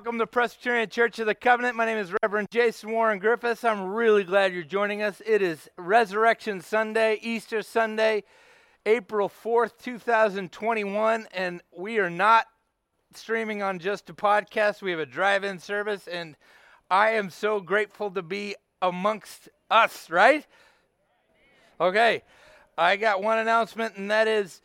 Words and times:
Welcome 0.00 0.18
to 0.20 0.26
Presbyterian 0.26 0.88
Church 0.88 1.18
of 1.18 1.26
the 1.26 1.34
Covenant. 1.34 1.76
My 1.76 1.84
name 1.84 1.98
is 1.98 2.10
Reverend 2.22 2.48
Jason 2.50 2.90
Warren 2.90 3.18
Griffiths. 3.18 3.64
I'm 3.64 3.92
really 3.92 4.24
glad 4.24 4.54
you're 4.54 4.62
joining 4.62 5.02
us. 5.02 5.20
It 5.26 5.42
is 5.42 5.68
Resurrection 5.76 6.62
Sunday, 6.62 7.18
Easter 7.20 7.60
Sunday, 7.60 8.24
April 8.86 9.28
4th, 9.28 9.72
2021, 9.82 11.26
and 11.34 11.62
we 11.76 11.98
are 11.98 12.08
not 12.08 12.46
streaming 13.12 13.62
on 13.62 13.78
just 13.78 14.08
a 14.08 14.14
podcast. 14.14 14.80
We 14.80 14.90
have 14.90 15.00
a 15.00 15.04
drive 15.04 15.44
in 15.44 15.58
service, 15.58 16.08
and 16.08 16.34
I 16.90 17.10
am 17.10 17.28
so 17.28 17.60
grateful 17.60 18.10
to 18.12 18.22
be 18.22 18.56
amongst 18.80 19.50
us, 19.70 20.08
right? 20.08 20.46
Okay, 21.78 22.22
I 22.78 22.96
got 22.96 23.22
one 23.22 23.38
announcement, 23.38 23.96
and 23.98 24.10
that 24.10 24.28
is 24.28 24.62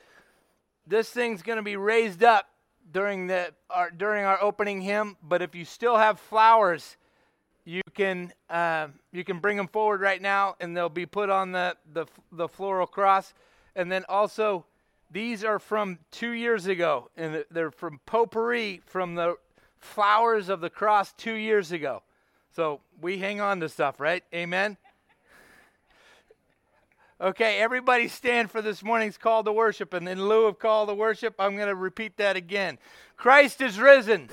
this 0.87 1.09
thing's 1.09 1.41
going 1.41 1.57
to 1.57 1.61
be 1.61 1.75
raised 1.75 2.23
up 2.23 2.47
during 2.95 3.27
the 3.27 3.51
our, 3.69 3.91
during 3.91 4.23
our 4.23 4.41
opening 4.41 4.79
hymn. 4.79 5.17
But 5.21 5.41
if 5.41 5.53
you 5.53 5.65
still 5.65 5.97
have 5.97 6.17
flowers, 6.17 6.95
you 7.65 7.81
can 7.93 8.31
uh, 8.49 8.87
you 9.11 9.25
can 9.25 9.39
bring 9.39 9.57
them 9.57 9.67
forward 9.67 9.99
right 9.99 10.21
now, 10.21 10.55
and 10.61 10.75
they'll 10.75 10.87
be 10.87 11.05
put 11.05 11.29
on 11.29 11.51
the 11.51 11.75
the, 11.91 12.05
the 12.31 12.47
floral 12.47 12.87
cross. 12.87 13.33
And 13.75 13.91
then 13.91 14.05
also, 14.07 14.65
these 15.11 15.43
are 15.43 15.59
from 15.59 15.99
two 16.09 16.31
years 16.31 16.67
ago, 16.67 17.09
and 17.17 17.43
they're 17.51 17.69
from 17.69 17.99
potpourri 18.05 18.81
from 18.85 19.15
the 19.15 19.35
flowers 19.77 20.47
of 20.47 20.61
the 20.61 20.69
cross 20.69 21.11
two 21.17 21.35
years 21.35 21.73
ago. 21.73 22.01
So 22.55 22.79
we 23.01 23.17
hang 23.17 23.41
on 23.41 23.59
to 23.59 23.67
stuff, 23.67 23.99
right? 23.99 24.23
Amen. 24.33 24.77
Okay, 27.19 27.59
everybody 27.59 28.09
stand 28.09 28.51
for 28.51 28.61
this 28.61 28.83
morning's 28.83 29.17
call 29.17 29.41
to 29.45 29.51
worship. 29.53 29.93
And 29.93 30.07
in 30.09 30.27
lieu 30.27 30.47
of 30.47 30.59
call 30.59 30.85
to 30.87 30.93
worship, 30.93 31.35
I'm 31.39 31.55
going 31.55 31.69
to 31.69 31.75
repeat 31.75 32.17
that 32.17 32.35
again. 32.35 32.77
Christ 33.15 33.61
is 33.61 33.79
risen. 33.79 34.29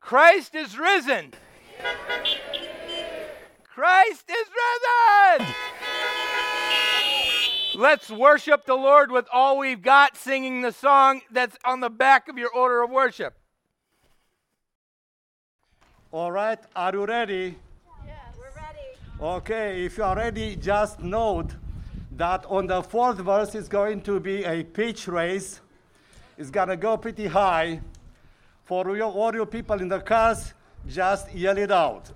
Christ 0.00 0.54
is 0.54 0.78
risen. 0.78 1.34
Christ 3.64 4.30
is 4.30 4.46
risen. 5.38 5.54
Let's 7.74 8.10
worship 8.10 8.64
the 8.64 8.74
Lord 8.74 9.10
with 9.10 9.26
all 9.32 9.58
we've 9.58 9.82
got, 9.82 10.16
singing 10.16 10.62
the 10.62 10.72
song 10.72 11.20
that's 11.30 11.56
on 11.64 11.80
the 11.80 11.90
back 11.90 12.28
of 12.28 12.38
your 12.38 12.50
order 12.50 12.82
of 12.82 12.90
worship. 12.90 13.34
All 16.10 16.32
right, 16.32 16.58
are 16.76 16.92
you 16.92 17.04
ready? 17.06 17.56
Okay, 19.22 19.84
if 19.84 19.98
you 19.98 20.02
are 20.02 20.16
ready, 20.16 20.56
just 20.56 20.98
note 20.98 21.54
that 22.16 22.44
on 22.46 22.66
the 22.66 22.82
fourth 22.82 23.18
verse 23.18 23.54
is 23.54 23.68
going 23.68 24.00
to 24.00 24.18
be 24.18 24.42
a 24.42 24.64
pitch 24.64 25.06
raise. 25.06 25.60
It's 26.36 26.50
gonna 26.50 26.76
go 26.76 26.96
pretty 26.96 27.28
high. 27.28 27.82
For 28.64 28.96
you, 28.96 29.04
all 29.04 29.32
you 29.32 29.46
people 29.46 29.80
in 29.80 29.86
the 29.86 30.00
cars, 30.00 30.54
just 30.88 31.32
yell 31.32 31.56
it 31.56 31.70
out. 31.70 32.10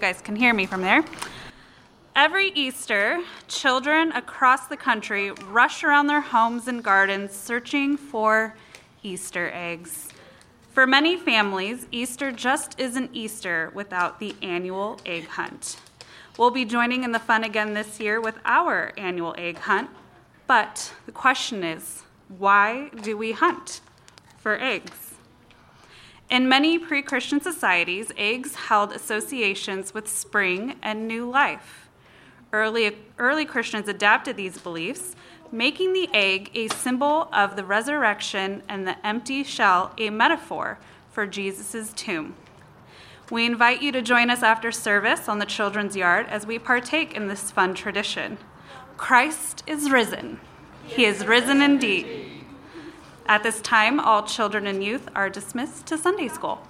Guys 0.00 0.22
can 0.22 0.34
hear 0.34 0.54
me 0.54 0.64
from 0.64 0.80
there. 0.80 1.04
Every 2.16 2.48
Easter, 2.48 3.20
children 3.48 4.12
across 4.12 4.66
the 4.66 4.76
country 4.76 5.30
rush 5.30 5.84
around 5.84 6.06
their 6.06 6.22
homes 6.22 6.66
and 6.66 6.82
gardens 6.82 7.32
searching 7.32 7.98
for 7.98 8.56
Easter 9.02 9.50
eggs. 9.52 10.08
For 10.72 10.86
many 10.86 11.16
families, 11.16 11.86
Easter 11.92 12.32
just 12.32 12.80
isn't 12.80 13.10
Easter 13.12 13.70
without 13.74 14.20
the 14.20 14.34
annual 14.40 14.98
egg 15.04 15.26
hunt. 15.26 15.76
We'll 16.38 16.50
be 16.50 16.64
joining 16.64 17.04
in 17.04 17.12
the 17.12 17.18
fun 17.18 17.44
again 17.44 17.74
this 17.74 18.00
year 18.00 18.20
with 18.20 18.38
our 18.44 18.92
annual 18.96 19.34
egg 19.36 19.58
hunt, 19.58 19.90
but 20.46 20.92
the 21.04 21.12
question 21.12 21.62
is 21.62 22.02
why 22.28 22.88
do 23.02 23.16
we 23.16 23.32
hunt 23.32 23.80
for 24.38 24.58
eggs? 24.58 25.09
In 26.30 26.48
many 26.48 26.78
pre 26.78 27.02
Christian 27.02 27.40
societies, 27.40 28.12
eggs 28.16 28.54
held 28.54 28.92
associations 28.92 29.92
with 29.92 30.08
spring 30.08 30.76
and 30.80 31.08
new 31.08 31.28
life. 31.28 31.88
Early, 32.52 32.96
early 33.18 33.44
Christians 33.44 33.88
adapted 33.88 34.36
these 34.36 34.58
beliefs, 34.58 35.16
making 35.50 35.92
the 35.92 36.08
egg 36.14 36.52
a 36.54 36.68
symbol 36.68 37.28
of 37.32 37.56
the 37.56 37.64
resurrection 37.64 38.62
and 38.68 38.86
the 38.86 39.04
empty 39.04 39.42
shell 39.42 39.92
a 39.98 40.10
metaphor 40.10 40.78
for 41.10 41.26
Jesus' 41.26 41.92
tomb. 41.94 42.36
We 43.28 43.44
invite 43.44 43.82
you 43.82 43.90
to 43.90 44.02
join 44.02 44.30
us 44.30 44.44
after 44.44 44.70
service 44.70 45.28
on 45.28 45.40
the 45.40 45.46
children's 45.46 45.96
yard 45.96 46.26
as 46.28 46.46
we 46.46 46.60
partake 46.60 47.14
in 47.14 47.26
this 47.26 47.50
fun 47.50 47.74
tradition. 47.74 48.38
Christ 48.96 49.64
is 49.66 49.90
risen. 49.90 50.38
He 50.84 51.04
is 51.04 51.26
risen 51.26 51.60
indeed. 51.60 52.39
At 53.26 53.42
this 53.42 53.60
time, 53.60 54.00
all 54.00 54.22
children 54.24 54.66
and 54.66 54.82
youth 54.82 55.08
are 55.14 55.30
dismissed 55.30 55.86
to 55.86 55.98
Sunday 55.98 56.28
school. 56.28 56.60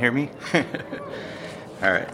Hear 0.00 0.10
me? 0.12 0.30
All 1.82 1.92
right. 1.92 2.08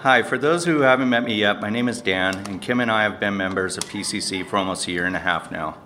Hi, 0.00 0.22
for 0.22 0.38
those 0.38 0.64
who 0.64 0.80
haven't 0.80 1.08
met 1.10 1.24
me 1.24 1.34
yet, 1.34 1.60
my 1.60 1.68
name 1.68 1.88
is 1.88 2.00
Dan, 2.00 2.34
and 2.48 2.62
Kim 2.62 2.80
and 2.80 2.90
I 2.90 3.02
have 3.02 3.20
been 3.20 3.36
members 3.36 3.76
of 3.76 3.84
PCC 3.84 4.46
for 4.46 4.56
almost 4.56 4.88
a 4.88 4.92
year 4.92 5.04
and 5.04 5.16
a 5.16 5.20
half 5.20 5.50
now. 5.50 5.76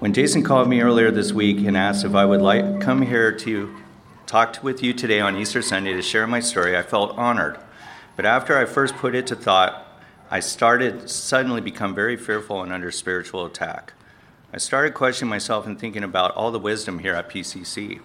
When 0.00 0.12
Jason 0.12 0.42
called 0.42 0.68
me 0.68 0.80
earlier 0.80 1.10
this 1.10 1.32
week 1.32 1.58
and 1.66 1.76
asked 1.76 2.04
if 2.04 2.14
I 2.14 2.24
would 2.24 2.42
like 2.42 2.80
come 2.80 3.02
here 3.02 3.30
to 3.38 3.74
talk 4.26 4.62
with 4.62 4.82
you 4.82 4.92
today 4.92 5.20
on 5.20 5.36
Easter 5.36 5.62
Sunday 5.62 5.92
to 5.92 6.02
share 6.02 6.26
my 6.26 6.40
story, 6.40 6.76
I 6.76 6.82
felt 6.82 7.16
honored. 7.16 7.58
But 8.16 8.26
after 8.26 8.56
I 8.58 8.64
first 8.64 8.96
put 8.96 9.14
it 9.14 9.26
to 9.28 9.36
thought, 9.36 9.86
I 10.30 10.40
started 10.40 11.08
suddenly 11.08 11.60
become 11.60 11.94
very 11.94 12.16
fearful 12.16 12.62
and 12.62 12.72
under 12.72 12.90
spiritual 12.90 13.46
attack. 13.46 13.92
I 14.52 14.58
started 14.58 14.94
questioning 14.94 15.30
myself 15.30 15.66
and 15.66 15.78
thinking 15.78 16.02
about 16.02 16.32
all 16.32 16.50
the 16.50 16.58
wisdom 16.58 16.98
here 16.98 17.14
at 17.14 17.28
PCC. 17.28 18.00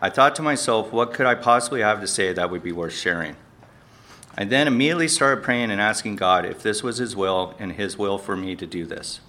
I 0.00 0.10
thought 0.10 0.36
to 0.36 0.42
myself, 0.42 0.92
what 0.92 1.14
could 1.14 1.24
I 1.24 1.34
possibly 1.34 1.80
have 1.80 2.02
to 2.02 2.06
say 2.06 2.32
that 2.32 2.50
would 2.50 2.62
be 2.62 2.72
worth 2.72 2.92
sharing? 2.92 3.34
I 4.36 4.44
then 4.44 4.66
immediately 4.66 5.08
started 5.08 5.42
praying 5.42 5.70
and 5.70 5.80
asking 5.80 6.16
God 6.16 6.44
if 6.44 6.62
this 6.62 6.82
was 6.82 6.98
His 6.98 7.16
will 7.16 7.54
and 7.58 7.72
His 7.72 7.96
will 7.96 8.18
for 8.18 8.36
me 8.36 8.54
to 8.56 8.66
do 8.66 8.84
this. 8.84 9.20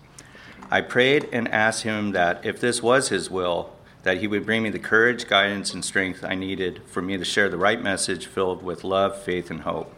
I 0.70 0.82
prayed 0.82 1.30
and 1.32 1.48
asked 1.48 1.84
Him 1.84 2.12
that 2.12 2.46
if 2.46 2.60
this 2.60 2.84
was 2.84 3.08
His 3.08 3.32
will, 3.32 3.74
that 4.04 4.18
He 4.18 4.28
would 4.28 4.46
bring 4.46 4.64
me 4.64 4.70
the 4.70 4.78
courage, 4.78 5.30
guidance, 5.30 5.74
and 5.74 5.86
strength 5.86 6.26
I 6.26 6.36
needed 6.36 6.82
for 6.86 7.02
me 7.02 7.16
to 7.16 7.24
share 7.24 7.48
the 7.48 7.58
right 7.58 7.82
message 7.82 8.26
filled 8.26 8.62
with 8.62 8.84
love, 8.84 9.22
faith, 9.24 9.50
and 9.50 9.62
hope. 9.62 9.94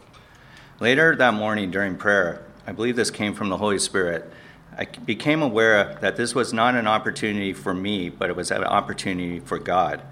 Later 0.78 1.16
that 1.16 1.34
morning 1.34 1.72
during 1.72 1.96
prayer, 1.96 2.44
I 2.64 2.70
believe 2.70 2.94
this 2.94 3.10
came 3.10 3.34
from 3.34 3.48
the 3.48 3.56
Holy 3.56 3.80
Spirit. 3.80 4.32
I 4.78 4.84
became 4.84 5.42
aware 5.42 5.98
that 6.00 6.14
this 6.14 6.32
was 6.32 6.52
not 6.52 6.76
an 6.76 6.86
opportunity 6.86 7.52
for 7.52 7.74
me, 7.74 8.08
but 8.08 8.30
it 8.30 8.36
was 8.36 8.52
an 8.52 8.62
opportunity 8.62 9.40
for 9.40 9.58
God 9.58 10.02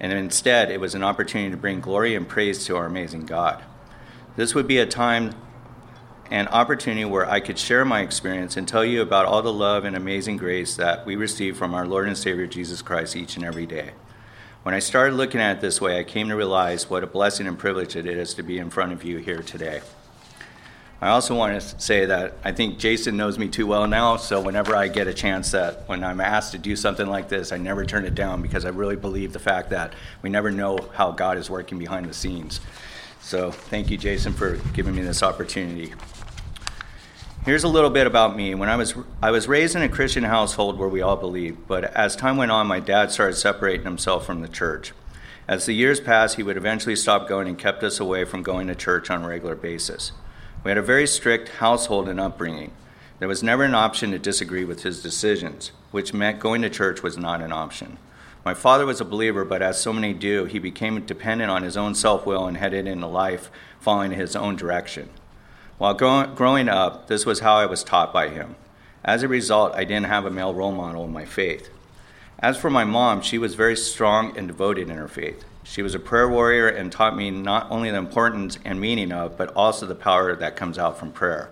and 0.00 0.12
instead 0.12 0.70
it 0.70 0.80
was 0.80 0.94
an 0.94 1.04
opportunity 1.04 1.50
to 1.50 1.56
bring 1.56 1.80
glory 1.80 2.14
and 2.14 2.28
praise 2.28 2.64
to 2.64 2.76
our 2.76 2.86
amazing 2.86 3.26
God. 3.26 3.62
This 4.36 4.54
would 4.54 4.66
be 4.66 4.78
a 4.78 4.86
time 4.86 5.34
and 6.30 6.48
opportunity 6.48 7.04
where 7.04 7.28
I 7.28 7.40
could 7.40 7.58
share 7.58 7.84
my 7.84 8.00
experience 8.00 8.56
and 8.56 8.66
tell 8.66 8.84
you 8.84 9.02
about 9.02 9.26
all 9.26 9.42
the 9.42 9.52
love 9.52 9.84
and 9.84 9.96
amazing 9.96 10.36
grace 10.36 10.76
that 10.76 11.04
we 11.04 11.16
receive 11.16 11.56
from 11.56 11.74
our 11.74 11.86
Lord 11.86 12.06
and 12.06 12.16
Savior 12.16 12.46
Jesus 12.46 12.82
Christ 12.82 13.16
each 13.16 13.36
and 13.36 13.44
every 13.44 13.66
day. 13.66 13.90
When 14.62 14.74
I 14.74 14.78
started 14.78 15.16
looking 15.16 15.40
at 15.40 15.56
it 15.56 15.60
this 15.60 15.80
way, 15.80 15.98
I 15.98 16.04
came 16.04 16.28
to 16.28 16.36
realize 16.36 16.88
what 16.88 17.02
a 17.02 17.06
blessing 17.06 17.46
and 17.46 17.58
privilege 17.58 17.96
it 17.96 18.06
is 18.06 18.34
to 18.34 18.42
be 18.42 18.58
in 18.58 18.70
front 18.70 18.92
of 18.92 19.02
you 19.02 19.18
here 19.18 19.42
today. 19.42 19.80
I 21.02 21.08
also 21.08 21.34
want 21.34 21.58
to 21.58 21.80
say 21.80 22.04
that 22.04 22.34
I 22.44 22.52
think 22.52 22.78
Jason 22.78 23.16
knows 23.16 23.38
me 23.38 23.48
too 23.48 23.66
well 23.66 23.86
now, 23.86 24.16
so 24.16 24.38
whenever 24.38 24.76
I 24.76 24.88
get 24.88 25.06
a 25.06 25.14
chance 25.14 25.50
that 25.52 25.88
when 25.88 26.04
I'm 26.04 26.20
asked 26.20 26.52
to 26.52 26.58
do 26.58 26.76
something 26.76 27.06
like 27.06 27.30
this, 27.30 27.52
I 27.52 27.56
never 27.56 27.86
turn 27.86 28.04
it 28.04 28.14
down 28.14 28.42
because 28.42 28.66
I 28.66 28.68
really 28.68 28.96
believe 28.96 29.32
the 29.32 29.38
fact 29.38 29.70
that 29.70 29.94
we 30.20 30.28
never 30.28 30.50
know 30.50 30.78
how 30.92 31.12
God 31.12 31.38
is 31.38 31.48
working 31.48 31.78
behind 31.78 32.04
the 32.04 32.12
scenes. 32.12 32.60
So 33.22 33.50
thank 33.50 33.90
you, 33.90 33.96
Jason, 33.96 34.34
for 34.34 34.56
giving 34.74 34.94
me 34.94 35.00
this 35.00 35.22
opportunity. 35.22 35.94
Here's 37.46 37.64
a 37.64 37.68
little 37.68 37.88
bit 37.88 38.06
about 38.06 38.36
me. 38.36 38.54
When 38.54 38.68
I 38.68 38.76
was 38.76 38.94
I 39.22 39.30
was 39.30 39.48
raised 39.48 39.74
in 39.74 39.80
a 39.80 39.88
Christian 39.88 40.24
household 40.24 40.78
where 40.78 40.88
we 40.90 41.00
all 41.00 41.16
believed, 41.16 41.66
but 41.66 41.84
as 41.96 42.14
time 42.14 42.36
went 42.36 42.50
on, 42.50 42.66
my 42.66 42.80
dad 42.80 43.10
started 43.10 43.36
separating 43.36 43.86
himself 43.86 44.26
from 44.26 44.42
the 44.42 44.48
church. 44.48 44.92
As 45.48 45.64
the 45.64 45.72
years 45.72 45.98
passed, 45.98 46.36
he 46.36 46.42
would 46.42 46.58
eventually 46.58 46.94
stop 46.94 47.26
going 47.26 47.48
and 47.48 47.58
kept 47.58 47.82
us 47.82 47.98
away 47.98 48.26
from 48.26 48.42
going 48.42 48.66
to 48.66 48.74
church 48.74 49.08
on 49.08 49.24
a 49.24 49.28
regular 49.28 49.54
basis. 49.54 50.12
We 50.62 50.70
had 50.70 50.78
a 50.78 50.82
very 50.82 51.06
strict 51.06 51.48
household 51.48 52.08
and 52.08 52.20
upbringing. 52.20 52.72
There 53.18 53.28
was 53.28 53.42
never 53.42 53.64
an 53.64 53.74
option 53.74 54.10
to 54.10 54.18
disagree 54.18 54.64
with 54.64 54.82
his 54.82 55.02
decisions, 55.02 55.72
which 55.90 56.12
meant 56.12 56.38
going 56.38 56.60
to 56.62 56.70
church 56.70 57.02
was 57.02 57.16
not 57.16 57.40
an 57.40 57.50
option. 57.50 57.96
My 58.44 58.52
father 58.52 58.84
was 58.84 59.00
a 59.00 59.04
believer, 59.06 59.44
but 59.44 59.62
as 59.62 59.80
so 59.80 59.92
many 59.92 60.12
do, 60.12 60.44
he 60.44 60.58
became 60.58 61.00
dependent 61.04 61.50
on 61.50 61.62
his 61.62 61.76
own 61.76 61.94
self 61.94 62.26
will 62.26 62.46
and 62.46 62.56
headed 62.56 62.86
into 62.86 63.06
life 63.06 63.50
following 63.80 64.12
his 64.12 64.36
own 64.36 64.56
direction. 64.56 65.08
While 65.78 65.94
growing 65.94 66.68
up, 66.68 67.06
this 67.06 67.24
was 67.24 67.40
how 67.40 67.54
I 67.54 67.66
was 67.66 67.82
taught 67.82 68.12
by 68.12 68.28
him. 68.28 68.56
As 69.02 69.22
a 69.22 69.28
result, 69.28 69.74
I 69.74 69.84
didn't 69.84 70.06
have 70.06 70.26
a 70.26 70.30
male 70.30 70.52
role 70.52 70.72
model 70.72 71.04
in 71.04 71.12
my 71.12 71.24
faith. 71.24 71.70
As 72.38 72.58
for 72.58 72.68
my 72.68 72.84
mom, 72.84 73.22
she 73.22 73.38
was 73.38 73.54
very 73.54 73.76
strong 73.76 74.36
and 74.36 74.48
devoted 74.48 74.90
in 74.90 74.96
her 74.96 75.08
faith. 75.08 75.44
She 75.70 75.82
was 75.82 75.94
a 75.94 76.00
prayer 76.00 76.28
warrior 76.28 76.66
and 76.66 76.90
taught 76.90 77.14
me 77.14 77.30
not 77.30 77.70
only 77.70 77.92
the 77.92 77.96
importance 77.96 78.58
and 78.64 78.80
meaning 78.80 79.12
of, 79.12 79.36
but 79.36 79.54
also 79.54 79.86
the 79.86 79.94
power 79.94 80.34
that 80.34 80.56
comes 80.56 80.78
out 80.78 80.98
from 80.98 81.12
prayer. 81.12 81.48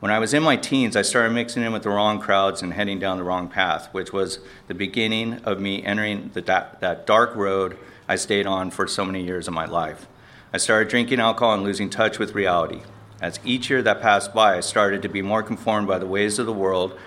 When 0.00 0.10
I 0.10 0.18
was 0.18 0.32
in 0.32 0.42
my 0.42 0.56
teens, 0.56 0.96
I 0.96 1.02
started 1.02 1.34
mixing 1.34 1.62
in 1.62 1.74
with 1.74 1.82
the 1.82 1.90
wrong 1.90 2.20
crowds 2.20 2.62
and 2.62 2.72
heading 2.72 2.98
down 2.98 3.18
the 3.18 3.24
wrong 3.24 3.46
path, 3.46 3.90
which 3.92 4.14
was 4.14 4.38
the 4.66 4.72
beginning 4.72 5.42
of 5.44 5.60
me 5.60 5.84
entering 5.84 6.30
the, 6.32 6.40
that, 6.40 6.80
that 6.80 7.06
dark 7.06 7.36
road 7.36 7.76
I 8.08 8.16
stayed 8.16 8.46
on 8.46 8.70
for 8.70 8.86
so 8.86 9.04
many 9.04 9.22
years 9.22 9.46
of 9.46 9.52
my 9.52 9.66
life. 9.66 10.06
I 10.50 10.56
started 10.56 10.88
drinking 10.88 11.20
alcohol 11.20 11.52
and 11.52 11.64
losing 11.64 11.90
touch 11.90 12.18
with 12.18 12.34
reality. 12.34 12.80
As 13.20 13.40
each 13.44 13.68
year 13.68 13.82
that 13.82 14.00
passed 14.00 14.32
by, 14.32 14.56
I 14.56 14.60
started 14.60 15.02
to 15.02 15.08
be 15.10 15.20
more 15.20 15.42
conformed 15.42 15.86
by 15.86 15.98
the 15.98 16.06
ways 16.06 16.38
of 16.38 16.46
the 16.46 16.52
world. 16.54 16.98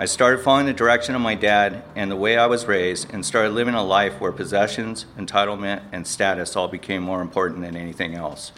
I 0.00 0.04
started 0.04 0.44
following 0.44 0.66
the 0.66 0.72
direction 0.72 1.16
of 1.16 1.20
my 1.20 1.34
dad 1.34 1.82
and 1.96 2.08
the 2.08 2.14
way 2.14 2.38
I 2.38 2.46
was 2.46 2.68
raised, 2.68 3.12
and 3.12 3.26
started 3.26 3.50
living 3.50 3.74
a 3.74 3.82
life 3.82 4.20
where 4.20 4.30
possessions, 4.30 5.06
entitlement, 5.18 5.82
and 5.90 6.06
status 6.06 6.54
all 6.54 6.68
became 6.68 7.02
more 7.02 7.20
important 7.20 7.62
than 7.62 7.74
anything 7.74 8.14
else. 8.14 8.52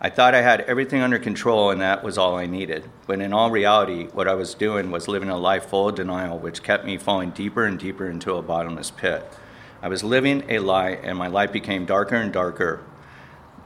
I 0.00 0.08
thought 0.08 0.34
I 0.34 0.40
had 0.40 0.62
everything 0.62 1.02
under 1.02 1.18
control 1.18 1.68
and 1.68 1.82
that 1.82 2.02
was 2.02 2.16
all 2.16 2.34
I 2.34 2.46
needed. 2.46 2.88
But 3.06 3.20
in 3.20 3.34
all 3.34 3.50
reality, 3.50 4.06
what 4.14 4.26
I 4.26 4.32
was 4.32 4.54
doing 4.54 4.90
was 4.90 5.06
living 5.06 5.28
a 5.28 5.36
life 5.36 5.66
full 5.66 5.90
of 5.90 5.96
denial, 5.96 6.38
which 6.38 6.62
kept 6.62 6.86
me 6.86 6.96
falling 6.96 7.32
deeper 7.32 7.66
and 7.66 7.78
deeper 7.78 8.06
into 8.06 8.36
a 8.36 8.40
bottomless 8.40 8.90
pit. 8.90 9.22
I 9.82 9.88
was 9.88 10.02
living 10.02 10.44
a 10.48 10.60
lie, 10.60 10.92
and 10.92 11.18
my 11.18 11.26
life 11.26 11.52
became 11.52 11.84
darker 11.84 12.16
and 12.16 12.32
darker. 12.32 12.80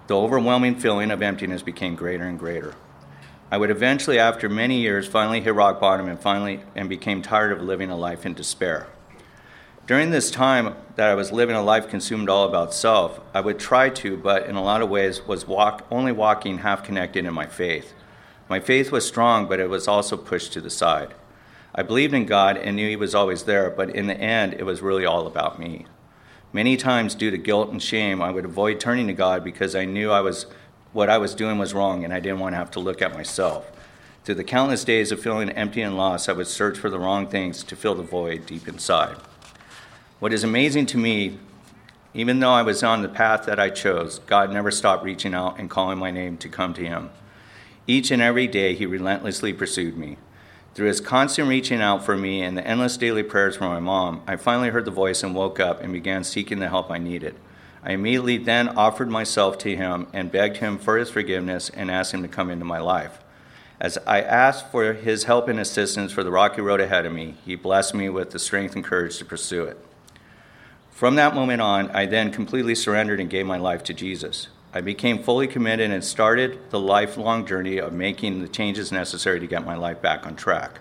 The 0.08 0.16
overwhelming 0.16 0.80
feeling 0.80 1.12
of 1.12 1.22
emptiness 1.22 1.62
became 1.62 1.94
greater 1.94 2.24
and 2.24 2.40
greater. 2.40 2.74
I 3.50 3.58
would 3.58 3.70
eventually, 3.70 4.18
after 4.18 4.48
many 4.48 4.80
years, 4.80 5.06
finally 5.06 5.40
hit 5.40 5.54
rock 5.54 5.80
bottom 5.80 6.08
and 6.08 6.18
finally 6.18 6.60
and 6.74 6.88
became 6.88 7.22
tired 7.22 7.52
of 7.52 7.62
living 7.62 7.90
a 7.90 7.96
life 7.96 8.24
in 8.24 8.34
despair. 8.34 8.88
During 9.86 10.10
this 10.10 10.30
time 10.30 10.74
that 10.96 11.10
I 11.10 11.14
was 11.14 11.30
living 11.30 11.54
a 11.54 11.62
life 11.62 11.88
consumed 11.88 12.30
all 12.30 12.48
about 12.48 12.72
self, 12.72 13.20
I 13.34 13.42
would 13.42 13.58
try 13.58 13.90
to, 13.90 14.16
but 14.16 14.46
in 14.46 14.56
a 14.56 14.62
lot 14.62 14.80
of 14.80 14.88
ways 14.88 15.26
was 15.26 15.46
walk, 15.46 15.86
only 15.90 16.10
walking 16.10 16.58
half 16.58 16.82
connected 16.82 17.26
in 17.26 17.34
my 17.34 17.46
faith. 17.46 17.92
My 18.48 18.60
faith 18.60 18.90
was 18.90 19.06
strong, 19.06 19.46
but 19.46 19.60
it 19.60 19.68
was 19.68 19.86
also 19.86 20.16
pushed 20.16 20.54
to 20.54 20.62
the 20.62 20.70
side. 20.70 21.14
I 21.74 21.82
believed 21.82 22.14
in 22.14 22.24
God 22.24 22.56
and 22.56 22.76
knew 22.76 22.88
He 22.88 22.96
was 22.96 23.14
always 23.14 23.42
there, 23.42 23.68
but 23.68 23.90
in 23.90 24.06
the 24.06 24.18
end, 24.18 24.54
it 24.54 24.64
was 24.64 24.80
really 24.80 25.04
all 25.04 25.26
about 25.26 25.58
me. 25.58 25.84
Many 26.52 26.76
times, 26.76 27.14
due 27.14 27.30
to 27.30 27.36
guilt 27.36 27.70
and 27.70 27.82
shame, 27.82 28.22
I 28.22 28.30
would 28.30 28.44
avoid 28.44 28.80
turning 28.80 29.08
to 29.08 29.12
God 29.12 29.44
because 29.44 29.74
I 29.74 29.84
knew 29.84 30.10
I 30.10 30.20
was, 30.20 30.46
what 30.94 31.10
I 31.10 31.18
was 31.18 31.34
doing 31.34 31.58
was 31.58 31.74
wrong 31.74 32.04
and 32.04 32.14
I 32.14 32.20
didn't 32.20 32.38
want 32.38 32.54
to 32.54 32.56
have 32.58 32.70
to 32.70 32.80
look 32.80 33.02
at 33.02 33.12
myself. 33.12 33.70
Through 34.24 34.36
the 34.36 34.44
countless 34.44 34.84
days 34.84 35.12
of 35.12 35.20
feeling 35.20 35.50
empty 35.50 35.82
and 35.82 35.98
lost, 35.98 36.30
I 36.30 36.32
would 36.32 36.46
search 36.46 36.78
for 36.78 36.88
the 36.88 36.98
wrong 36.98 37.26
things 37.26 37.62
to 37.64 37.76
fill 37.76 37.96
the 37.96 38.02
void 38.02 38.46
deep 38.46 38.66
inside. 38.66 39.16
What 40.20 40.32
is 40.32 40.44
amazing 40.44 40.86
to 40.86 40.96
me, 40.96 41.38
even 42.14 42.38
though 42.38 42.52
I 42.52 42.62
was 42.62 42.82
on 42.82 43.02
the 43.02 43.08
path 43.08 43.44
that 43.44 43.58
I 43.58 43.68
chose, 43.68 44.20
God 44.20 44.52
never 44.52 44.70
stopped 44.70 45.04
reaching 45.04 45.34
out 45.34 45.58
and 45.58 45.68
calling 45.68 45.98
my 45.98 46.12
name 46.12 46.38
to 46.38 46.48
come 46.48 46.72
to 46.74 46.86
Him. 46.86 47.10
Each 47.86 48.10
and 48.10 48.22
every 48.22 48.46
day, 48.46 48.74
He 48.74 48.86
relentlessly 48.86 49.52
pursued 49.52 49.98
me. 49.98 50.16
Through 50.74 50.86
His 50.86 51.00
constant 51.00 51.48
reaching 51.48 51.82
out 51.82 52.04
for 52.04 52.16
me 52.16 52.40
and 52.40 52.56
the 52.56 52.66
endless 52.66 52.96
daily 52.96 53.24
prayers 53.24 53.56
from 53.56 53.68
my 53.68 53.80
mom, 53.80 54.22
I 54.26 54.36
finally 54.36 54.70
heard 54.70 54.84
the 54.84 54.90
voice 54.92 55.22
and 55.22 55.34
woke 55.34 55.58
up 55.58 55.82
and 55.82 55.92
began 55.92 56.22
seeking 56.24 56.60
the 56.60 56.68
help 56.68 56.90
I 56.90 56.98
needed. 56.98 57.34
I 57.84 57.92
immediately 57.92 58.38
then 58.38 58.70
offered 58.70 59.10
myself 59.10 59.58
to 59.58 59.76
Him 59.76 60.06
and 60.14 60.32
begged 60.32 60.56
Him 60.56 60.78
for 60.78 60.96
His 60.96 61.10
forgiveness 61.10 61.68
and 61.68 61.90
asked 61.90 62.14
Him 62.14 62.22
to 62.22 62.28
come 62.28 62.50
into 62.50 62.64
my 62.64 62.78
life. 62.78 63.18
As 63.78 63.98
I 64.06 64.22
asked 64.22 64.70
for 64.70 64.94
His 64.94 65.24
help 65.24 65.48
and 65.48 65.60
assistance 65.60 66.10
for 66.10 66.24
the 66.24 66.30
rocky 66.30 66.62
road 66.62 66.80
ahead 66.80 67.04
of 67.04 67.12
me, 67.12 67.34
He 67.44 67.56
blessed 67.56 67.94
me 67.94 68.08
with 68.08 68.30
the 68.30 68.38
strength 68.38 68.74
and 68.74 68.82
courage 68.82 69.18
to 69.18 69.26
pursue 69.26 69.64
it. 69.64 69.76
From 70.90 71.16
that 71.16 71.34
moment 71.34 71.60
on, 71.60 71.90
I 71.90 72.06
then 72.06 72.32
completely 72.32 72.74
surrendered 72.74 73.20
and 73.20 73.28
gave 73.28 73.44
my 73.44 73.58
life 73.58 73.82
to 73.84 73.92
Jesus. 73.92 74.48
I 74.72 74.80
became 74.80 75.22
fully 75.22 75.46
committed 75.46 75.90
and 75.90 76.02
started 76.02 76.58
the 76.70 76.80
lifelong 76.80 77.46
journey 77.46 77.78
of 77.78 77.92
making 77.92 78.40
the 78.40 78.48
changes 78.48 78.92
necessary 78.92 79.40
to 79.40 79.46
get 79.46 79.66
my 79.66 79.76
life 79.76 80.00
back 80.00 80.26
on 80.26 80.36
track. 80.36 80.78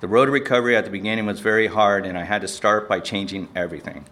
The 0.00 0.08
road 0.08 0.26
to 0.26 0.32
recovery 0.32 0.74
at 0.74 0.84
the 0.84 0.90
beginning 0.90 1.26
was 1.26 1.40
very 1.40 1.66
hard, 1.66 2.06
and 2.06 2.16
I 2.16 2.24
had 2.24 2.40
to 2.40 2.48
start 2.48 2.88
by 2.88 3.00
changing 3.00 3.48
everything. 3.54 4.06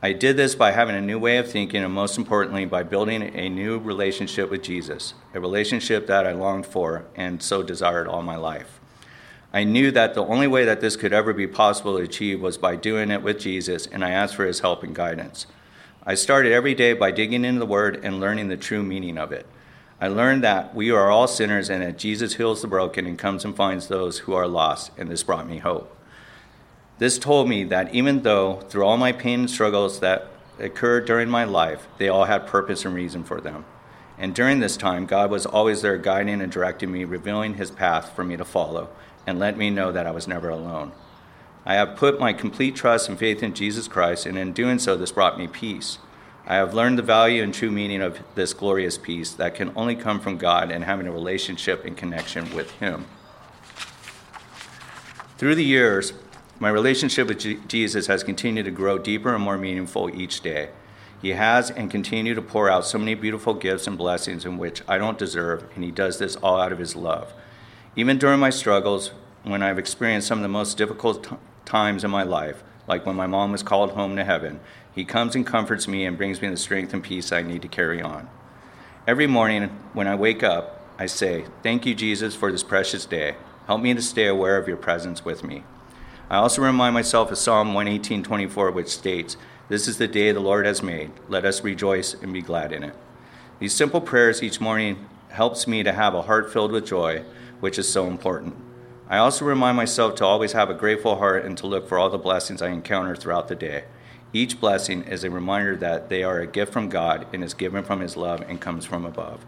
I 0.00 0.12
did 0.12 0.36
this 0.36 0.54
by 0.54 0.70
having 0.70 0.94
a 0.94 1.00
new 1.00 1.18
way 1.18 1.38
of 1.38 1.50
thinking, 1.50 1.82
and 1.82 1.92
most 1.92 2.18
importantly, 2.18 2.64
by 2.64 2.84
building 2.84 3.20
a 3.20 3.48
new 3.48 3.80
relationship 3.80 4.48
with 4.48 4.62
Jesus, 4.62 5.14
a 5.34 5.40
relationship 5.40 6.06
that 6.06 6.24
I 6.24 6.30
longed 6.30 6.66
for 6.66 7.06
and 7.16 7.42
so 7.42 7.64
desired 7.64 8.06
all 8.06 8.22
my 8.22 8.36
life. 8.36 8.78
I 9.52 9.64
knew 9.64 9.90
that 9.90 10.14
the 10.14 10.24
only 10.24 10.46
way 10.46 10.64
that 10.64 10.80
this 10.80 10.94
could 10.94 11.12
ever 11.12 11.32
be 11.32 11.48
possible 11.48 11.96
to 11.96 12.04
achieve 12.04 12.40
was 12.40 12.56
by 12.56 12.76
doing 12.76 13.10
it 13.10 13.24
with 13.24 13.40
Jesus, 13.40 13.88
and 13.88 14.04
I 14.04 14.10
asked 14.10 14.36
for 14.36 14.46
his 14.46 14.60
help 14.60 14.84
and 14.84 14.94
guidance. 14.94 15.48
I 16.06 16.14
started 16.14 16.52
every 16.52 16.76
day 16.76 16.92
by 16.92 17.10
digging 17.10 17.44
into 17.44 17.58
the 17.58 17.66
Word 17.66 17.98
and 18.04 18.20
learning 18.20 18.46
the 18.46 18.56
true 18.56 18.84
meaning 18.84 19.18
of 19.18 19.32
it. 19.32 19.46
I 20.00 20.06
learned 20.06 20.44
that 20.44 20.76
we 20.76 20.92
are 20.92 21.10
all 21.10 21.26
sinners 21.26 21.68
and 21.68 21.82
that 21.82 21.98
Jesus 21.98 22.36
heals 22.36 22.62
the 22.62 22.68
broken 22.68 23.04
and 23.04 23.18
comes 23.18 23.44
and 23.44 23.56
finds 23.56 23.88
those 23.88 24.20
who 24.20 24.34
are 24.34 24.46
lost, 24.46 24.92
and 24.96 25.10
this 25.10 25.24
brought 25.24 25.48
me 25.48 25.58
hope. 25.58 25.97
This 26.98 27.18
told 27.18 27.48
me 27.48 27.64
that 27.64 27.94
even 27.94 28.22
though, 28.22 28.56
through 28.68 28.84
all 28.84 28.96
my 28.96 29.12
pain 29.12 29.40
and 29.40 29.50
struggles 29.50 30.00
that 30.00 30.28
occurred 30.58 31.06
during 31.06 31.28
my 31.28 31.44
life, 31.44 31.86
they 31.98 32.08
all 32.08 32.24
had 32.24 32.46
purpose 32.46 32.84
and 32.84 32.94
reason 32.94 33.22
for 33.22 33.40
them. 33.40 33.64
And 34.18 34.34
during 34.34 34.58
this 34.58 34.76
time, 34.76 35.06
God 35.06 35.30
was 35.30 35.46
always 35.46 35.82
there 35.82 35.96
guiding 35.96 36.40
and 36.40 36.50
directing 36.50 36.90
me, 36.90 37.04
revealing 37.04 37.54
his 37.54 37.70
path 37.70 38.14
for 38.16 38.24
me 38.24 38.36
to 38.36 38.44
follow 38.44 38.90
and 39.26 39.38
let 39.38 39.56
me 39.56 39.70
know 39.70 39.92
that 39.92 40.06
I 40.06 40.10
was 40.10 40.26
never 40.26 40.48
alone. 40.48 40.90
I 41.64 41.74
have 41.74 41.96
put 41.96 42.18
my 42.18 42.32
complete 42.32 42.74
trust 42.74 43.08
and 43.08 43.18
faith 43.18 43.42
in 43.42 43.52
Jesus 43.52 43.86
Christ, 43.86 44.24
and 44.24 44.38
in 44.38 44.52
doing 44.52 44.78
so, 44.78 44.96
this 44.96 45.12
brought 45.12 45.38
me 45.38 45.46
peace. 45.46 45.98
I 46.46 46.54
have 46.54 46.72
learned 46.72 46.96
the 46.96 47.02
value 47.02 47.42
and 47.42 47.52
true 47.52 47.70
meaning 47.70 48.00
of 48.00 48.20
this 48.34 48.54
glorious 48.54 48.96
peace 48.96 49.32
that 49.32 49.54
can 49.54 49.70
only 49.76 49.94
come 49.94 50.18
from 50.18 50.38
God 50.38 50.70
and 50.70 50.82
having 50.82 51.06
a 51.06 51.12
relationship 51.12 51.84
and 51.84 51.94
connection 51.94 52.54
with 52.54 52.70
Him. 52.72 53.04
Through 55.36 55.56
the 55.56 55.64
years, 55.64 56.14
my 56.60 56.68
relationship 56.68 57.28
with 57.28 57.68
Jesus 57.68 58.08
has 58.08 58.24
continued 58.24 58.64
to 58.64 58.72
grow 58.72 58.98
deeper 58.98 59.32
and 59.32 59.44
more 59.44 59.56
meaningful 59.56 60.10
each 60.12 60.40
day. 60.40 60.70
He 61.22 61.30
has 61.30 61.70
and 61.70 61.90
continue 61.90 62.34
to 62.34 62.42
pour 62.42 62.68
out 62.68 62.84
so 62.84 62.98
many 62.98 63.14
beautiful 63.14 63.54
gifts 63.54 63.86
and 63.86 63.96
blessings 63.96 64.44
in 64.44 64.58
which 64.58 64.82
I 64.88 64.98
don't 64.98 65.18
deserve, 65.18 65.64
and 65.74 65.84
He 65.84 65.90
does 65.90 66.18
this 66.18 66.36
all 66.36 66.60
out 66.60 66.72
of 66.72 66.78
His 66.78 66.96
love. 66.96 67.32
Even 67.94 68.18
during 68.18 68.40
my 68.40 68.50
struggles, 68.50 69.12
when 69.44 69.62
I've 69.62 69.78
experienced 69.78 70.26
some 70.26 70.38
of 70.38 70.42
the 70.42 70.48
most 70.48 70.76
difficult 70.76 71.24
t- 71.24 71.36
times 71.64 72.02
in 72.02 72.10
my 72.10 72.24
life, 72.24 72.62
like 72.88 73.06
when 73.06 73.16
my 73.16 73.26
mom 73.26 73.52
was 73.52 73.62
called 73.62 73.92
home 73.92 74.16
to 74.16 74.24
heaven, 74.24 74.58
He 74.92 75.04
comes 75.04 75.36
and 75.36 75.46
comforts 75.46 75.86
me 75.86 76.04
and 76.04 76.16
brings 76.16 76.42
me 76.42 76.48
the 76.48 76.56
strength 76.56 76.92
and 76.92 77.04
peace 77.04 77.30
I 77.30 77.42
need 77.42 77.62
to 77.62 77.68
carry 77.68 78.02
on. 78.02 78.28
Every 79.06 79.26
morning 79.28 79.70
when 79.92 80.08
I 80.08 80.16
wake 80.16 80.42
up, 80.42 80.82
I 80.98 81.06
say, 81.06 81.44
Thank 81.62 81.86
you, 81.86 81.94
Jesus, 81.94 82.34
for 82.34 82.50
this 82.50 82.64
precious 82.64 83.06
day. 83.06 83.36
Help 83.66 83.80
me 83.80 83.94
to 83.94 84.02
stay 84.02 84.26
aware 84.26 84.56
of 84.56 84.66
your 84.66 84.76
presence 84.76 85.24
with 85.24 85.44
me. 85.44 85.62
I 86.30 86.36
also 86.36 86.62
remind 86.62 86.94
myself 86.94 87.30
of 87.30 87.38
Psalm 87.38 87.72
118:24, 87.72 88.70
which 88.72 88.88
states, 88.88 89.36
This 89.68 89.88
is 89.88 89.98
the 89.98 90.08
day 90.08 90.32
the 90.32 90.40
Lord 90.40 90.66
has 90.66 90.82
made. 90.82 91.10
Let 91.28 91.44
us 91.44 91.64
rejoice 91.64 92.14
and 92.14 92.32
be 92.32 92.42
glad 92.42 92.72
in 92.72 92.82
it. 92.82 92.94
These 93.58 93.74
simple 93.74 94.00
prayers 94.00 94.42
each 94.42 94.60
morning 94.60 95.06
helps 95.30 95.66
me 95.66 95.82
to 95.82 95.92
have 95.92 96.14
a 96.14 96.22
heart 96.22 96.52
filled 96.52 96.72
with 96.72 96.86
joy 96.86 97.24
which 97.60 97.78
is 97.78 97.88
so 97.88 98.06
important. 98.06 98.56
I 99.08 99.18
also 99.18 99.44
remind 99.44 99.76
myself 99.76 100.14
to 100.16 100.24
always 100.24 100.52
have 100.52 100.70
a 100.70 100.74
grateful 100.74 101.16
heart 101.16 101.44
and 101.44 101.56
to 101.58 101.66
look 101.66 101.88
for 101.88 101.98
all 101.98 102.10
the 102.10 102.18
blessings 102.18 102.60
I 102.60 102.68
encounter 102.68 103.16
throughout 103.16 103.48
the 103.48 103.54
day. 103.54 103.84
Each 104.32 104.60
blessing 104.60 105.04
is 105.04 105.24
a 105.24 105.30
reminder 105.30 105.76
that 105.76 106.10
they 106.10 106.22
are 106.22 106.40
a 106.40 106.46
gift 106.46 106.72
from 106.72 106.90
God 106.90 107.26
and 107.32 107.42
is 107.42 107.54
given 107.54 107.82
from 107.82 108.00
His 108.00 108.16
love 108.16 108.42
and 108.46 108.60
comes 108.60 108.84
from 108.84 109.06
above. 109.06 109.46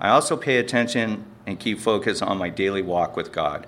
I 0.00 0.10
also 0.10 0.36
pay 0.36 0.58
attention 0.58 1.24
and 1.46 1.58
keep 1.58 1.80
focus 1.80 2.22
on 2.22 2.38
my 2.38 2.48
daily 2.48 2.82
walk 2.82 3.16
with 3.16 3.32
God. 3.32 3.66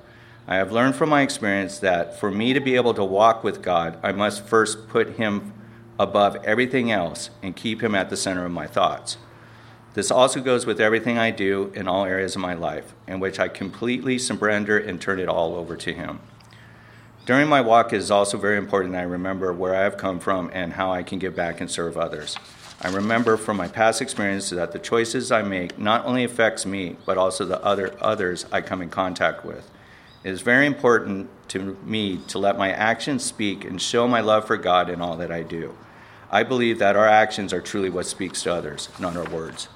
I 0.50 0.56
have 0.56 0.72
learned 0.72 0.96
from 0.96 1.10
my 1.10 1.20
experience 1.20 1.78
that 1.80 2.18
for 2.18 2.30
me 2.30 2.54
to 2.54 2.60
be 2.60 2.74
able 2.76 2.94
to 2.94 3.04
walk 3.04 3.44
with 3.44 3.60
God, 3.60 3.98
I 4.02 4.12
must 4.12 4.46
first 4.46 4.88
put 4.88 5.16
Him 5.16 5.52
above 5.98 6.36
everything 6.42 6.90
else 6.90 7.28
and 7.42 7.54
keep 7.54 7.82
Him 7.82 7.94
at 7.94 8.08
the 8.08 8.16
center 8.16 8.46
of 8.46 8.50
my 8.50 8.66
thoughts. 8.66 9.18
This 9.92 10.10
also 10.10 10.40
goes 10.40 10.64
with 10.64 10.80
everything 10.80 11.18
I 11.18 11.32
do 11.32 11.70
in 11.74 11.86
all 11.86 12.06
areas 12.06 12.34
of 12.34 12.40
my 12.40 12.54
life, 12.54 12.94
in 13.06 13.20
which 13.20 13.38
I 13.38 13.48
completely 13.48 14.18
surrender 14.18 14.78
and 14.78 14.98
turn 14.98 15.20
it 15.20 15.28
all 15.28 15.54
over 15.54 15.76
to 15.76 15.92
Him. 15.92 16.20
During 17.26 17.46
my 17.46 17.60
walk, 17.60 17.92
it 17.92 17.96
is 17.96 18.10
also 18.10 18.38
very 18.38 18.56
important 18.56 18.96
I 18.96 19.02
remember 19.02 19.52
where 19.52 19.76
I 19.76 19.82
have 19.82 19.98
come 19.98 20.18
from 20.18 20.50
and 20.54 20.72
how 20.72 20.90
I 20.90 21.02
can 21.02 21.18
give 21.18 21.36
back 21.36 21.60
and 21.60 21.70
serve 21.70 21.98
others. 21.98 22.38
I 22.80 22.88
remember 22.88 23.36
from 23.36 23.58
my 23.58 23.68
past 23.68 24.00
experiences 24.00 24.56
that 24.56 24.72
the 24.72 24.78
choices 24.78 25.30
I 25.30 25.42
make 25.42 25.78
not 25.78 26.06
only 26.06 26.24
affects 26.24 26.64
me, 26.64 26.96
but 27.04 27.18
also 27.18 27.44
the 27.44 27.62
other 27.62 27.94
others 28.00 28.46
I 28.50 28.62
come 28.62 28.80
in 28.80 28.88
contact 28.88 29.44
with. 29.44 29.70
It 30.28 30.32
is 30.32 30.42
very 30.42 30.66
important 30.66 31.30
to 31.48 31.78
me 31.86 32.18
to 32.28 32.38
let 32.38 32.58
my 32.58 32.70
actions 32.70 33.24
speak 33.24 33.64
and 33.64 33.80
show 33.80 34.06
my 34.06 34.20
love 34.20 34.46
for 34.46 34.58
God 34.58 34.90
in 34.90 35.00
all 35.00 35.16
that 35.16 35.32
I 35.32 35.42
do. 35.42 35.74
I 36.30 36.42
believe 36.42 36.78
that 36.80 36.96
our 36.96 37.08
actions 37.08 37.50
are 37.54 37.62
truly 37.62 37.88
what 37.88 38.04
speaks 38.04 38.42
to 38.42 38.52
others, 38.52 38.90
not 39.00 39.16
our 39.16 39.26
words. 39.30 39.68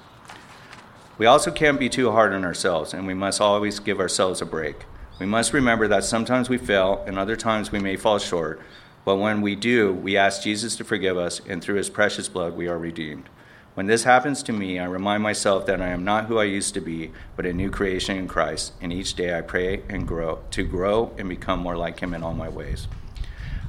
We 1.17 1.25
also 1.25 1.49
can't 1.49 1.79
be 1.79 1.89
too 1.89 2.11
hard 2.11 2.33
on 2.33 2.45
ourselves, 2.45 2.93
and 2.93 3.07
we 3.07 3.15
must 3.15 3.41
always 3.41 3.79
give 3.79 3.99
ourselves 3.99 4.43
a 4.43 4.45
break. 4.45 4.85
We 5.19 5.25
must 5.25 5.53
remember 5.53 5.87
that 5.87 6.03
sometimes 6.03 6.49
we 6.49 6.59
fail, 6.59 7.03
and 7.07 7.17
other 7.17 7.35
times 7.35 7.71
we 7.71 7.79
may 7.79 7.95
fall 7.95 8.19
short, 8.19 8.61
but 9.05 9.15
when 9.15 9.41
we 9.41 9.55
do, 9.55 9.91
we 9.91 10.15
ask 10.15 10.43
Jesus 10.43 10.75
to 10.75 10.83
forgive 10.83 11.17
us, 11.17 11.41
and 11.47 11.63
through 11.63 11.77
his 11.77 11.89
precious 11.89 12.29
blood, 12.29 12.55
we 12.55 12.67
are 12.67 12.77
redeemed. 12.77 13.27
When 13.73 13.87
this 13.87 14.03
happens 14.03 14.43
to 14.43 14.53
me, 14.53 14.77
I 14.77 14.85
remind 14.85 15.23
myself 15.23 15.65
that 15.65 15.81
I 15.81 15.87
am 15.87 16.05
not 16.05 16.25
who 16.25 16.37
I 16.37 16.43
used 16.43 16.75
to 16.75 16.81
be, 16.81 17.11
but 17.35 17.47
a 17.47 17.53
new 17.53 17.71
creation 17.71 18.17
in 18.17 18.27
Christ, 18.27 18.73
and 18.79 18.93
each 18.93 19.15
day 19.15 19.35
I 19.35 19.41
pray 19.41 19.81
and 19.89 20.07
grow 20.07 20.43
to 20.51 20.63
grow 20.63 21.11
and 21.17 21.27
become 21.27 21.59
more 21.59 21.75
like 21.75 21.99
him 21.99 22.13
in 22.13 22.21
all 22.21 22.35
my 22.35 22.49
ways. 22.49 22.87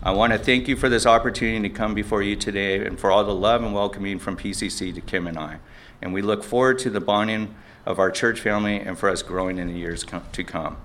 I 0.02 0.10
want 0.10 0.34
to 0.34 0.38
thank 0.38 0.68
you 0.68 0.76
for 0.76 0.90
this 0.90 1.06
opportunity 1.06 1.66
to 1.66 1.74
come 1.74 1.94
before 1.94 2.22
you 2.22 2.36
today 2.36 2.84
and 2.84 3.00
for 3.00 3.10
all 3.10 3.24
the 3.24 3.34
love 3.34 3.62
and 3.62 3.72
welcoming 3.72 4.18
from 4.18 4.36
PCC 4.36 4.94
to 4.94 5.00
Kim 5.00 5.26
and 5.26 5.38
I. 5.38 5.56
And 6.02 6.12
we 6.12 6.20
look 6.20 6.44
forward 6.44 6.78
to 6.80 6.90
the 6.90 7.00
bonding 7.00 7.54
of 7.86 7.98
our 7.98 8.10
church 8.10 8.40
family 8.40 8.80
and 8.80 8.98
for 8.98 9.08
us 9.08 9.22
growing 9.22 9.56
in 9.56 9.68
the 9.68 9.78
years 9.78 10.04
to 10.32 10.44
come. 10.44 10.76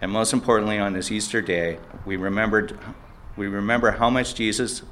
And 0.00 0.12
most 0.12 0.32
importantly, 0.32 0.78
on 0.78 0.92
this 0.92 1.10
Easter 1.10 1.42
day, 1.42 1.78
we 2.06 2.16
remembered 2.16 2.78
we 3.36 3.48
remember 3.48 3.92
how 3.92 4.10
much 4.10 4.36
Jesus 4.36 4.82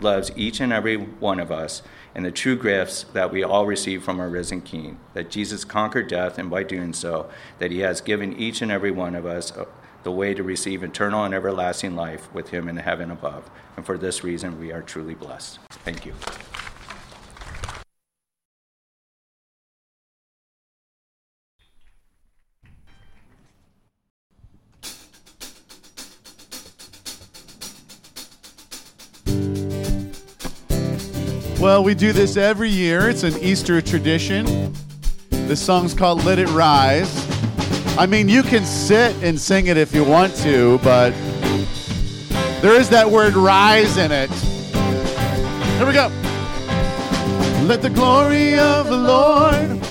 loves 0.00 0.30
each 0.36 0.60
and 0.60 0.72
every 0.72 0.96
one 0.96 1.40
of 1.40 1.52
us 1.52 1.82
and 2.18 2.26
the 2.26 2.32
true 2.32 2.60
gifts 2.60 3.04
that 3.12 3.30
we 3.30 3.44
all 3.44 3.64
receive 3.64 4.02
from 4.02 4.18
our 4.18 4.28
risen 4.28 4.60
King. 4.60 4.98
That 5.14 5.30
Jesus 5.30 5.64
conquered 5.64 6.08
death, 6.08 6.36
and 6.36 6.50
by 6.50 6.64
doing 6.64 6.92
so, 6.92 7.30
that 7.60 7.70
he 7.70 7.78
has 7.78 8.00
given 8.00 8.36
each 8.36 8.60
and 8.60 8.72
every 8.72 8.90
one 8.90 9.14
of 9.14 9.24
us 9.24 9.56
uh, 9.56 9.66
the 10.02 10.10
way 10.10 10.34
to 10.34 10.42
receive 10.42 10.82
eternal 10.82 11.22
and 11.22 11.32
everlasting 11.32 11.94
life 11.94 12.28
with 12.34 12.48
him 12.48 12.68
in 12.68 12.78
heaven 12.78 13.12
above. 13.12 13.48
And 13.76 13.86
for 13.86 13.96
this 13.96 14.24
reason, 14.24 14.58
we 14.58 14.72
are 14.72 14.82
truly 14.82 15.14
blessed. 15.14 15.60
Thank 15.70 16.06
you. 16.06 16.14
Well, 31.60 31.82
we 31.82 31.96
do 31.96 32.12
this 32.12 32.36
every 32.36 32.68
year. 32.68 33.08
It's 33.08 33.24
an 33.24 33.36
Easter 33.42 33.82
tradition. 33.82 34.72
This 35.30 35.60
song's 35.60 35.92
called 35.92 36.24
Let 36.24 36.38
It 36.38 36.48
Rise. 36.50 37.26
I 37.98 38.06
mean, 38.06 38.28
you 38.28 38.44
can 38.44 38.64
sit 38.64 39.20
and 39.24 39.40
sing 39.40 39.66
it 39.66 39.76
if 39.76 39.92
you 39.92 40.04
want 40.04 40.36
to, 40.36 40.78
but 40.84 41.10
there 42.62 42.74
is 42.74 42.88
that 42.90 43.10
word 43.10 43.34
rise 43.34 43.96
in 43.96 44.12
it. 44.12 44.30
Here 44.30 45.84
we 45.84 45.92
go. 45.92 46.12
Let 47.66 47.82
the 47.82 47.90
glory 47.90 48.56
of 48.56 48.86
the 48.86 48.96
Lord 48.96 49.84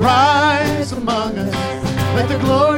rise 0.00 0.92
among 0.92 1.36
us. 1.36 1.54
Let 2.14 2.30
the 2.30 2.38
glory 2.38 2.69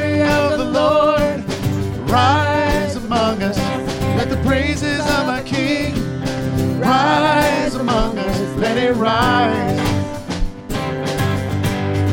rise. 8.94 9.78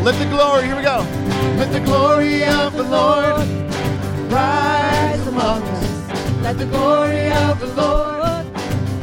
Let 0.03 0.17
the 0.17 0.25
glory, 0.29 0.65
here 0.65 0.75
we 0.75 0.81
go. 0.81 1.05
Let 1.57 1.71
the 1.71 1.79
glory 1.81 2.43
of 2.43 2.73
the 2.73 2.83
Lord 2.83 3.47
rise 4.31 5.27
among 5.27 5.61
us. 5.63 6.41
Let 6.41 6.57
the 6.57 6.65
glory 6.65 7.31
of 7.31 7.59
the 7.59 7.67
Lord 7.67 8.45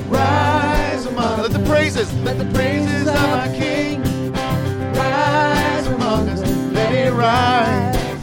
rise 0.09 1.07
among 1.07 1.41
us. 1.41 1.51
Let 1.51 1.53
the 1.53 1.69
praises, 1.69 2.13
let 2.21 2.39
the 2.39 2.51
praises 2.53 3.07
of 3.07 3.17
our 3.17 3.49
King 3.49 4.03
rise 4.95 5.87
among 5.87 6.29
us. 6.29 6.41
Let 6.73 6.93
it 6.93 7.13
rise. 7.13 8.16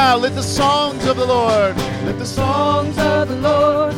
Out. 0.00 0.20
Let 0.22 0.34
the 0.34 0.42
songs 0.42 1.04
of 1.06 1.16
the 1.16 1.26
Lord. 1.26 1.76
Let 2.06 2.18
the 2.18 2.30
songs 2.40 2.96
of 2.98 3.28
the 3.28 3.36
Lord 3.36 3.94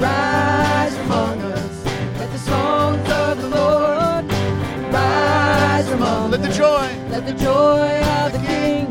rise 0.00 0.94
among 1.04 1.36
us. 1.56 1.84
Let 2.20 2.30
the 2.36 2.42
songs 2.52 3.06
of 3.22 3.32
the 3.42 3.48
Lord 3.60 4.24
rise 4.98 5.88
among 5.96 6.24
us. 6.26 6.30
Let 6.34 6.42
the 6.48 6.54
joy. 6.62 6.86
Let 7.14 7.26
the 7.26 7.36
joy 7.48 7.90
of 8.18 8.26
the 8.36 8.42
King 8.50 8.84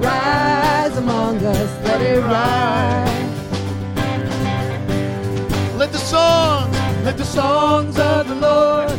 rise 0.00 0.96
among 0.96 1.36
us. 1.44 1.70
Let 1.86 2.00
it 2.00 2.20
rise. 2.36 3.36
Let 5.80 5.90
the 5.92 6.04
songs. 6.14 6.74
Let 7.06 7.16
the 7.18 7.30
songs 7.38 7.98
of 7.98 8.22
the 8.30 8.38
Lord 8.48 8.98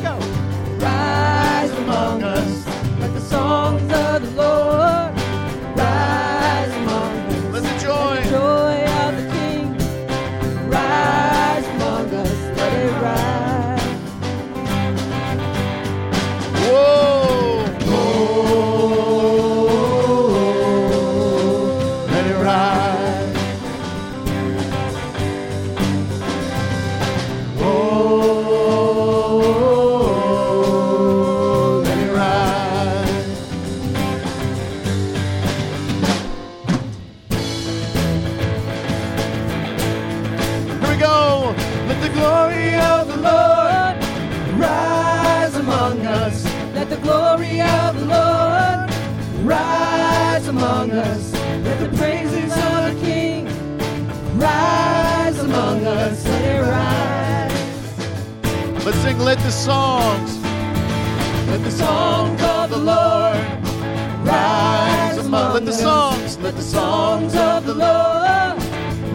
Rise 0.87 1.71
among 1.83 2.23
us. 2.23 2.51
Let 3.01 3.11
the 3.19 3.25
songs 3.35 3.91
of 4.05 4.16
rise 54.39 55.39
among 55.39 55.85
us. 55.85 56.25
Let 56.25 56.41
it 56.41 56.61
rise. 56.61 57.51
Let's 58.85 58.97
sing, 58.99 59.19
let 59.19 59.37
the 59.39 59.51
songs, 59.51 60.37
Let 61.49 61.61
the 61.63 61.71
songs 61.71 62.41
of 62.41 62.69
the 62.69 62.77
Lord 62.77 63.37
rise 64.25 65.17
among 65.17 65.47
us. 65.47 65.53
let 65.55 65.65
the 65.65 65.71
songs, 65.73 66.37
Let 66.39 66.55
the 66.55 66.61
songs 66.61 67.35
of 67.35 67.65
the 67.65 67.73
Lord 67.73 68.63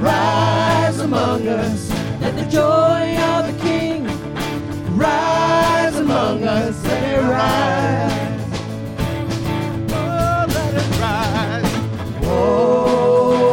rise 0.02 0.98
among 1.00 1.48
us. 1.48 1.90
Let 2.20 2.36
the 2.36 2.44
joy 2.50 3.16
of 3.32 3.46
the 3.46 3.52
King 3.62 4.06
rise 4.96 5.96
among 5.96 6.44
us. 6.44 6.82
Let 6.84 7.18
it 7.18 7.22
rise. 7.22 8.40
oh, 9.92 10.44
let 10.48 10.74
it 10.74 11.00
rise. 11.00 11.72
Oh, 12.24 13.51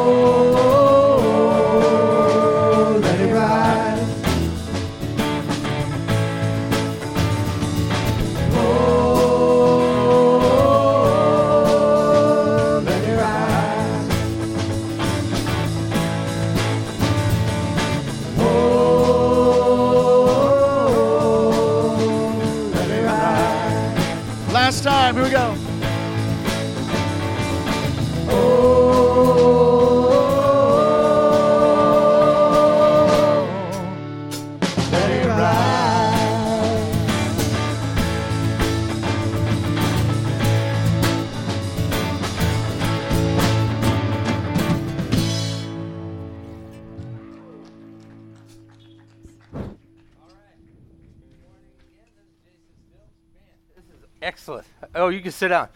You 55.09 55.21
can 55.21 55.31
sit 55.31 55.49
down. 55.49 55.69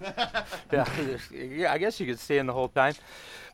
yeah, 0.00 0.88
yeah, 1.32 1.72
I 1.72 1.78
guess 1.78 1.98
you 1.98 2.06
could 2.06 2.18
stay 2.18 2.38
in 2.38 2.46
the 2.46 2.52
whole 2.52 2.68
time. 2.68 2.94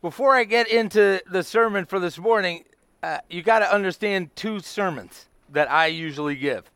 Before 0.02 0.34
I 0.34 0.44
get 0.44 0.68
into 0.68 1.20
the 1.30 1.42
sermon 1.42 1.86
for 1.86 1.98
this 1.98 2.18
morning, 2.18 2.64
uh, 3.02 3.18
you 3.30 3.42
got 3.42 3.60
to 3.60 3.72
understand 3.72 4.34
two 4.36 4.60
sermons 4.60 5.26
that 5.50 5.70
I 5.70 5.86
usually 5.86 6.34
give. 6.34 6.70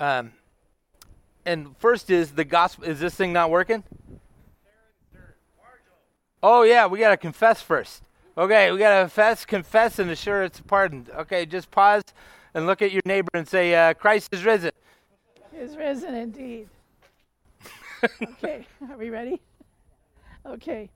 Um, 0.00 0.32
and 1.44 1.76
first 1.78 2.10
is 2.10 2.32
the 2.32 2.44
gospel. 2.44 2.84
Is 2.84 3.00
this 3.00 3.14
thing 3.14 3.32
not 3.32 3.50
working? 3.50 3.84
Oh 6.42 6.62
yeah, 6.62 6.86
we 6.86 6.98
gotta 6.98 7.16
confess 7.16 7.62
first. 7.62 8.02
Okay, 8.36 8.72
we 8.72 8.78
gotta 8.78 9.04
confess, 9.04 9.44
confess, 9.44 9.98
and 9.98 10.10
assure 10.10 10.42
it's 10.42 10.60
pardoned. 10.60 11.10
Okay, 11.10 11.46
just 11.46 11.70
pause 11.70 12.02
and 12.54 12.66
look 12.66 12.82
at 12.82 12.90
your 12.90 13.02
neighbor 13.04 13.30
and 13.34 13.46
say, 13.46 13.74
uh, 13.74 13.94
"Christ 13.94 14.32
is 14.32 14.44
risen." 14.44 14.72
is 15.54 15.76
risen 15.76 16.14
indeed. 16.14 16.68
Okay, 18.04 18.66
are 18.90 18.96
we 18.96 19.10
ready? 19.10 19.40
Okay. 20.46 20.90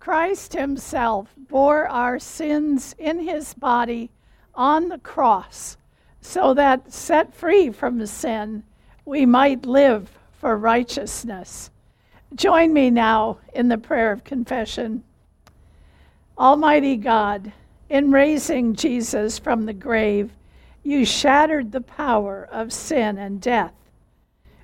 Christ 0.00 0.52
Himself 0.52 1.28
bore 1.36 1.86
our 1.88 2.18
sins 2.18 2.94
in 2.98 3.20
His 3.20 3.54
body 3.54 4.10
on 4.54 4.88
the 4.88 4.98
cross, 4.98 5.76
so 6.20 6.54
that, 6.54 6.92
set 6.92 7.34
free 7.34 7.70
from 7.70 8.04
sin, 8.06 8.64
we 9.04 9.24
might 9.26 9.66
live 9.66 10.10
for 10.40 10.56
righteousness. 10.56 11.70
Join 12.34 12.72
me 12.72 12.90
now 12.90 13.38
in 13.54 13.68
the 13.68 13.78
prayer 13.78 14.12
of 14.12 14.24
confession. 14.24 15.02
Almighty 16.36 16.96
God, 16.96 17.52
in 17.88 18.12
raising 18.12 18.74
Jesus 18.74 19.38
from 19.38 19.64
the 19.64 19.72
grave, 19.72 20.30
you 20.82 21.04
shattered 21.04 21.72
the 21.72 21.80
power 21.80 22.48
of 22.50 22.72
sin 22.72 23.18
and 23.18 23.40
death. 23.40 23.72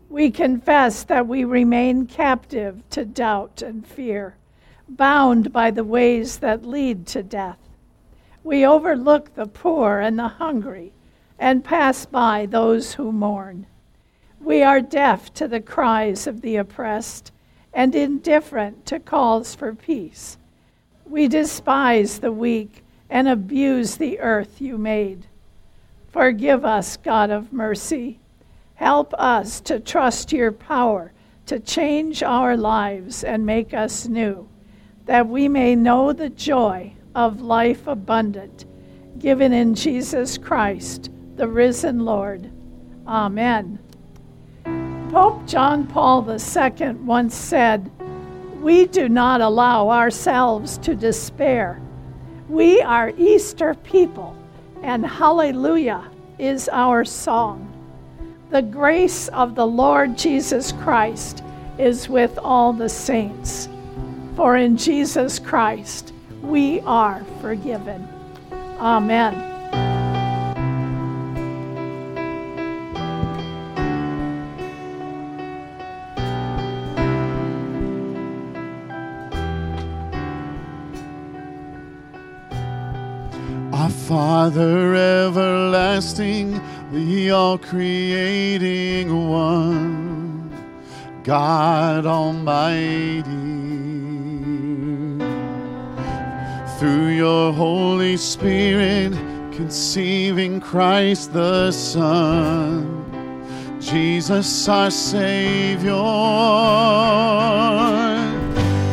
We 0.08 0.30
confess 0.30 1.04
that 1.04 1.26
we 1.26 1.44
remain 1.44 2.06
captive 2.06 2.82
to 2.90 3.04
doubt 3.04 3.62
and 3.62 3.86
fear, 3.86 4.36
bound 4.88 5.52
by 5.52 5.70
the 5.70 5.84
ways 5.84 6.38
that 6.38 6.64
lead 6.64 7.06
to 7.08 7.22
death. 7.22 7.58
We 8.42 8.66
overlook 8.66 9.34
the 9.34 9.46
poor 9.46 10.00
and 10.00 10.18
the 10.18 10.28
hungry 10.28 10.92
and 11.38 11.64
pass 11.64 12.06
by 12.06 12.46
those 12.46 12.94
who 12.94 13.10
mourn. 13.10 13.66
We 14.40 14.62
are 14.62 14.80
deaf 14.80 15.32
to 15.34 15.48
the 15.48 15.60
cries 15.60 16.26
of 16.26 16.42
the 16.42 16.56
oppressed 16.56 17.32
and 17.72 17.94
indifferent 17.94 18.86
to 18.86 19.00
calls 19.00 19.54
for 19.54 19.74
peace. 19.74 20.38
We 21.06 21.28
despise 21.28 22.18
the 22.18 22.32
weak 22.32 22.84
and 23.10 23.28
abuse 23.28 23.96
the 23.96 24.20
earth 24.20 24.60
you 24.60 24.78
made. 24.78 25.26
Forgive 26.08 26.64
us, 26.64 26.96
God 26.96 27.30
of 27.30 27.52
mercy. 27.52 28.20
Help 28.74 29.14
us 29.14 29.60
to 29.62 29.80
trust 29.80 30.32
your 30.32 30.52
power 30.52 31.12
to 31.46 31.60
change 31.60 32.22
our 32.22 32.56
lives 32.56 33.22
and 33.22 33.44
make 33.44 33.74
us 33.74 34.06
new, 34.06 34.48
that 35.04 35.28
we 35.28 35.48
may 35.48 35.74
know 35.76 36.12
the 36.12 36.30
joy 36.30 36.92
of 37.14 37.42
life 37.42 37.86
abundant, 37.86 38.64
given 39.18 39.52
in 39.52 39.74
Jesus 39.74 40.38
Christ, 40.38 41.10
the 41.36 41.46
risen 41.46 42.00
Lord. 42.04 42.50
Amen. 43.06 43.78
Pope 45.10 45.46
John 45.46 45.86
Paul 45.86 46.28
II 46.28 46.90
once 47.04 47.34
said, 47.34 47.90
We 48.60 48.86
do 48.86 49.08
not 49.08 49.40
allow 49.40 49.90
ourselves 49.90 50.78
to 50.78 50.96
despair. 50.96 51.80
We 52.48 52.80
are 52.80 53.12
Easter 53.18 53.74
people, 53.74 54.34
and 54.82 55.04
hallelujah 55.04 56.10
is 56.38 56.68
our 56.70 57.04
song. 57.04 57.73
The 58.54 58.62
grace 58.62 59.26
of 59.30 59.56
the 59.56 59.66
Lord 59.66 60.16
Jesus 60.16 60.70
Christ 60.70 61.42
is 61.76 62.08
with 62.08 62.38
all 62.38 62.72
the 62.72 62.88
saints. 62.88 63.68
For 64.36 64.56
in 64.56 64.76
Jesus 64.76 65.40
Christ 65.40 66.12
we 66.40 66.78
are 66.82 67.24
forgiven. 67.40 68.08
Amen. 68.78 69.34
Our 83.72 83.90
Father 83.90 84.94
everlasting, 84.94 86.60
the 86.94 87.32
all 87.32 87.58
creating 87.58 89.28
one, 89.28 90.48
God 91.24 92.06
Almighty. 92.06 93.24
Through 96.78 97.08
your 97.08 97.52
Holy 97.52 98.16
Spirit, 98.16 99.12
conceiving 99.50 100.60
Christ 100.60 101.32
the 101.32 101.72
Son, 101.72 103.04
Jesus 103.80 104.68
our 104.68 104.92
Savior. 104.92 105.94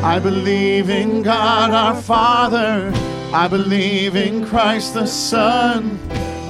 I 0.04 0.20
believe 0.20 0.90
in 0.90 1.22
God 1.22 1.70
our 1.70 2.02
Father. 2.02 2.92
I 3.32 3.48
believe 3.48 4.16
in 4.16 4.44
Christ 4.44 4.96
the 4.96 5.06
Son. 5.06 6.00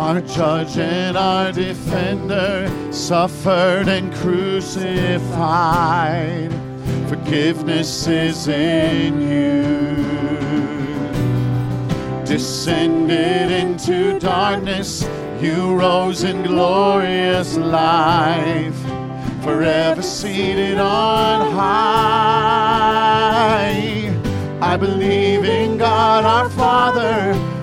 Our 0.00 0.22
judge 0.22 0.78
and 0.78 1.14
our 1.14 1.52
defender 1.52 2.70
suffered 2.90 3.86
and 3.86 4.10
crucified. 4.14 4.90
Forgiveness 7.06 8.06
is 8.06 8.48
in 8.48 9.20
you. 9.20 9.92
Descended 12.24 13.50
into 13.50 14.18
darkness, 14.18 15.06
you 15.38 15.74
rose 15.74 16.24
in 16.24 16.44
glorious 16.44 17.58
life. 17.58 18.80
Forever 19.42 20.00
seated 20.00 20.78
on 20.78 21.52
high. 21.52 22.40
I 24.62 24.78
believe 24.78 25.44
in 25.44 25.76
God 25.76 26.24
our 26.24 26.48
Father. 26.48 27.59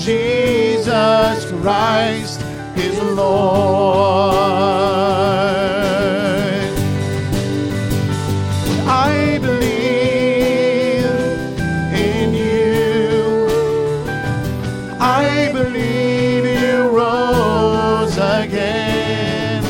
Jesus 0.00 1.44
Christ 1.50 2.40
is 2.74 2.98
Lord. 3.02 4.32
I 8.88 9.38
believe 9.42 11.04
in 11.92 12.32
you. 12.32 13.46
I 14.98 15.50
believe 15.52 16.44
you 16.46 16.88
rose 16.88 18.16
again. 18.16 19.62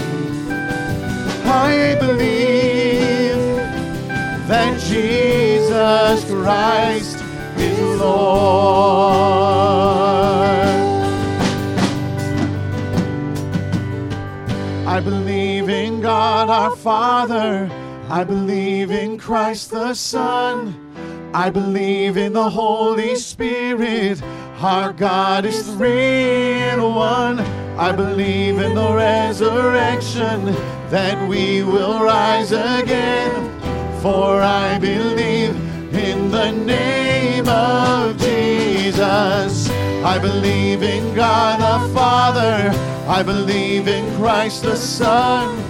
I 1.45 1.97
believe 1.99 3.57
that 4.47 4.79
Jesus 4.79 6.25
Christ 6.31 7.19
is 7.57 8.01
Lord. 8.01 9.20
The 16.46 16.76
Father. 16.76 17.68
I 18.09 18.24
believe 18.24 18.90
in 18.90 19.18
Christ 19.18 19.70
the 19.70 19.94
Son. 19.94 20.74
I 21.35 21.50
believe 21.50 22.16
in 22.16 22.33
the 22.33 22.50
Holy 22.50 23.16
Spirit. 23.16 24.22
Our 24.61 24.92
God 24.92 25.44
is 25.44 25.66
three 25.74 26.62
in 26.62 26.83
one. 26.83 27.40
I 27.79 27.92
believe 27.92 28.59
in 28.59 28.74
the 28.74 28.92
resurrection 28.94 30.44
that 30.90 31.29
we 31.29 31.62
will 31.62 32.00
rise 32.00 32.53
again. 32.53 33.33
For 34.03 34.42
I 34.42 34.79
believe 34.79 35.50
in 35.94 36.31
the 36.31 36.53
name 36.53 37.48
of 37.48 38.18
Jesus. 38.18 39.70
I 40.05 40.18
believe 40.18 40.83
in 40.83 41.14
God 41.14 41.61
the 41.61 41.94
Father. 41.94 42.70
I 43.09 43.22
believe 43.22 43.88
in 43.88 44.16
Christ 44.16 44.62
the 44.62 44.76
Son. 44.76 45.70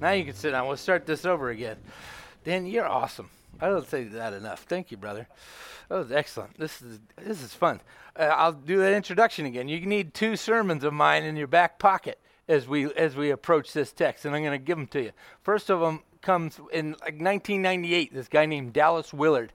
Now 0.00 0.12
you 0.12 0.24
can 0.24 0.34
sit 0.34 0.52
down. 0.52 0.66
We'll 0.66 0.76
start 0.76 1.04
this 1.06 1.24
over 1.24 1.50
again. 1.50 1.76
Dan, 2.44 2.66
you're 2.66 2.88
awesome. 2.88 3.30
I 3.60 3.68
don't 3.68 3.86
say 3.88 4.04
that 4.04 4.32
enough. 4.32 4.62
Thank 4.62 4.90
you, 4.90 4.96
brother. 4.96 5.26
That 5.88 5.96
was 5.96 6.12
excellent. 6.12 6.58
This 6.58 6.80
is 6.80 7.00
this 7.16 7.42
is 7.42 7.52
fun. 7.52 7.80
Uh, 8.16 8.24
I'll 8.24 8.52
do 8.52 8.78
that 8.78 8.94
introduction 8.94 9.46
again. 9.46 9.68
You 9.68 9.84
need 9.84 10.14
two 10.14 10.36
sermons 10.36 10.84
of 10.84 10.92
mine 10.92 11.24
in 11.24 11.36
your 11.36 11.46
back 11.46 11.78
pocket 11.78 12.18
as 12.48 12.68
we 12.68 12.92
as 12.94 13.16
we 13.16 13.30
approach 13.30 13.72
this 13.72 13.92
text, 13.92 14.24
and 14.24 14.34
I'm 14.34 14.42
going 14.42 14.58
to 14.58 14.64
give 14.64 14.78
them 14.78 14.86
to 14.88 15.02
you. 15.02 15.12
First 15.42 15.70
of 15.70 15.80
them 15.80 16.02
comes 16.22 16.58
in 16.72 16.92
like 16.92 17.20
1998. 17.20 18.14
This 18.14 18.28
guy 18.28 18.46
named 18.46 18.72
Dallas 18.72 19.12
Willard 19.12 19.52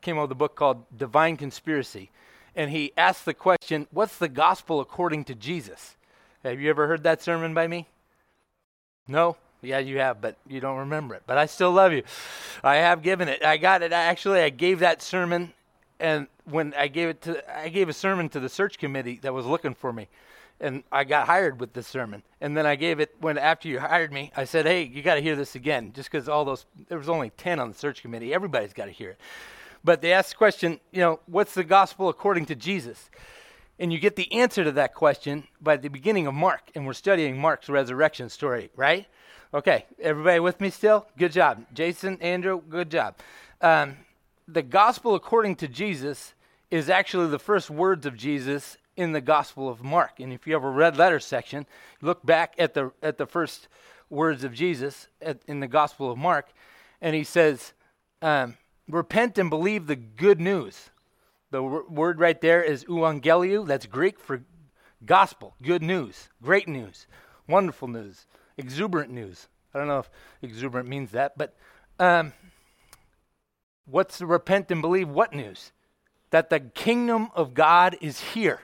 came 0.00 0.18
out 0.18 0.22
with 0.22 0.32
a 0.32 0.36
book 0.36 0.56
called 0.56 0.84
Divine 0.96 1.36
Conspiracy, 1.36 2.10
and 2.56 2.70
he 2.70 2.92
asked 2.96 3.24
the 3.24 3.34
question, 3.34 3.86
"What's 3.90 4.18
the 4.18 4.28
gospel 4.28 4.80
according 4.80 5.24
to 5.24 5.34
Jesus?" 5.34 5.96
Have 6.44 6.60
you 6.60 6.68
ever 6.68 6.86
heard 6.86 7.02
that 7.04 7.22
sermon 7.22 7.54
by 7.54 7.66
me? 7.66 7.88
No? 9.08 9.36
Yeah, 9.62 9.78
you 9.78 9.98
have, 9.98 10.20
but 10.20 10.36
you 10.46 10.60
don't 10.60 10.76
remember 10.76 11.14
it. 11.14 11.22
But 11.26 11.38
I 11.38 11.46
still 11.46 11.72
love 11.72 11.92
you. 11.92 12.02
I 12.62 12.76
have 12.76 13.02
given 13.02 13.28
it. 13.28 13.42
I 13.42 13.56
got 13.56 13.82
it. 13.82 13.94
I 13.94 14.02
actually, 14.02 14.40
I 14.40 14.50
gave 14.50 14.80
that 14.80 15.00
sermon, 15.00 15.54
and 15.98 16.26
when 16.44 16.74
I 16.74 16.88
gave 16.88 17.08
it 17.08 17.22
to, 17.22 17.58
I 17.58 17.70
gave 17.70 17.88
a 17.88 17.94
sermon 17.94 18.28
to 18.30 18.40
the 18.40 18.50
search 18.50 18.78
committee 18.78 19.18
that 19.22 19.32
was 19.32 19.46
looking 19.46 19.74
for 19.74 19.90
me, 19.90 20.08
and 20.60 20.84
I 20.92 21.04
got 21.04 21.26
hired 21.26 21.60
with 21.60 21.72
this 21.72 21.86
sermon. 21.86 22.22
And 22.42 22.54
then 22.54 22.66
I 22.66 22.76
gave 22.76 23.00
it 23.00 23.14
when 23.20 23.38
after 23.38 23.68
you 23.68 23.80
hired 23.80 24.12
me, 24.12 24.30
I 24.36 24.44
said, 24.44 24.66
"Hey, 24.66 24.82
you 24.82 25.02
got 25.02 25.14
to 25.14 25.22
hear 25.22 25.36
this 25.36 25.54
again," 25.54 25.92
just 25.94 26.10
because 26.10 26.28
all 26.28 26.44
those 26.44 26.66
there 26.88 26.98
was 26.98 27.08
only 27.08 27.30
ten 27.30 27.58
on 27.58 27.68
the 27.68 27.74
search 27.74 28.02
committee. 28.02 28.34
Everybody's 28.34 28.74
got 28.74 28.84
to 28.84 28.90
hear 28.90 29.10
it. 29.10 29.20
But 29.84 30.00
they 30.00 30.12
ask 30.12 30.30
the 30.30 30.36
question, 30.36 30.80
you 30.92 31.00
know, 31.00 31.20
what's 31.26 31.54
the 31.54 31.62
gospel 31.62 32.08
according 32.08 32.46
to 32.46 32.54
Jesus? 32.54 33.10
And 33.78 33.92
you 33.92 33.98
get 33.98 34.16
the 34.16 34.32
answer 34.32 34.64
to 34.64 34.72
that 34.72 34.94
question 34.94 35.46
by 35.60 35.76
the 35.76 35.88
beginning 35.88 36.26
of 36.26 36.34
Mark, 36.34 36.70
and 36.74 36.86
we're 36.86 36.94
studying 36.94 37.38
Mark's 37.38 37.68
resurrection 37.68 38.28
story, 38.28 38.70
right? 38.76 39.06
Okay, 39.52 39.84
everybody 40.00 40.40
with 40.40 40.60
me 40.60 40.70
still? 40.70 41.06
Good 41.18 41.32
job. 41.32 41.64
Jason, 41.74 42.18
Andrew, 42.20 42.62
good 42.68 42.90
job. 42.90 43.16
Um, 43.60 43.96
the 44.48 44.62
gospel 44.62 45.14
according 45.14 45.56
to 45.56 45.68
Jesus 45.68 46.34
is 46.70 46.88
actually 46.88 47.28
the 47.28 47.38
first 47.38 47.68
words 47.68 48.06
of 48.06 48.16
Jesus 48.16 48.78
in 48.96 49.12
the 49.12 49.20
gospel 49.20 49.68
of 49.68 49.82
Mark. 49.82 50.20
And 50.20 50.32
if 50.32 50.46
you 50.46 50.54
have 50.54 50.64
a 50.64 50.70
red 50.70 50.96
letter 50.96 51.20
section, 51.20 51.66
look 52.00 52.24
back 52.24 52.54
at 52.58 52.74
the, 52.74 52.92
at 53.02 53.18
the 53.18 53.26
first 53.26 53.68
words 54.08 54.44
of 54.44 54.54
Jesus 54.54 55.08
at, 55.20 55.40
in 55.46 55.60
the 55.60 55.66
gospel 55.66 56.10
of 56.10 56.18
Mark, 56.18 56.48
and 57.00 57.14
he 57.14 57.24
says, 57.24 57.72
um, 58.22 58.56
Repent 58.88 59.38
and 59.38 59.50
believe 59.50 59.86
the 59.86 59.96
good 59.96 60.40
news. 60.40 60.90
The 61.50 61.62
w- 61.62 61.86
word 61.88 62.20
right 62.20 62.40
there 62.40 62.62
is 62.62 62.84
euangelion. 62.84 63.66
That's 63.66 63.86
Greek 63.86 64.18
for 64.18 64.44
gospel, 65.04 65.54
good 65.62 65.82
news, 65.82 66.28
great 66.42 66.68
news, 66.68 67.06
wonderful 67.46 67.88
news 67.88 68.26
exuberant 68.56 69.10
news. 69.10 69.48
I 69.74 69.78
don't 69.78 69.88
know 69.88 70.00
if 70.00 70.10
exuberant 70.42 70.88
means 70.88 71.10
that, 71.12 71.36
but 71.36 71.56
um, 71.98 72.32
what's 73.86 74.18
the 74.18 74.26
repent 74.26 74.70
and 74.70 74.80
believe 74.80 75.08
what 75.08 75.32
news? 75.32 75.72
That 76.30 76.50
the 76.50 76.60
kingdom 76.60 77.30
of 77.34 77.54
God 77.54 77.96
is 78.00 78.20
here. 78.20 78.60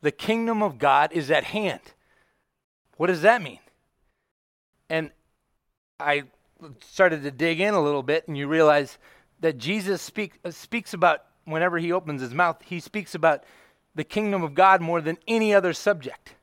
The 0.00 0.12
kingdom 0.12 0.62
of 0.62 0.78
God 0.78 1.12
is 1.12 1.30
at 1.30 1.44
hand. 1.44 1.80
What 2.96 3.08
does 3.08 3.22
that 3.22 3.42
mean? 3.42 3.58
And 4.88 5.10
I 6.00 6.24
started 6.80 7.22
to 7.22 7.30
dig 7.30 7.60
in 7.60 7.74
a 7.74 7.82
little 7.82 8.02
bit, 8.02 8.26
and 8.26 8.36
you 8.36 8.48
realize 8.48 8.98
that 9.40 9.58
Jesus 9.58 10.02
speak, 10.02 10.38
uh, 10.44 10.50
speaks 10.50 10.94
about, 10.94 11.24
whenever 11.44 11.78
he 11.78 11.92
opens 11.92 12.20
his 12.20 12.34
mouth, 12.34 12.62
he 12.64 12.80
speaks 12.80 13.14
about 13.14 13.44
the 13.94 14.04
kingdom 14.04 14.42
of 14.42 14.54
God 14.54 14.80
more 14.80 15.00
than 15.00 15.18
any 15.26 15.54
other 15.54 15.72
subject. 15.72 16.34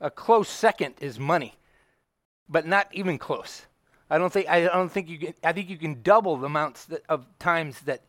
A 0.00 0.10
close 0.10 0.48
second 0.48 0.94
is 1.00 1.18
money, 1.18 1.54
but 2.48 2.66
not 2.66 2.88
even 2.92 3.18
close. 3.18 3.66
I 4.08 4.18
don't 4.18 4.32
think 4.32 4.48
I 4.48 4.60
don't 4.62 4.90
think 4.90 5.08
you 5.08 5.18
can. 5.18 5.34
I 5.42 5.52
think 5.52 5.68
you 5.68 5.78
can 5.78 6.02
double 6.02 6.36
the 6.36 6.46
amounts 6.46 6.84
that, 6.86 7.02
of 7.08 7.26
times 7.38 7.80
that 7.82 8.02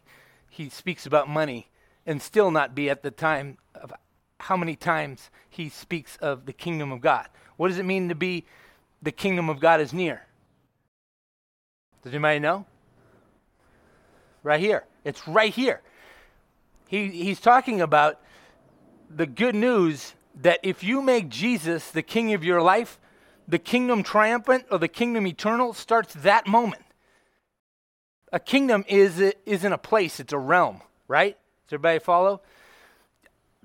he 0.49 0.69
speaks 0.69 1.05
about 1.05 1.27
money, 1.27 1.69
and 2.05 2.21
still 2.21 2.51
not 2.51 2.75
be 2.75 2.89
at 2.89 3.03
the 3.03 3.11
time 3.11 3.57
of 3.73 3.93
how 4.39 4.57
many 4.57 4.75
times 4.75 5.29
he 5.49 5.69
speaks 5.69 6.17
of 6.17 6.45
the 6.45 6.53
kingdom 6.53 6.91
of 6.91 7.01
God. 7.01 7.27
What 7.57 7.69
does 7.69 7.79
it 7.79 7.85
mean 7.85 8.09
to 8.09 8.15
be 8.15 8.45
the 9.01 9.11
kingdom 9.11 9.49
of 9.49 9.59
God 9.59 9.81
is 9.81 9.93
near? 9.93 10.25
Does 12.03 12.13
anybody 12.13 12.39
know? 12.39 12.65
Right 14.43 14.59
here. 14.59 14.85
It's 15.03 15.27
right 15.27 15.53
here. 15.53 15.81
He, 16.87 17.07
he's 17.09 17.39
talking 17.39 17.81
about 17.81 18.19
the 19.09 19.25
good 19.25 19.55
news 19.55 20.13
that 20.41 20.59
if 20.63 20.83
you 20.83 21.01
make 21.01 21.29
Jesus 21.29 21.91
the 21.91 22.01
king 22.01 22.33
of 22.33 22.43
your 22.43 22.61
life, 22.61 22.99
the 23.47 23.59
kingdom 23.59 24.03
triumphant 24.03 24.65
or 24.69 24.77
the 24.77 24.87
kingdom 24.87 25.25
eternal 25.25 25.73
starts 25.73 26.13
that 26.15 26.47
moment. 26.47 26.83
A 28.31 28.39
kingdom 28.39 28.83
is, 28.87 29.33
isn't 29.45 29.73
a 29.73 29.77
place, 29.77 30.19
it's 30.19 30.33
a 30.33 30.37
realm, 30.37 30.81
right? 31.07 31.37
Does 31.67 31.73
everybody 31.73 31.99
follow? 31.99 32.41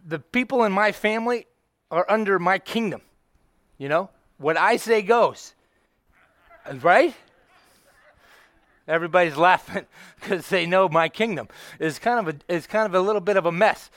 The 0.06 0.20
people 0.20 0.64
in 0.64 0.72
my 0.72 0.92
family 0.92 1.46
are 1.90 2.06
under 2.08 2.38
my 2.38 2.58
kingdom. 2.58 3.02
You 3.76 3.88
know, 3.88 4.10
what 4.38 4.56
I 4.56 4.76
say 4.76 5.02
goes, 5.02 5.54
right? 6.80 7.14
Everybody's 8.88 9.36
laughing 9.36 9.86
because 10.20 10.48
they 10.48 10.66
know 10.66 10.88
my 10.88 11.08
kingdom 11.08 11.48
is 11.78 11.98
kind 11.98 12.26
of 12.26 12.34
a 12.34 12.52
is 12.52 12.66
kind 12.66 12.86
of 12.86 12.94
a 12.94 13.00
little 13.00 13.20
bit 13.20 13.36
of 13.36 13.46
a 13.46 13.52
mess. 13.52 13.90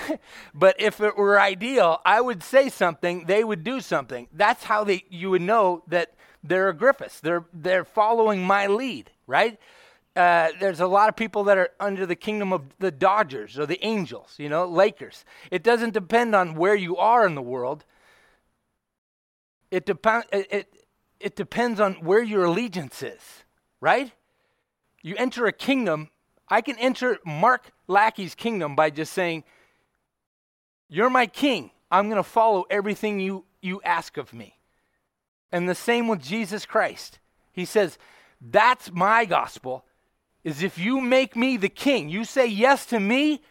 but 0.54 0.76
if 0.78 1.00
it 1.00 1.16
were 1.16 1.40
ideal, 1.40 2.00
I 2.04 2.20
would 2.20 2.42
say 2.42 2.68
something, 2.68 3.24
they 3.24 3.42
would 3.44 3.64
do 3.64 3.80
something. 3.80 4.28
That's 4.32 4.64
how 4.64 4.84
they 4.84 5.04
you 5.08 5.30
would 5.30 5.42
know 5.42 5.82
that 5.88 6.14
they're 6.44 6.68
a 6.68 6.74
Griffiths. 6.74 7.20
They're 7.20 7.46
they're 7.52 7.84
following 7.84 8.44
my 8.44 8.66
lead, 8.66 9.10
right? 9.26 9.58
Uh, 10.14 10.48
there's 10.60 10.80
a 10.80 10.86
lot 10.86 11.10
of 11.10 11.16
people 11.16 11.44
that 11.44 11.58
are 11.58 11.70
under 11.78 12.06
the 12.06 12.16
kingdom 12.16 12.50
of 12.50 12.62
the 12.78 12.90
Dodgers 12.90 13.58
or 13.58 13.66
the 13.66 13.84
Angels, 13.84 14.34
you 14.38 14.48
know, 14.48 14.64
Lakers. 14.64 15.26
It 15.50 15.62
doesn't 15.62 15.92
depend 15.92 16.34
on 16.34 16.54
where 16.54 16.74
you 16.74 16.96
are 16.96 17.26
in 17.26 17.34
the 17.34 17.42
world. 17.42 17.84
It 19.70 19.84
depends. 19.84 20.26
It, 20.32 20.46
it 20.50 20.86
it 21.20 21.36
depends 21.36 21.80
on 21.80 21.94
where 21.94 22.22
your 22.22 22.44
allegiance 22.44 23.02
is, 23.02 23.44
right? 23.80 24.12
You 25.06 25.14
enter 25.18 25.46
a 25.46 25.52
kingdom. 25.52 26.10
I 26.48 26.60
can 26.60 26.76
enter 26.80 27.18
Mark 27.24 27.70
Lackey's 27.86 28.34
kingdom 28.34 28.74
by 28.74 28.90
just 28.90 29.12
saying, 29.12 29.44
You're 30.88 31.10
my 31.10 31.26
king. 31.26 31.70
I'm 31.92 32.08
going 32.08 32.16
to 32.16 32.28
follow 32.28 32.64
everything 32.68 33.20
you, 33.20 33.44
you 33.62 33.80
ask 33.84 34.16
of 34.16 34.34
me. 34.34 34.58
And 35.52 35.68
the 35.68 35.76
same 35.76 36.08
with 36.08 36.20
Jesus 36.20 36.66
Christ. 36.66 37.20
He 37.52 37.64
says, 37.64 37.98
That's 38.40 38.90
my 38.90 39.26
gospel, 39.26 39.84
is 40.42 40.64
if 40.64 40.76
you 40.76 41.00
make 41.00 41.36
me 41.36 41.56
the 41.56 41.68
king, 41.68 42.08
you 42.08 42.24
say 42.24 42.48
yes 42.48 42.84
to 42.86 42.98
me, 42.98 43.42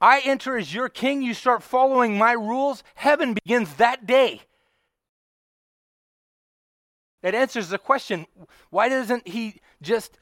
I 0.00 0.20
enter 0.20 0.56
as 0.56 0.72
your 0.72 0.90
king, 0.90 1.22
you 1.22 1.34
start 1.34 1.60
following 1.60 2.16
my 2.16 2.34
rules, 2.34 2.84
heaven 2.94 3.34
begins 3.34 3.74
that 3.74 4.06
day. 4.06 4.42
It 7.22 7.34
answers 7.34 7.68
the 7.68 7.78
question 7.78 8.26
why 8.70 8.88
doesn't 8.88 9.28
he 9.28 9.60
just 9.82 10.18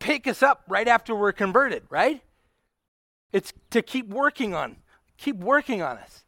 pick 0.00 0.26
us 0.26 0.42
up 0.42 0.64
right 0.68 0.88
after 0.88 1.14
we're 1.14 1.32
converted, 1.32 1.84
right? 1.90 2.22
It's 3.32 3.52
to 3.70 3.82
keep 3.82 4.08
working 4.08 4.54
on, 4.54 4.76
keep 5.16 5.36
working 5.36 5.82
on 5.82 5.98
us. 5.98 6.24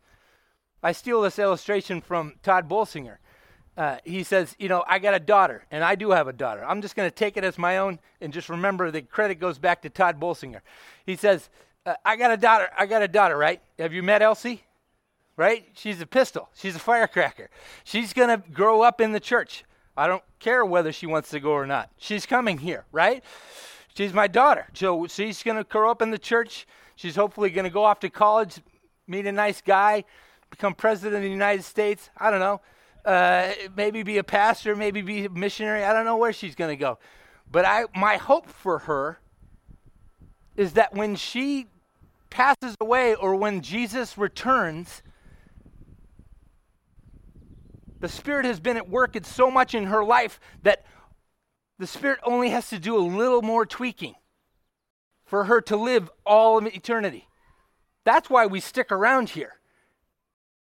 I 0.82 0.92
steal 0.92 1.22
this 1.22 1.38
illustration 1.38 2.00
from 2.00 2.34
Tod 2.42 2.68
Bolsinger. 2.68 3.16
Uh, 3.76 3.98
he 4.04 4.22
says, 4.22 4.54
You 4.58 4.68
know, 4.68 4.84
I 4.88 4.98
got 4.98 5.14
a 5.14 5.20
daughter, 5.20 5.64
and 5.70 5.84
I 5.84 5.94
do 5.94 6.10
have 6.12 6.28
a 6.28 6.32
daughter. 6.32 6.64
I'm 6.64 6.80
just 6.80 6.96
going 6.96 7.08
to 7.08 7.14
take 7.14 7.36
it 7.36 7.44
as 7.44 7.58
my 7.58 7.78
own 7.78 7.98
and 8.20 8.32
just 8.32 8.48
remember 8.48 8.90
the 8.90 9.02
credit 9.02 9.36
goes 9.36 9.58
back 9.58 9.82
to 9.82 9.90
Tod 9.90 10.18
Bolsinger. 10.18 10.60
He 11.04 11.16
says, 11.16 11.50
uh, 11.84 11.94
I 12.04 12.16
got 12.16 12.32
a 12.32 12.36
daughter. 12.36 12.68
I 12.76 12.86
got 12.86 13.02
a 13.02 13.08
daughter, 13.08 13.36
right? 13.36 13.60
Have 13.78 13.92
you 13.92 14.02
met 14.02 14.22
Elsie? 14.22 14.64
Right? 15.36 15.66
She's 15.74 16.00
a 16.00 16.06
pistol. 16.06 16.48
She's 16.54 16.74
a 16.74 16.78
firecracker. 16.80 17.50
She's 17.84 18.12
going 18.12 18.30
to 18.30 18.48
grow 18.50 18.80
up 18.80 19.00
in 19.00 19.12
the 19.12 19.20
church. 19.20 19.64
I 19.96 20.06
don't 20.06 20.22
care 20.38 20.64
whether 20.64 20.92
she 20.92 21.06
wants 21.06 21.30
to 21.30 21.40
go 21.40 21.52
or 21.52 21.66
not. 21.66 21.90
She's 21.96 22.26
coming 22.26 22.59
here, 22.59 22.85
right? 22.92 23.24
She's 23.94 24.12
my 24.12 24.26
daughter. 24.26 24.66
So 24.74 25.06
she's 25.06 25.42
going 25.42 25.56
to 25.56 25.64
grow 25.64 25.90
up 25.90 26.02
in 26.02 26.11
the 26.11 26.18
church. 26.18 26.66
She's 26.96 27.16
hopefully 27.16 27.50
going 27.50 27.64
to 27.64 27.70
go 27.70 27.85
off 27.85 28.00
to 28.00 28.11
college, 28.11 28.61
meet 29.06 29.26
a 29.26 29.32
nice 29.32 29.61
guy, 29.61 30.04
become 30.50 30.74
president 30.74 31.16
of 31.16 31.22
the 31.22 31.30
United 31.30 31.64
States. 31.64 32.11
I 32.16 32.30
don't 32.30 32.40
know. 32.40 32.61
Uh, 33.04 33.52
maybe 33.76 34.02
be 34.02 34.18
a 34.18 34.24
pastor, 34.24 34.74
maybe 34.74 35.00
be 35.00 35.26
a 35.26 35.30
missionary. 35.30 35.85
I 35.85 35.92
don't 35.92 36.04
know 36.04 36.16
where 36.16 36.32
she's 36.32 36.54
going 36.54 36.76
to 36.76 36.80
go. 36.80 36.98
But 37.50 37.64
I, 37.64 37.85
my 37.94 38.16
hope 38.16 38.48
for 38.48 38.80
her 38.80 39.20
is 40.56 40.72
that 40.72 40.94
when 40.94 41.14
she 41.14 41.68
passes 42.30 42.74
away 42.80 43.14
or 43.14 43.37
when 43.37 43.61
Jesus 43.61 44.18
returns, 44.18 45.02
the 48.07 48.12
Spirit 48.12 48.44
has 48.44 48.61
been 48.61 48.76
at 48.76 48.88
work 48.88 49.16
at 49.16 49.26
so 49.26 49.50
much 49.50 49.74
in 49.74 49.86
her 49.86 50.04
life 50.04 50.38
that 50.62 50.84
the 51.80 51.88
Spirit 51.88 52.20
only 52.22 52.50
has 52.50 52.70
to 52.70 52.78
do 52.78 52.96
a 52.96 53.00
little 53.00 53.42
more 53.42 53.66
tweaking 53.66 54.14
for 55.24 55.42
her 55.46 55.61
to 55.62 55.76
live 55.76 56.09
all 56.24 56.57
of 56.57 56.66
eternity. 56.66 57.26
That's 58.04 58.30
why 58.30 58.46
we 58.46 58.61
stick 58.61 58.92
around 58.92 59.30
here. 59.30 59.54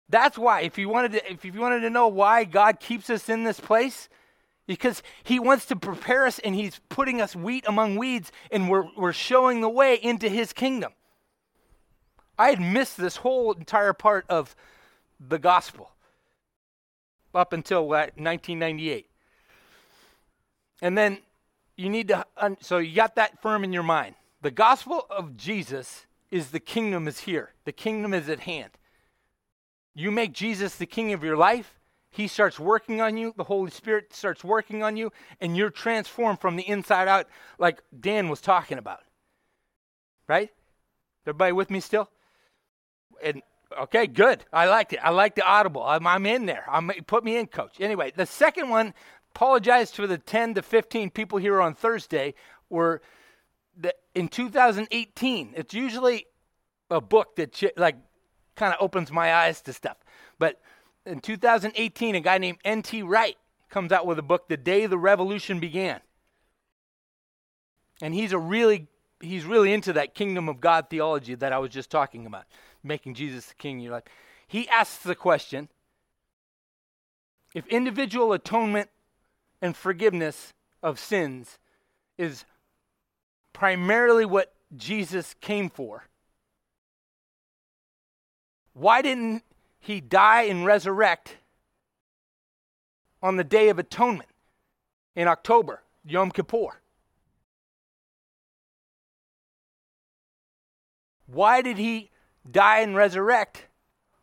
That's 0.08 0.38
why, 0.38 0.62
if 0.62 0.78
you 0.78 0.88
wanted 0.88 1.12
to, 1.12 1.30
if 1.30 1.44
you 1.44 1.52
wanted 1.52 1.80
to 1.80 1.90
know 1.90 2.08
why 2.08 2.44
God 2.44 2.80
keeps 2.80 3.10
us 3.10 3.28
in 3.28 3.44
this 3.44 3.60
place, 3.60 4.08
because 4.66 5.02
He 5.22 5.38
wants 5.38 5.66
to 5.66 5.76
prepare 5.76 6.24
us 6.24 6.38
and 6.38 6.54
He's 6.54 6.80
putting 6.88 7.20
us 7.20 7.36
wheat 7.36 7.66
among 7.68 7.96
weeds, 7.96 8.32
and 8.50 8.70
we're, 8.70 8.86
we're 8.96 9.12
showing 9.12 9.60
the 9.60 9.68
way 9.68 9.96
into 9.96 10.30
His 10.30 10.54
kingdom. 10.54 10.92
I 12.38 12.48
had 12.48 12.62
missed 12.62 12.96
this 12.96 13.16
whole 13.16 13.52
entire 13.52 13.92
part 13.92 14.24
of 14.30 14.56
the 15.20 15.38
gospel 15.38 15.90
up 17.36 17.52
until 17.52 17.86
1998. 17.86 19.08
And 20.82 20.96
then 20.96 21.18
you 21.76 21.88
need 21.88 22.08
to, 22.08 22.26
so 22.60 22.78
you 22.78 22.94
got 22.94 23.16
that 23.16 23.40
firm 23.40 23.64
in 23.64 23.72
your 23.72 23.82
mind. 23.82 24.14
The 24.42 24.50
gospel 24.50 25.06
of 25.10 25.36
Jesus 25.36 26.06
is 26.30 26.50
the 26.50 26.60
kingdom 26.60 27.06
is 27.06 27.20
here, 27.20 27.52
the 27.64 27.72
kingdom 27.72 28.12
is 28.12 28.28
at 28.28 28.40
hand. 28.40 28.70
You 29.94 30.10
make 30.10 30.32
Jesus 30.32 30.76
the 30.76 30.86
king 30.86 31.12
of 31.12 31.22
your 31.24 31.36
life, 31.36 31.78
he 32.10 32.28
starts 32.28 32.58
working 32.58 33.00
on 33.00 33.16
you, 33.16 33.34
the 33.36 33.44
Holy 33.44 33.70
Spirit 33.70 34.14
starts 34.14 34.42
working 34.42 34.82
on 34.82 34.96
you, 34.96 35.12
and 35.40 35.56
you're 35.56 35.70
transformed 35.70 36.40
from 36.40 36.56
the 36.56 36.68
inside 36.68 37.08
out, 37.08 37.26
like 37.58 37.82
Dan 37.98 38.28
was 38.28 38.40
talking 38.40 38.78
about. 38.78 39.00
Right? 40.28 40.50
Everybody 41.24 41.52
with 41.52 41.70
me 41.70 41.80
still? 41.80 42.10
And 43.22 43.42
okay, 43.82 44.06
good. 44.06 44.44
I 44.52 44.66
liked 44.66 44.92
it. 44.92 45.00
I 45.02 45.10
like 45.10 45.34
the 45.34 45.46
audible. 45.46 45.82
I'm, 45.82 46.06
I'm 46.06 46.26
in 46.26 46.46
there. 46.46 46.64
I'm, 46.70 46.90
put 47.06 47.24
me 47.24 47.36
in, 47.36 47.46
coach. 47.46 47.80
Anyway, 47.80 48.12
the 48.14 48.26
second 48.26 48.68
one, 48.68 48.94
apologize 49.34 49.90
for 49.92 50.06
the 50.06 50.18
10 50.18 50.54
to 50.54 50.62
15 50.62 51.10
people 51.10 51.38
here 51.38 51.60
on 51.60 51.74
Thursday, 51.74 52.34
were 52.68 53.00
the, 53.76 53.94
in 54.14 54.28
2018. 54.28 55.54
It's 55.56 55.74
usually 55.74 56.26
a 56.90 57.00
book 57.00 57.36
that 57.36 57.62
like 57.76 57.96
kind 58.54 58.72
of 58.72 58.78
opens 58.80 59.10
my 59.10 59.34
eyes 59.34 59.60
to 59.62 59.72
stuff. 59.72 59.96
But 60.38 60.60
in 61.04 61.20
2018, 61.20 62.14
a 62.14 62.20
guy 62.20 62.38
named 62.38 62.58
N.T. 62.64 63.02
Wright 63.02 63.36
comes 63.70 63.92
out 63.92 64.06
with 64.06 64.18
a 64.18 64.22
book, 64.22 64.48
The 64.48 64.56
Day 64.56 64.86
the 64.86 64.98
Revolution 64.98 65.60
Began. 65.60 66.00
And 68.02 68.14
he's 68.14 68.32
a 68.32 68.38
really 68.38 68.88
he's 69.20 69.44
really 69.44 69.72
into 69.72 69.92
that 69.94 70.14
kingdom 70.14 70.48
of 70.48 70.60
God 70.60 70.90
theology 70.90 71.34
that 71.34 71.52
I 71.52 71.58
was 71.58 71.70
just 71.70 71.90
talking 71.90 72.26
about, 72.26 72.44
making 72.82 73.14
Jesus 73.14 73.46
the 73.46 73.54
king 73.54 73.78
in 73.78 73.84
your 73.84 73.92
life. 73.92 74.04
He 74.46 74.68
asks 74.68 75.02
the 75.02 75.14
question 75.14 75.68
if 77.54 77.66
individual 77.68 78.32
atonement 78.32 78.90
and 79.62 79.74
forgiveness 79.74 80.52
of 80.82 80.98
sins 80.98 81.58
is 82.18 82.44
primarily 83.52 84.26
what 84.26 84.52
Jesus 84.76 85.34
came 85.40 85.70
for, 85.70 86.04
why 88.74 89.00
didn't 89.00 89.42
he 89.80 90.00
die 90.00 90.42
and 90.42 90.66
resurrect 90.66 91.36
on 93.22 93.36
the 93.36 93.44
Day 93.44 93.70
of 93.70 93.78
Atonement 93.78 94.28
in 95.14 95.26
October, 95.28 95.82
Yom 96.04 96.30
Kippur? 96.30 96.80
Why 101.26 101.62
did 101.62 101.78
he 101.78 102.10
die 102.48 102.80
and 102.80 102.96
resurrect 102.96 103.66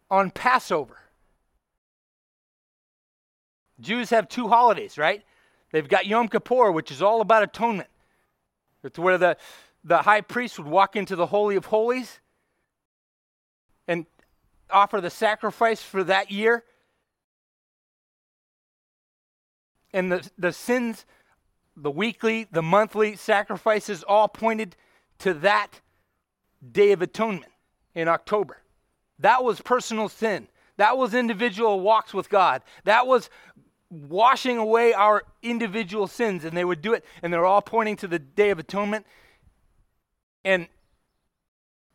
on 0.09 0.31
Passover? 0.31 0.97
Jews 3.79 4.09
have 4.11 4.27
two 4.29 4.47
holidays, 4.47 4.97
right? 4.97 5.23
They've 5.71 5.87
got 5.87 6.05
Yom 6.05 6.29
Kippur, 6.29 6.71
which 6.71 6.91
is 6.91 7.01
all 7.01 7.21
about 7.21 7.43
atonement. 7.43 7.89
It's 8.83 8.99
where 8.99 9.17
the, 9.17 9.37
the 9.83 9.97
high 10.03 10.21
priest 10.21 10.57
would 10.57 10.67
walk 10.67 10.95
into 10.95 11.15
the 11.15 11.25
Holy 11.25 11.55
of 11.55 11.65
Holies 11.65 12.19
and 13.87 14.05
offer 14.69 15.01
the 15.01 15.09
sacrifice 15.09 15.81
for 15.81 16.03
that 16.03 16.31
year. 16.31 16.63
And 19.93 20.11
the, 20.11 20.29
the 20.37 20.53
sins, 20.53 21.05
the 21.75 21.91
weekly, 21.91 22.47
the 22.51 22.63
monthly 22.63 23.15
sacrifices 23.15 24.03
all 24.03 24.27
pointed 24.27 24.75
to 25.19 25.33
that 25.35 25.81
Day 26.71 26.91
of 26.91 27.01
Atonement 27.01 27.51
in 27.95 28.07
October. 28.07 28.57
That 29.19 29.43
was 29.43 29.61
personal 29.61 30.09
sin. 30.09 30.47
That 30.77 30.97
was 30.97 31.13
individual 31.13 31.79
walks 31.79 32.13
with 32.13 32.29
God. 32.29 32.61
That 32.83 33.05
was 33.07 33.29
washing 33.89 34.57
away 34.57 34.93
our 34.93 35.23
individual 35.41 36.07
sins. 36.07 36.43
And 36.43 36.57
they 36.57 36.65
would 36.65 36.81
do 36.81 36.93
it, 36.93 37.05
and 37.21 37.31
they're 37.31 37.45
all 37.45 37.61
pointing 37.61 37.95
to 37.97 38.07
the 38.07 38.19
Day 38.19 38.49
of 38.49 38.59
Atonement. 38.59 39.05
And 40.43 40.67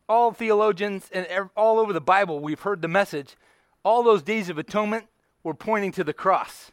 all 0.07 0.31
theologians 0.31 1.07
and 1.13 1.27
all 1.55 1.77
over 1.79 1.93
the 1.93 2.01
Bible, 2.01 2.39
we've 2.39 2.61
heard 2.61 2.81
the 2.81 2.87
message. 2.87 3.35
All 3.83 4.01
those 4.01 4.23
days 4.23 4.49
of 4.49 4.57
atonement 4.57 5.05
were 5.43 5.53
pointing 5.53 5.91
to 5.93 6.03
the 6.03 6.13
cross. 6.13 6.71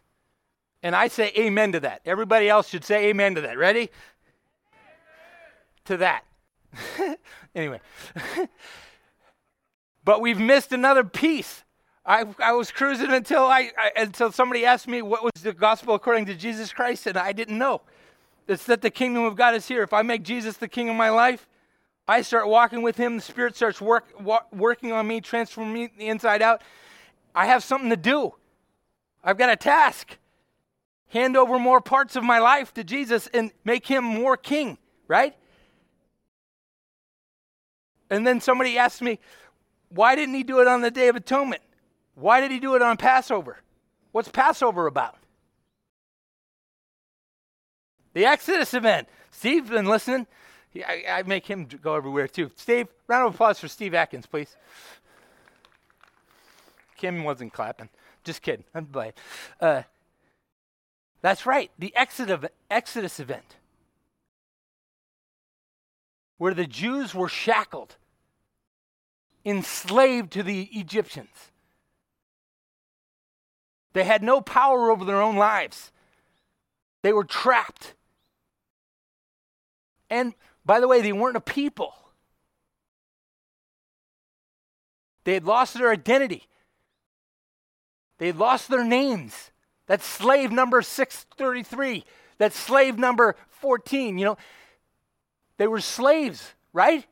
And 0.83 0.97
I 0.97 1.09
say 1.09 1.33
amen 1.37 1.73
to 1.73 1.81
that. 1.81 2.01
Everybody 2.07 2.49
else 2.49 2.69
should 2.69 2.85
say 2.85 3.09
amen 3.09 3.35
to 3.35 3.43
that. 3.43 3.59
Ready? 3.59 3.91
To 5.85 5.99
that. 5.99 6.25
anyway. 7.57 7.81
but 10.05 10.21
we've 10.21 10.39
missed 10.39 10.73
another 10.73 11.03
piece. 11.03 11.65
I, 12.05 12.25
I 12.39 12.53
was 12.53 12.71
cruising 12.71 13.11
until 13.11 13.43
I, 13.43 13.73
I, 13.77 13.91
until 13.97 14.31
somebody 14.31 14.65
asked 14.65 14.87
me 14.87 15.03
what 15.03 15.25
was 15.25 15.43
the 15.43 15.53
gospel 15.53 15.95
according 15.95 16.27
to 16.27 16.35
Jesus 16.35 16.73
Christ, 16.73 17.09
and 17.09 17.17
I 17.17 17.33
didn't 17.33 17.59
know. 17.59 17.81
It's 18.47 18.65
that 18.67 18.81
the 18.81 18.91
kingdom 18.91 19.25
of 19.25 19.35
God 19.35 19.57
is 19.57 19.67
here. 19.67 19.83
If 19.83 19.93
I 19.93 20.03
make 20.03 20.23
Jesus 20.23 20.57
the 20.57 20.69
king 20.69 20.89
of 20.89 20.95
my 20.95 21.11
life, 21.11 21.49
I 22.07 22.23
start 22.23 22.47
walking 22.47 22.83
with 22.83 22.97
Him. 22.97 23.17
The 23.17 23.23
Spirit 23.23 23.57
starts 23.57 23.81
work, 23.81 24.07
working 24.53 24.93
on 24.93 25.09
me, 25.09 25.21
transforming 25.21 25.75
me 25.75 25.91
the 25.99 26.07
inside 26.07 26.43
out. 26.43 26.63
I 27.35 27.47
have 27.47 27.65
something 27.65 27.91
to 27.91 27.97
do. 27.97 28.35
I've 29.25 29.37
got 29.37 29.51
a 29.51 29.57
task. 29.57 30.17
Hand 31.09 31.37
over 31.37 31.59
more 31.59 31.81
parts 31.81 32.15
of 32.15 32.23
my 32.23 32.39
life 32.39 32.73
to 32.75 32.85
Jesus 32.85 33.27
and 33.35 33.51
make 33.65 33.87
Him 33.87 34.05
more 34.05 34.37
king, 34.37 34.79
right? 35.09 35.35
And 38.11 38.27
then 38.27 38.41
somebody 38.41 38.79
asked 38.79 39.03
me, 39.03 39.19
why 39.89 40.15
didn't 40.15 40.35
he 40.35 40.43
do 40.43 40.61
it 40.61 40.69
on 40.69 40.81
the 40.81 40.91
Day 40.91 41.09
of 41.09 41.17
Atonement? 41.17 41.63
Why 42.15 42.41
did 42.41 42.51
he 42.51 42.59
do 42.59 42.75
it 42.75 42.83
on 42.83 42.97
Passover? 42.97 43.59
What's 44.13 44.29
Passover 44.29 44.87
about? 44.87 45.17
The 48.15 48.25
Exodus 48.25 48.73
event. 48.75 49.09
Steve, 49.31 49.69
been 49.69 49.87
listening. 49.87 50.27
I, 50.77 51.05
I 51.09 51.23
make 51.25 51.47
him 51.47 51.67
go 51.83 51.95
everywhere 51.95 52.29
too. 52.29 52.51
Steve, 52.57 52.89
round 53.07 53.29
of 53.29 53.35
applause 53.35 53.59
for 53.59 53.69
Steve 53.69 53.95
Atkins, 53.95 54.27
please. 54.27 54.57
Kim 56.97 57.25
wasn't 57.25 57.53
clapping. 57.53 57.91
Just 58.25 58.43
kidding. 58.43 58.65
I'm. 58.75 58.89
Uh, 59.61 59.83
that's 61.21 61.47
right. 61.47 61.71
The 61.79 61.95
Exodus 61.95 63.21
event 63.21 63.57
where 66.39 66.55
the 66.55 66.67
Jews 66.67 67.15
were 67.15 67.29
shackled, 67.29 67.97
enslaved 69.45 70.33
to 70.33 70.43
the 70.43 70.65
Egyptians. 70.73 71.51
They 73.93 74.05
had 74.05 74.23
no 74.23 74.41
power 74.41 74.91
over 74.91 75.05
their 75.05 75.23
own 75.23 75.37
lives, 75.37 75.93
they 77.03 77.13
were 77.13 77.25
trapped. 77.25 77.95
And 80.09 80.35
by 80.65 80.81
the 80.81 80.89
way, 80.89 81.01
they 81.03 81.13
weren't 81.13 81.37
a 81.37 81.41
people. 81.41 81.95
They 85.25 85.35
had 85.35 85.45
lost 85.45 85.75
their 85.75 85.91
identity. 85.91 86.45
They 88.19 88.27
had 88.27 88.39
lost 88.39 88.69
their 88.69 88.85
names. 88.85 89.51
That's 89.87 90.05
slave 90.05 90.53
number 90.53 90.83
633. 90.83 92.05
That's 92.39 92.57
slave 92.57 92.99
number 92.99 93.35
14. 93.49 94.19
You 94.19 94.25
know, 94.25 94.37
they 95.59 95.67
were 95.67 95.81
slaves, 95.81 96.53
right? 96.73 97.07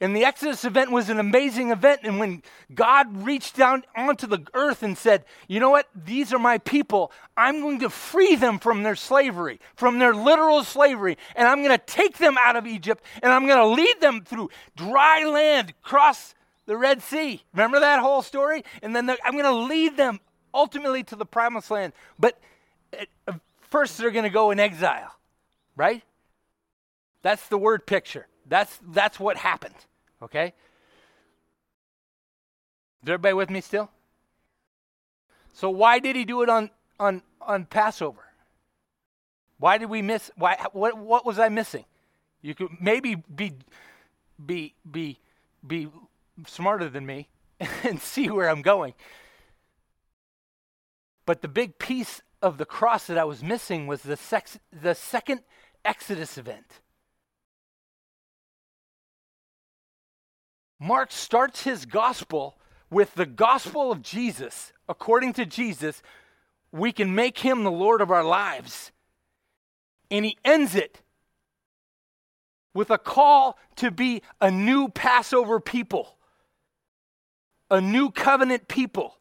And 0.00 0.14
the 0.14 0.24
Exodus 0.24 0.64
event 0.64 0.92
was 0.92 1.08
an 1.08 1.18
amazing 1.18 1.70
event. 1.70 2.00
And 2.04 2.20
when 2.20 2.42
God 2.72 3.24
reached 3.24 3.56
down 3.56 3.82
onto 3.96 4.28
the 4.28 4.46
earth 4.54 4.84
and 4.84 4.96
said, 4.96 5.24
You 5.48 5.58
know 5.58 5.70
what? 5.70 5.88
These 5.94 6.32
are 6.32 6.38
my 6.38 6.58
people. 6.58 7.10
I'm 7.36 7.60
going 7.60 7.80
to 7.80 7.90
free 7.90 8.36
them 8.36 8.60
from 8.60 8.84
their 8.84 8.94
slavery, 8.94 9.58
from 9.74 9.98
their 9.98 10.14
literal 10.14 10.62
slavery. 10.62 11.18
And 11.34 11.48
I'm 11.48 11.64
going 11.64 11.76
to 11.76 11.84
take 11.84 12.18
them 12.18 12.36
out 12.38 12.54
of 12.54 12.66
Egypt 12.66 13.02
and 13.22 13.32
I'm 13.32 13.46
going 13.46 13.58
to 13.58 13.66
lead 13.66 14.00
them 14.00 14.22
through 14.24 14.50
dry 14.76 15.24
land, 15.24 15.74
cross 15.82 16.34
the 16.66 16.76
Red 16.76 17.02
Sea. 17.02 17.42
Remember 17.52 17.80
that 17.80 18.00
whole 18.00 18.22
story? 18.22 18.64
And 18.82 18.94
then 18.94 19.10
I'm 19.10 19.32
going 19.32 19.44
to 19.44 19.52
lead 19.52 19.96
them 19.96 20.20
ultimately 20.54 21.02
to 21.04 21.16
the 21.16 21.26
promised 21.26 21.72
land. 21.72 21.92
But 22.20 22.38
uh, 23.26 23.32
first, 23.62 23.98
they're 23.98 24.12
going 24.12 24.24
to 24.24 24.30
go 24.30 24.52
in 24.52 24.60
exile, 24.60 25.12
right? 25.76 26.02
That's 27.22 27.48
the 27.48 27.58
word 27.58 27.86
picture. 27.86 28.26
That's, 28.46 28.78
that's 28.88 29.20
what 29.20 29.36
happened, 29.36 29.74
okay? 30.22 30.54
Is 33.02 33.08
everybody 33.08 33.34
with 33.34 33.50
me 33.50 33.60
still? 33.60 33.90
So 35.52 35.70
why 35.70 35.98
did 35.98 36.16
he 36.16 36.24
do 36.24 36.42
it 36.42 36.48
on, 36.48 36.70
on, 36.98 37.22
on 37.40 37.64
Passover? 37.66 38.22
Why 39.58 39.76
did 39.78 39.90
we 39.90 40.02
miss, 40.02 40.30
why, 40.36 40.56
what, 40.72 40.96
what 40.96 41.26
was 41.26 41.38
I 41.38 41.48
missing? 41.48 41.84
You 42.42 42.54
could 42.54 42.68
maybe 42.80 43.16
be, 43.16 43.54
be, 44.44 44.74
be, 44.88 45.18
be 45.66 45.88
smarter 46.46 46.88
than 46.88 47.04
me 47.04 47.28
and 47.82 48.00
see 48.00 48.30
where 48.30 48.48
I'm 48.48 48.62
going. 48.62 48.94
But 51.26 51.42
the 51.42 51.48
big 51.48 51.78
piece 51.78 52.22
of 52.40 52.56
the 52.56 52.64
cross 52.64 53.06
that 53.08 53.18
I 53.18 53.24
was 53.24 53.42
missing 53.42 53.86
was 53.86 54.02
the, 54.02 54.16
sex, 54.16 54.58
the 54.72 54.94
second 54.94 55.40
Exodus 55.84 56.38
event. 56.38 56.80
Mark 60.80 61.10
starts 61.10 61.62
his 61.64 61.86
gospel 61.86 62.56
with 62.90 63.14
the 63.14 63.26
gospel 63.26 63.90
of 63.90 64.02
Jesus. 64.02 64.72
According 64.88 65.34
to 65.34 65.46
Jesus, 65.46 66.02
we 66.72 66.92
can 66.92 67.14
make 67.14 67.38
him 67.38 67.64
the 67.64 67.70
Lord 67.70 68.00
of 68.00 68.10
our 68.10 68.24
lives. 68.24 68.92
And 70.10 70.24
he 70.24 70.38
ends 70.44 70.74
it 70.74 71.02
with 72.74 72.90
a 72.90 72.98
call 72.98 73.58
to 73.76 73.90
be 73.90 74.22
a 74.40 74.50
new 74.50 74.88
Passover 74.88 75.60
people, 75.60 76.16
a 77.70 77.80
new 77.80 78.10
covenant 78.10 78.68
people. 78.68 79.18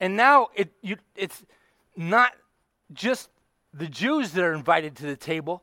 And 0.00 0.16
now 0.16 0.48
it, 0.54 0.72
you, 0.82 0.96
it's 1.14 1.44
not 1.96 2.32
just 2.92 3.28
the 3.74 3.86
Jews 3.86 4.32
that 4.32 4.44
are 4.44 4.54
invited 4.54 4.96
to 4.96 5.06
the 5.06 5.16
table, 5.16 5.62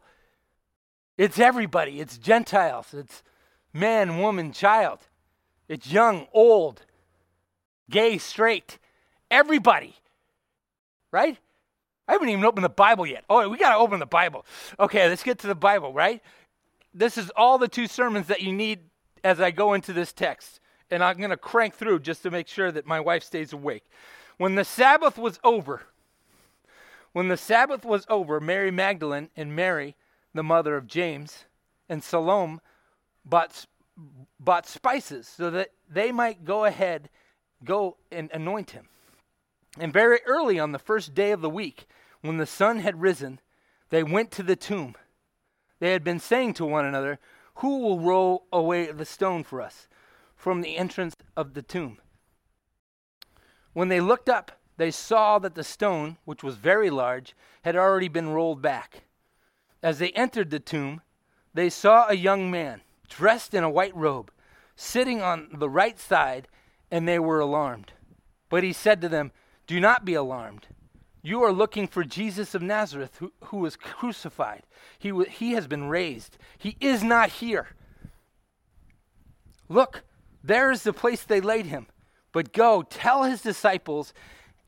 it's 1.17 1.39
everybody, 1.39 1.99
it's 1.99 2.17
Gentiles, 2.17 2.93
it's 2.93 3.23
man, 3.73 4.19
woman, 4.19 4.51
child. 4.51 4.99
It's 5.67 5.91
young, 5.91 6.27
old, 6.33 6.81
gay, 7.89 8.17
straight, 8.17 8.79
everybody. 9.29 9.95
Right? 11.11 11.37
I 12.07 12.13
haven't 12.13 12.29
even 12.29 12.43
opened 12.43 12.65
the 12.65 12.69
Bible 12.69 13.05
yet. 13.05 13.23
Oh, 13.29 13.47
we 13.47 13.57
got 13.57 13.73
to 13.73 13.77
open 13.77 13.99
the 13.99 14.05
Bible. 14.05 14.45
Okay, 14.79 15.07
let's 15.07 15.23
get 15.23 15.39
to 15.39 15.47
the 15.47 15.55
Bible, 15.55 15.93
right? 15.93 16.21
This 16.93 17.17
is 17.17 17.29
all 17.35 17.59
the 17.59 17.67
two 17.67 17.85
sermons 17.85 18.27
that 18.27 18.41
you 18.41 18.51
need 18.51 18.79
as 19.23 19.39
I 19.39 19.51
go 19.51 19.73
into 19.73 19.93
this 19.93 20.11
text. 20.11 20.59
And 20.89 21.03
I'm 21.03 21.17
going 21.17 21.29
to 21.29 21.37
crank 21.37 21.75
through 21.75 21.99
just 21.99 22.23
to 22.23 22.31
make 22.31 22.47
sure 22.47 22.71
that 22.71 22.87
my 22.87 22.99
wife 22.99 23.23
stays 23.23 23.53
awake. 23.53 23.83
When 24.37 24.55
the 24.55 24.65
Sabbath 24.65 25.19
was 25.19 25.39
over, 25.43 25.83
when 27.11 27.27
the 27.27 27.37
Sabbath 27.37 27.85
was 27.85 28.05
over, 28.09 28.39
Mary 28.39 28.71
Magdalene 28.71 29.29
and 29.35 29.55
Mary, 29.55 29.95
the 30.33 30.43
mother 30.43 30.75
of 30.75 30.87
James, 30.87 31.45
and 31.87 32.03
Salome 32.03 32.59
bought, 33.29 33.65
bought 34.39 34.67
spices 34.67 35.27
so 35.27 35.49
that 35.51 35.69
they 35.89 36.11
might 36.11 36.45
go 36.45 36.65
ahead, 36.65 37.09
go 37.63 37.97
and 38.11 38.29
anoint 38.31 38.71
him. 38.71 38.87
And 39.77 39.93
very 39.93 40.19
early 40.25 40.59
on 40.59 40.71
the 40.71 40.79
first 40.79 41.13
day 41.13 41.31
of 41.31 41.41
the 41.41 41.49
week, 41.49 41.87
when 42.21 42.37
the 42.37 42.45
sun 42.45 42.79
had 42.79 43.01
risen, 43.01 43.39
they 43.89 44.03
went 44.03 44.31
to 44.31 44.43
the 44.43 44.55
tomb. 44.55 44.95
They 45.79 45.91
had 45.91 46.03
been 46.03 46.19
saying 46.19 46.55
to 46.55 46.65
one 46.65 46.85
another, 46.85 47.19
Who 47.55 47.79
will 47.79 47.99
roll 47.99 48.45
away 48.51 48.91
the 48.91 49.05
stone 49.05 49.43
for 49.43 49.61
us 49.61 49.87
from 50.35 50.61
the 50.61 50.77
entrance 50.77 51.15
of 51.37 51.53
the 51.53 51.61
tomb? 51.61 51.99
When 53.73 53.89
they 53.89 54.01
looked 54.01 54.29
up, 54.29 54.51
they 54.77 54.91
saw 54.91 55.39
that 55.39 55.55
the 55.55 55.63
stone, 55.63 56.17
which 56.25 56.43
was 56.43 56.55
very 56.55 56.89
large, 56.89 57.35
had 57.63 57.75
already 57.75 58.07
been 58.07 58.29
rolled 58.29 58.61
back. 58.61 59.03
As 59.83 59.99
they 59.99 60.11
entered 60.11 60.49
the 60.49 60.59
tomb, 60.59 61.01
they 61.53 61.69
saw 61.69 62.07
a 62.07 62.13
young 62.15 62.49
man 62.49 62.81
dressed 63.09 63.53
in 63.53 63.63
a 63.63 63.69
white 63.69 63.95
robe, 63.95 64.31
sitting 64.75 65.21
on 65.21 65.49
the 65.53 65.69
right 65.69 65.99
side, 65.99 66.47
and 66.89 67.07
they 67.07 67.19
were 67.19 67.39
alarmed. 67.39 67.91
But 68.49 68.63
he 68.63 68.73
said 68.73 69.01
to 69.01 69.09
them, 69.09 69.31
Do 69.67 69.79
not 69.79 70.05
be 70.05 70.13
alarmed. 70.13 70.67
You 71.21 71.43
are 71.43 71.51
looking 71.51 71.87
for 71.87 72.03
Jesus 72.03 72.55
of 72.55 72.61
Nazareth, 72.61 73.17
who, 73.17 73.33
who 73.45 73.57
was 73.57 73.75
crucified. 73.75 74.63
He, 74.97 75.11
he 75.29 75.51
has 75.51 75.67
been 75.67 75.89
raised. 75.89 76.37
He 76.57 76.77
is 76.79 77.03
not 77.03 77.29
here. 77.29 77.67
Look, 79.67 80.03
there 80.43 80.71
is 80.71 80.83
the 80.83 80.93
place 80.93 81.23
they 81.23 81.41
laid 81.41 81.65
him. 81.65 81.87
But 82.31 82.53
go, 82.53 82.83
tell 82.83 83.23
his 83.23 83.41
disciples 83.41 84.13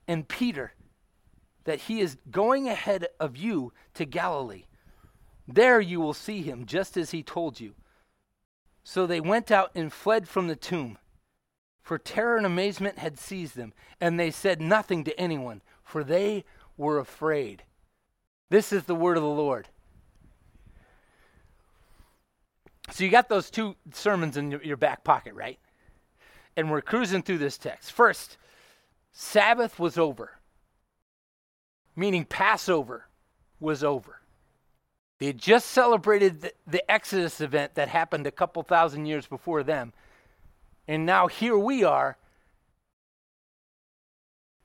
and 0.07 0.27
Peter 0.27 0.73
that 1.63 1.81
he 1.81 2.01
is 2.01 2.17
going 2.29 2.67
ahead 2.67 3.07
of 3.19 3.37
you 3.37 3.71
to 3.93 4.05
Galilee. 4.05 4.65
There 5.47 5.79
you 5.79 5.99
will 5.99 6.13
see 6.13 6.41
him, 6.41 6.65
just 6.65 6.97
as 6.97 7.11
he 7.11 7.23
told 7.23 7.59
you. 7.59 7.75
So 8.83 9.05
they 9.05 9.21
went 9.21 9.51
out 9.51 9.71
and 9.75 9.93
fled 9.93 10.27
from 10.27 10.47
the 10.47 10.55
tomb, 10.55 10.97
for 11.81 11.97
terror 11.97 12.37
and 12.37 12.45
amazement 12.45 12.97
had 12.97 13.19
seized 13.19 13.55
them, 13.55 13.73
and 13.99 14.19
they 14.19 14.31
said 14.31 14.61
nothing 14.61 15.03
to 15.03 15.19
anyone, 15.19 15.61
for 15.83 16.03
they 16.03 16.45
were 16.77 16.99
afraid. 16.99 17.63
This 18.49 18.73
is 18.73 18.83
the 18.83 18.95
word 18.95 19.17
of 19.17 19.23
the 19.23 19.29
Lord. 19.29 19.69
So 22.89 23.03
you 23.03 23.09
got 23.09 23.29
those 23.29 23.49
two 23.49 23.75
sermons 23.93 24.35
in 24.35 24.51
your, 24.51 24.77
back 24.77 25.03
pocket, 25.03 25.33
right? 25.33 25.59
And 26.57 26.69
we're 26.69 26.81
cruising 26.81 27.21
through 27.21 27.37
this 27.37 27.57
text. 27.57 27.91
First, 27.91 28.37
Sabbath 29.13 29.79
was 29.79 29.97
over, 29.97 30.39
meaning 31.95 32.25
Passover 32.25 33.07
was 33.59 33.83
over. 33.83 34.20
They 35.21 35.27
had 35.27 35.37
just 35.37 35.67
celebrated 35.67 36.41
the, 36.41 36.51
the, 36.65 36.91
Exodus 36.91 37.41
event 37.41 37.75
that 37.75 37.87
happened 37.87 38.25
a 38.25 38.31
couple 38.31 38.63
thousand 38.63 39.05
years 39.05 39.27
before 39.27 39.61
them. 39.61 39.93
And 40.87 41.05
now 41.05 41.27
here 41.27 41.55
we 41.55 41.83
are 41.83 42.17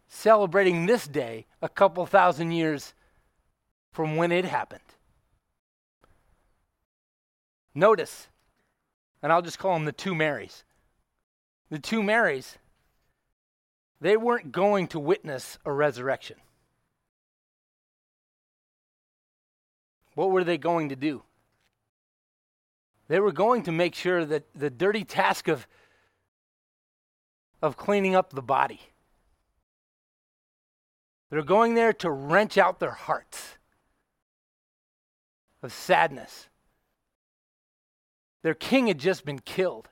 celebrating 0.08 0.86
this 0.86 1.06
day 1.06 1.44
a 1.60 1.68
couple 1.68 2.06
thousand 2.06 2.52
years 2.52 2.94
from 3.92 4.16
when 4.16 4.32
it 4.32 4.46
happened. 4.46 4.80
Notice, 7.74 8.28
and 9.22 9.30
I'll 9.30 9.42
just 9.42 9.58
call 9.58 9.74
them 9.74 9.84
the 9.84 9.92
two 9.92 10.14
Marys. 10.14 10.64
The 11.68 11.78
two 11.78 12.02
Marys, 12.02 12.56
they 14.00 14.16
weren't 14.16 14.52
going 14.52 14.88
to 14.88 14.98
witness 14.98 15.58
a 15.66 15.72
resurrection. 15.72 16.36
What 20.16 20.30
were 20.30 20.42
they 20.42 20.56
going 20.58 20.88
to 20.88 20.96
do? 20.96 21.22
They 23.06 23.20
were 23.20 23.32
going 23.32 23.62
to 23.64 23.72
make 23.72 23.94
sure 23.94 24.24
that 24.24 24.44
the 24.54 24.70
dirty 24.70 25.04
task 25.04 25.46
of, 25.46 25.68
of 27.62 27.76
cleaning 27.76 28.16
up 28.16 28.32
the 28.32 28.42
body, 28.42 28.80
they're 31.30 31.42
going 31.42 31.74
there 31.74 31.92
to 31.92 32.10
wrench 32.10 32.56
out 32.56 32.80
their 32.80 32.92
hearts 32.92 33.58
of 35.62 35.70
sadness. 35.72 36.48
Their 38.42 38.54
king 38.54 38.86
had 38.86 38.98
just 38.98 39.24
been 39.24 39.40
killed. 39.40 39.90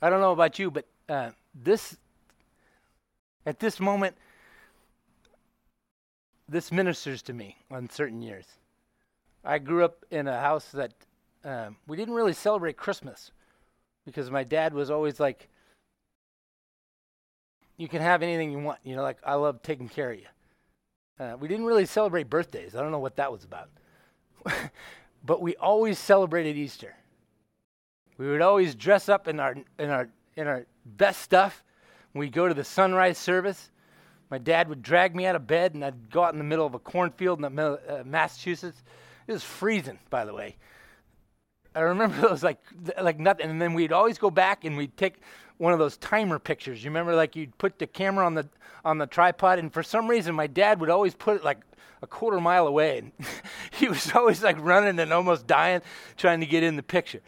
I 0.00 0.08
don't 0.08 0.22
know 0.22 0.32
about 0.32 0.58
you, 0.58 0.70
but 0.70 0.86
uh, 1.10 1.32
this, 1.54 1.98
at 3.44 3.60
this 3.60 3.80
moment, 3.80 4.16
this 6.50 6.72
ministers 6.72 7.22
to 7.22 7.32
me 7.32 7.56
on 7.70 7.88
certain 7.88 8.20
years. 8.20 8.44
I 9.44 9.58
grew 9.58 9.84
up 9.84 10.04
in 10.10 10.26
a 10.26 10.38
house 10.38 10.66
that 10.72 10.92
um, 11.44 11.76
we 11.86 11.96
didn't 11.96 12.14
really 12.14 12.32
celebrate 12.32 12.76
Christmas 12.76 13.30
because 14.04 14.30
my 14.30 14.44
dad 14.44 14.74
was 14.74 14.90
always 14.90 15.20
like, 15.20 15.48
you 17.76 17.88
can 17.88 18.02
have 18.02 18.22
anything 18.22 18.50
you 18.50 18.58
want. 18.58 18.80
You 18.84 18.96
know, 18.96 19.02
like, 19.02 19.18
I 19.24 19.34
love 19.34 19.62
taking 19.62 19.88
care 19.88 20.10
of 20.10 20.18
you. 20.18 20.26
Uh, 21.18 21.36
we 21.38 21.48
didn't 21.48 21.64
really 21.64 21.86
celebrate 21.86 22.28
birthdays. 22.28 22.74
I 22.74 22.82
don't 22.82 22.90
know 22.90 22.98
what 22.98 23.16
that 23.16 23.30
was 23.30 23.44
about. 23.44 23.70
but 25.24 25.40
we 25.40 25.56
always 25.56 25.98
celebrated 25.98 26.56
Easter. 26.56 26.94
We 28.18 28.28
would 28.28 28.42
always 28.42 28.74
dress 28.74 29.08
up 29.08 29.28
in 29.28 29.40
our 29.40 29.56
in 29.78 29.88
our 29.88 30.08
in 30.36 30.46
our 30.46 30.66
best 30.84 31.22
stuff. 31.22 31.62
We'd 32.12 32.32
go 32.32 32.48
to 32.48 32.54
the 32.54 32.64
sunrise 32.64 33.16
service. 33.16 33.70
My 34.30 34.38
dad 34.38 34.68
would 34.68 34.82
drag 34.82 35.16
me 35.16 35.26
out 35.26 35.34
of 35.34 35.46
bed, 35.46 35.74
and 35.74 35.84
I'd 35.84 36.10
go 36.10 36.22
out 36.22 36.32
in 36.32 36.38
the 36.38 36.44
middle 36.44 36.64
of 36.64 36.74
a 36.74 36.78
cornfield 36.78 37.44
in 37.44 37.54
middle, 37.54 37.78
uh, 37.88 38.02
Massachusetts. 38.04 38.82
It 39.26 39.32
was 39.32 39.42
freezing, 39.42 39.98
by 40.08 40.24
the 40.24 40.32
way. 40.32 40.56
I 41.74 41.80
remember 41.80 42.20
those 42.28 42.42
like 42.42 42.58
like 43.00 43.18
nothing, 43.18 43.50
and 43.50 43.60
then 43.60 43.74
we'd 43.74 43.92
always 43.92 44.18
go 44.18 44.30
back 44.30 44.64
and 44.64 44.76
we'd 44.76 44.96
take 44.96 45.20
one 45.58 45.72
of 45.72 45.78
those 45.78 45.96
timer 45.96 46.38
pictures. 46.38 46.82
You 46.82 46.90
remember, 46.90 47.14
like 47.14 47.34
you'd 47.36 47.56
put 47.58 47.78
the 47.78 47.86
camera 47.86 48.24
on 48.24 48.34
the 48.34 48.48
on 48.84 48.98
the 48.98 49.06
tripod, 49.06 49.58
and 49.58 49.72
for 49.72 49.82
some 49.82 50.08
reason, 50.08 50.34
my 50.34 50.46
dad 50.46 50.80
would 50.80 50.90
always 50.90 51.14
put 51.14 51.36
it 51.36 51.44
like 51.44 51.60
a 52.02 52.06
quarter 52.06 52.40
mile 52.40 52.66
away, 52.66 52.98
and 52.98 53.12
he 53.72 53.88
was 53.88 54.12
always 54.14 54.42
like 54.42 54.56
running 54.60 54.98
and 55.00 55.12
almost 55.12 55.46
dying 55.46 55.82
trying 56.16 56.40
to 56.40 56.46
get 56.46 56.62
in 56.62 56.76
the 56.76 56.82
picture. 56.82 57.20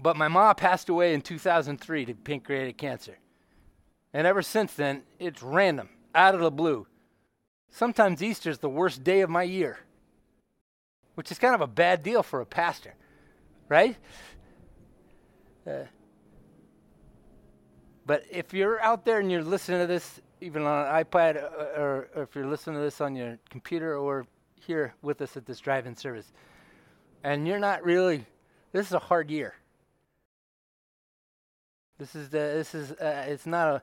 But 0.00 0.16
my 0.16 0.28
mom 0.28 0.54
passed 0.54 0.88
away 0.88 1.12
in 1.12 1.22
2003 1.22 2.06
to 2.06 2.14
pancreatic 2.14 2.78
cancer. 2.78 3.18
And 4.12 4.26
ever 4.26 4.42
since 4.42 4.72
then, 4.72 5.02
it's 5.18 5.42
random, 5.42 5.90
out 6.14 6.34
of 6.34 6.40
the 6.40 6.50
blue. 6.50 6.86
Sometimes 7.70 8.22
Easter's 8.22 8.58
the 8.58 8.68
worst 8.68 9.04
day 9.04 9.20
of 9.20 9.28
my 9.30 9.42
year, 9.42 9.78
which 11.14 11.30
is 11.30 11.38
kind 11.38 11.54
of 11.54 11.60
a 11.60 11.66
bad 11.66 12.02
deal 12.02 12.22
for 12.22 12.40
a 12.40 12.46
pastor, 12.46 12.94
right? 13.68 13.96
Uh, 15.66 15.84
but 18.06 18.24
if 18.30 18.54
you're 18.54 18.80
out 18.80 19.04
there 19.04 19.20
and 19.20 19.30
you're 19.30 19.42
listening 19.42 19.80
to 19.80 19.86
this, 19.86 20.20
even 20.40 20.62
on 20.62 20.86
an 20.86 21.04
iPad, 21.04 21.36
uh, 21.36 21.78
or, 21.78 22.08
or 22.14 22.22
if 22.22 22.34
you're 22.34 22.46
listening 22.46 22.76
to 22.76 22.82
this 22.82 23.02
on 23.02 23.14
your 23.14 23.38
computer 23.50 23.98
or 23.98 24.26
here 24.54 24.94
with 25.02 25.20
us 25.20 25.36
at 25.36 25.44
this 25.44 25.60
drive 25.60 25.86
in 25.86 25.94
service, 25.94 26.32
and 27.22 27.46
you're 27.46 27.58
not 27.58 27.84
really, 27.84 28.24
this 28.72 28.86
is 28.86 28.92
a 28.92 28.98
hard 28.98 29.30
year. 29.30 29.54
This 31.98 32.14
is 32.14 32.30
the 32.30 32.38
this 32.38 32.74
is 32.76 32.92
uh, 32.92 33.26
it's 33.28 33.44
not 33.44 33.68
a 33.68 33.82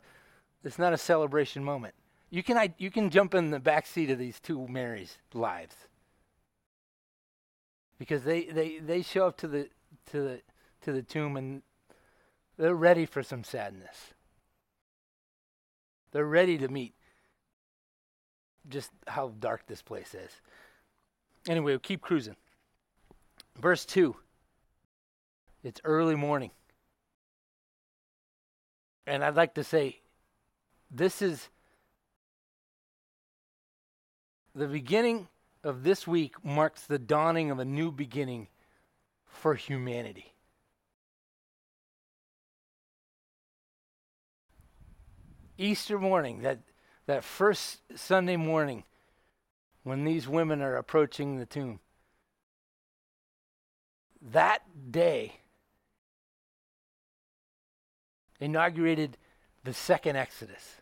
it's 0.66 0.80
not 0.80 0.94
a 0.94 0.98
celebration 0.98 1.64
moment. 1.64 1.94
You 2.30 2.44
can 2.44 2.58
I, 2.58 2.74
you 2.78 2.92
can 2.92 3.10
jump 3.10 3.36
in 3.36 3.52
the 3.52 3.60
back 3.60 3.86
seat 3.86 4.10
of 4.10 4.18
these 4.18 4.40
two 4.40 4.68
Marys' 4.68 5.20
lives 5.34 5.76
because 7.98 8.24
they, 8.24 8.46
they, 8.46 8.80
they 8.80 9.02
show 9.02 9.28
up 9.28 9.38
to 9.38 9.48
the 9.48 9.70
to 10.08 10.22
the 10.22 10.42
to 10.82 10.92
the 10.92 11.02
tomb 11.02 11.38
and 11.38 11.62
they're 12.58 12.76
ready 12.76 13.06
for 13.06 13.24
some 13.24 13.44
sadness. 13.44 14.14
They're 16.12 16.26
ready 16.26 16.58
to 16.58 16.68
meet 16.68 16.94
just 18.70 18.90
how 19.08 19.34
dark 19.40 19.68
this 19.68 19.82
place 19.82 20.14
is. 20.14 20.32
Anyway, 21.48 21.74
we'll 21.74 21.80
keep 21.80 22.02
cruising. 22.02 22.36
Verse 23.60 23.86
2. 23.86 24.16
It's 25.64 25.82
early 25.84 26.16
morning. 26.16 26.52
And 29.06 29.24
I'd 29.24 29.36
like 29.36 29.54
to 29.56 29.64
say, 29.64 30.00
this 30.92 31.22
is 31.22 31.50
the 34.54 34.68
beginning 34.68 35.28
of 35.64 35.84
this 35.84 36.08
week 36.08 36.44
marks 36.44 36.84
the 36.84 37.00
dawning 37.00 37.52
of 37.52 37.60
a 37.60 37.66
new 37.66 37.92
beginning 37.92 38.48
for 39.26 39.56
humanity. 39.56 40.34
Easter 45.58 45.98
morning, 45.98 46.42
that, 46.42 46.60
that 47.06 47.24
first 47.24 47.80
Sunday 47.96 48.36
morning, 48.36 48.84
when 49.84 50.04
these 50.04 50.28
women 50.28 50.62
are 50.62 50.76
approaching 50.76 51.38
the 51.38 51.46
tomb, 51.46 51.80
that 54.22 54.62
day 54.92 55.40
inaugurated 58.40 59.18
the 59.66 59.74
second 59.74 60.16
Exodus. 60.16 60.76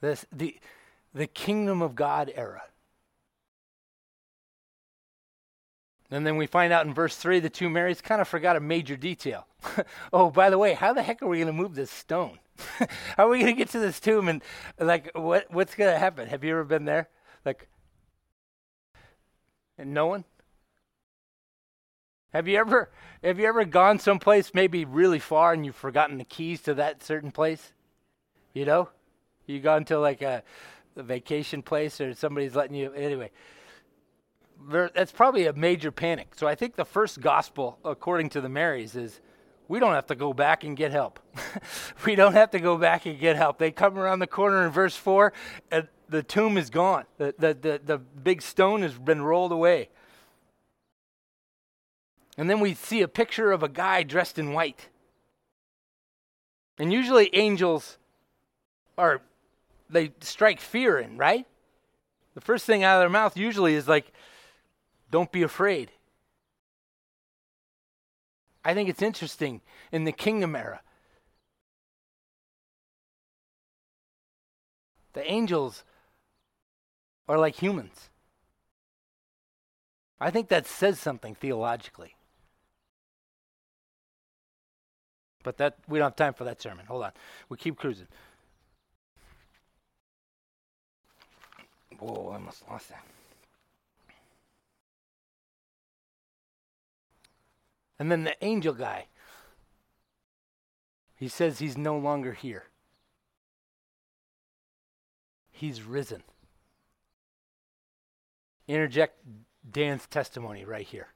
This, 0.00 0.24
the, 0.30 0.56
the 1.12 1.26
kingdom 1.26 1.82
of 1.82 1.96
God 1.96 2.30
era. 2.34 2.62
And 6.10 6.26
then 6.26 6.36
we 6.36 6.46
find 6.46 6.72
out 6.72 6.86
in 6.86 6.94
verse 6.94 7.16
3 7.16 7.40
the 7.40 7.50
two 7.50 7.68
Marys 7.68 8.00
kind 8.00 8.20
of 8.20 8.28
forgot 8.28 8.56
a 8.56 8.60
major 8.60 8.96
detail. 8.96 9.46
oh, 10.12 10.30
by 10.30 10.50
the 10.50 10.58
way, 10.58 10.74
how 10.74 10.92
the 10.92 11.02
heck 11.02 11.22
are 11.22 11.28
we 11.28 11.38
going 11.38 11.48
to 11.48 11.52
move 11.52 11.74
this 11.74 11.90
stone? 11.90 12.38
how 13.16 13.26
are 13.26 13.28
we 13.28 13.40
going 13.40 13.54
to 13.54 13.58
get 13.58 13.70
to 13.70 13.78
this 13.78 14.00
tomb 14.00 14.28
and 14.28 14.42
like 14.78 15.10
what 15.14 15.46
what's 15.52 15.74
going 15.74 15.92
to 15.92 15.98
happen? 15.98 16.28
Have 16.28 16.44
you 16.44 16.52
ever 16.52 16.64
been 16.64 16.84
there? 16.84 17.08
Like 17.44 17.68
and 19.76 19.94
no 19.94 20.06
one? 20.06 20.24
Have 22.32 22.46
you 22.46 22.58
ever 22.58 22.90
have 23.22 23.38
you 23.38 23.46
ever 23.46 23.64
gone 23.64 23.98
someplace 23.98 24.52
maybe 24.54 24.84
really 24.84 25.18
far 25.18 25.52
and 25.52 25.64
you've 25.64 25.74
forgotten 25.74 26.18
the 26.18 26.24
keys 26.24 26.60
to 26.62 26.74
that 26.74 27.02
certain 27.02 27.32
place? 27.32 27.72
You 28.52 28.64
know? 28.64 28.90
You 29.46 29.60
gone 29.60 29.84
to 29.86 29.98
like 29.98 30.20
a, 30.20 30.42
a 30.96 31.02
vacation 31.02 31.62
place 31.62 32.00
or 32.00 32.12
somebody's 32.14 32.54
letting 32.54 32.76
you 32.76 32.92
anyway. 32.92 33.30
There, 34.70 34.90
that's 34.94 35.12
probably 35.12 35.46
a 35.46 35.52
major 35.52 35.90
panic. 35.90 36.34
So 36.36 36.46
I 36.46 36.54
think 36.54 36.76
the 36.76 36.84
first 36.84 37.20
gospel, 37.20 37.78
according 37.84 38.30
to 38.30 38.40
the 38.40 38.48
Marys, 38.48 38.94
is 38.94 39.20
we 39.68 39.78
don't 39.78 39.94
have 39.94 40.06
to 40.06 40.14
go 40.14 40.32
back 40.32 40.64
and 40.64 40.76
get 40.76 40.92
help. 40.92 41.20
we 42.04 42.14
don't 42.14 42.34
have 42.34 42.50
to 42.50 42.58
go 42.58 42.76
back 42.76 43.06
and 43.06 43.18
get 43.18 43.36
help. 43.36 43.58
They 43.58 43.70
come 43.70 43.98
around 43.98 44.18
the 44.18 44.26
corner 44.26 44.66
in 44.66 44.70
verse 44.70 44.96
4, 44.96 45.32
and 45.70 45.88
the 46.08 46.22
tomb 46.22 46.58
is 46.58 46.70
gone. 46.70 47.04
The, 47.18 47.34
the, 47.38 47.54
the, 47.54 47.80
the 47.84 47.98
big 47.98 48.42
stone 48.42 48.82
has 48.82 48.98
been 48.98 49.22
rolled 49.22 49.52
away. 49.52 49.90
And 52.38 52.48
then 52.48 52.60
we 52.60 52.72
see 52.72 53.02
a 53.02 53.08
picture 53.08 53.50
of 53.50 53.64
a 53.64 53.68
guy 53.68 54.04
dressed 54.04 54.38
in 54.38 54.52
white. 54.52 54.88
And 56.78 56.92
usually 56.92 57.34
angels 57.34 57.98
are, 58.96 59.20
they 59.90 60.12
strike 60.20 60.60
fear 60.60 60.98
in, 60.98 61.18
right? 61.18 61.46
The 62.34 62.40
first 62.40 62.64
thing 62.64 62.84
out 62.84 62.98
of 62.98 63.02
their 63.02 63.10
mouth 63.10 63.36
usually 63.36 63.74
is 63.74 63.88
like, 63.88 64.12
don't 65.10 65.32
be 65.32 65.42
afraid. 65.42 65.90
I 68.64 68.72
think 68.72 68.88
it's 68.88 69.02
interesting 69.02 69.60
in 69.90 70.04
the 70.04 70.12
kingdom 70.12 70.54
era. 70.54 70.80
The 75.14 75.28
angels 75.28 75.82
are 77.28 77.38
like 77.38 77.56
humans. 77.56 78.10
I 80.20 80.30
think 80.30 80.48
that 80.48 80.66
says 80.66 81.00
something 81.00 81.34
theologically. 81.34 82.14
But 85.42 85.56
that 85.58 85.78
we 85.88 85.98
don't 85.98 86.06
have 86.06 86.16
time 86.16 86.34
for 86.34 86.44
that 86.44 86.60
sermon. 86.60 86.86
Hold 86.86 87.04
on. 87.04 87.12
We 87.48 87.56
keep 87.56 87.76
cruising. 87.76 88.08
Whoa, 91.98 92.30
I 92.30 92.34
almost 92.34 92.62
lost 92.68 92.88
that. 92.90 93.04
And 97.98 98.12
then 98.12 98.24
the 98.24 98.36
angel 98.44 98.74
guy, 98.74 99.06
he 101.16 101.26
says 101.26 101.58
he's 101.58 101.76
no 101.76 101.98
longer 101.98 102.32
here. 102.32 102.66
He's 105.50 105.82
risen. 105.82 106.22
Interject 108.68 109.18
Dan's 109.68 110.06
testimony 110.06 110.64
right 110.64 110.86
here. 110.86 111.08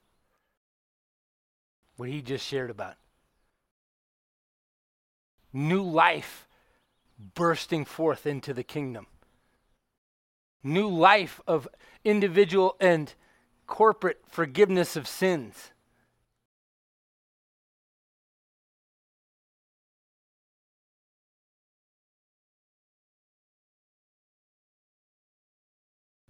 What 1.96 2.08
he 2.08 2.20
just 2.22 2.44
shared 2.44 2.70
about 2.70 2.96
new 5.53 5.82
life 5.82 6.46
bursting 7.34 7.84
forth 7.84 8.26
into 8.26 8.53
the 8.55 8.62
kingdom, 8.62 9.07
new 10.62 10.88
life 10.88 11.40
of 11.46 11.68
individual 12.05 12.76
and 12.80 13.14
corporate 13.66 14.20
forgiveness 14.28 14.96
of 14.96 15.07
sins. 15.07 15.70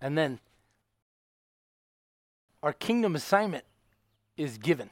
And 0.01 0.19
then 0.19 0.41
our 2.61 2.73
kingdom 2.73 3.15
assignment 3.15 3.65
is 4.37 4.59
given. 4.59 4.91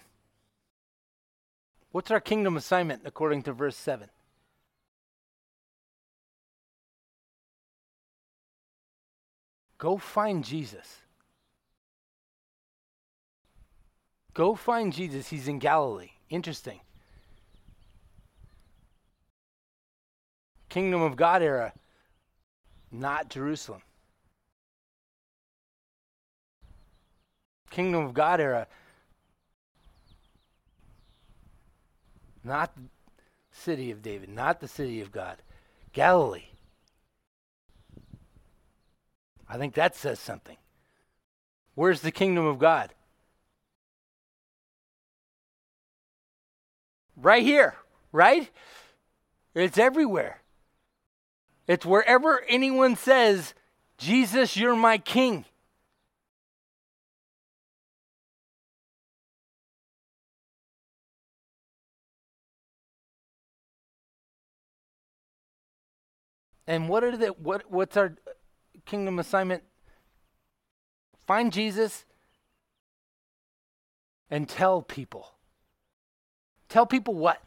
What's 1.91 2.12
our 2.12 2.20
kingdom 2.20 2.57
assignment 2.57 3.03
according 3.05 3.43
to 3.43 3.53
verse 3.53 3.76
7? 3.76 4.09
Go 9.81 9.97
find 9.97 10.45
Jesus. 10.45 10.99
Go 14.35 14.55
find 14.55 14.93
Jesus. 14.93 15.28
He's 15.28 15.49
in 15.49 15.59
Galilee. 15.59 16.11
Interesting. 16.28 16.81
Kingdom 20.68 21.01
of 21.01 21.16
God 21.16 21.43
era, 21.43 21.72
not 22.93 23.31
Jerusalem. 23.31 23.81
Kingdom 27.70 28.05
of 28.05 28.12
God 28.12 28.39
era. 28.39 28.66
Not 32.45 32.76
the 32.76 32.83
city 33.51 33.91
of 33.91 34.03
David, 34.03 34.28
not 34.28 34.61
the 34.61 34.68
city 34.68 35.01
of 35.01 35.11
God. 35.11 35.39
Galilee. 35.95 36.49
I 39.51 39.59
think 39.59 39.74
that 39.74 39.96
says 39.96 40.20
something. 40.20 40.57
Where's 41.74 42.03
the 42.03 42.12
kingdom 42.12 42.46
of 42.46 42.61
God? 42.61 42.94
Right 47.16 47.42
here, 47.42 47.74
right? 48.12 48.48
It's 49.53 49.76
everywhere. 49.76 50.40
It's 51.66 51.84
wherever 51.84 52.42
anyone 52.48 52.94
says, 52.94 53.53
Jesus, 53.98 54.57
you're 54.57 54.76
my 54.76 54.98
king. 54.98 55.44
And 66.68 66.88
what 66.88 67.03
are 67.03 67.16
the 67.16 67.28
what 67.28 67.68
what's 67.68 67.96
our 67.96 68.14
kingdom 68.91 69.20
assignment? 69.20 69.62
Find 71.26 71.53
Jesus 71.53 72.05
and 74.28 74.49
tell 74.49 74.82
people. 74.82 75.28
Tell 76.68 76.86
people 76.86 77.14
what? 77.14 77.41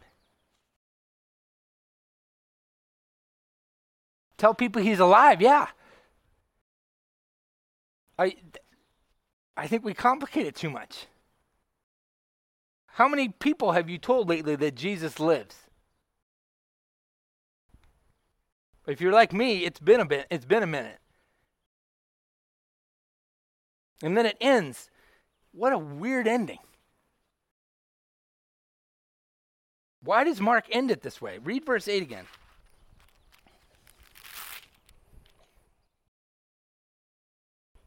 Tell 4.37 4.53
people 4.53 4.81
he's 4.81 4.99
alive, 4.99 5.41
yeah. 5.41 5.67
I 8.17 8.35
I 9.57 9.67
think 9.67 9.83
we 9.83 9.93
complicate 9.93 10.45
it 10.45 10.55
too 10.55 10.69
much. 10.69 11.07
How 12.87 13.07
many 13.07 13.29
people 13.29 13.73
have 13.73 13.89
you 13.89 13.97
told 13.97 14.29
lately 14.29 14.55
that 14.55 14.75
Jesus 14.75 15.19
lives? 15.19 15.55
If 18.87 19.01
you're 19.01 19.13
like 19.13 19.33
me, 19.33 19.65
it's 19.65 19.79
been 19.79 19.99
a 19.99 20.05
bit 20.05 20.27
it's 20.29 20.45
been 20.45 20.63
a 20.63 20.67
minute. 20.67 20.99
And 24.03 24.15
then 24.15 24.27
it 24.27 24.37
ends. 24.39 24.89
What 25.53 25.73
a 25.73 25.77
weird 25.77 26.27
ending. 26.27 26.59
Why 30.03 30.25
does 30.25 30.41
Mark 30.41 30.65
end 30.69 30.91
it 30.91 31.01
this 31.01 31.21
way? 31.21 31.39
Read 31.41 31.65
verse 31.65 31.87
8 31.87 32.03
again. 32.03 32.25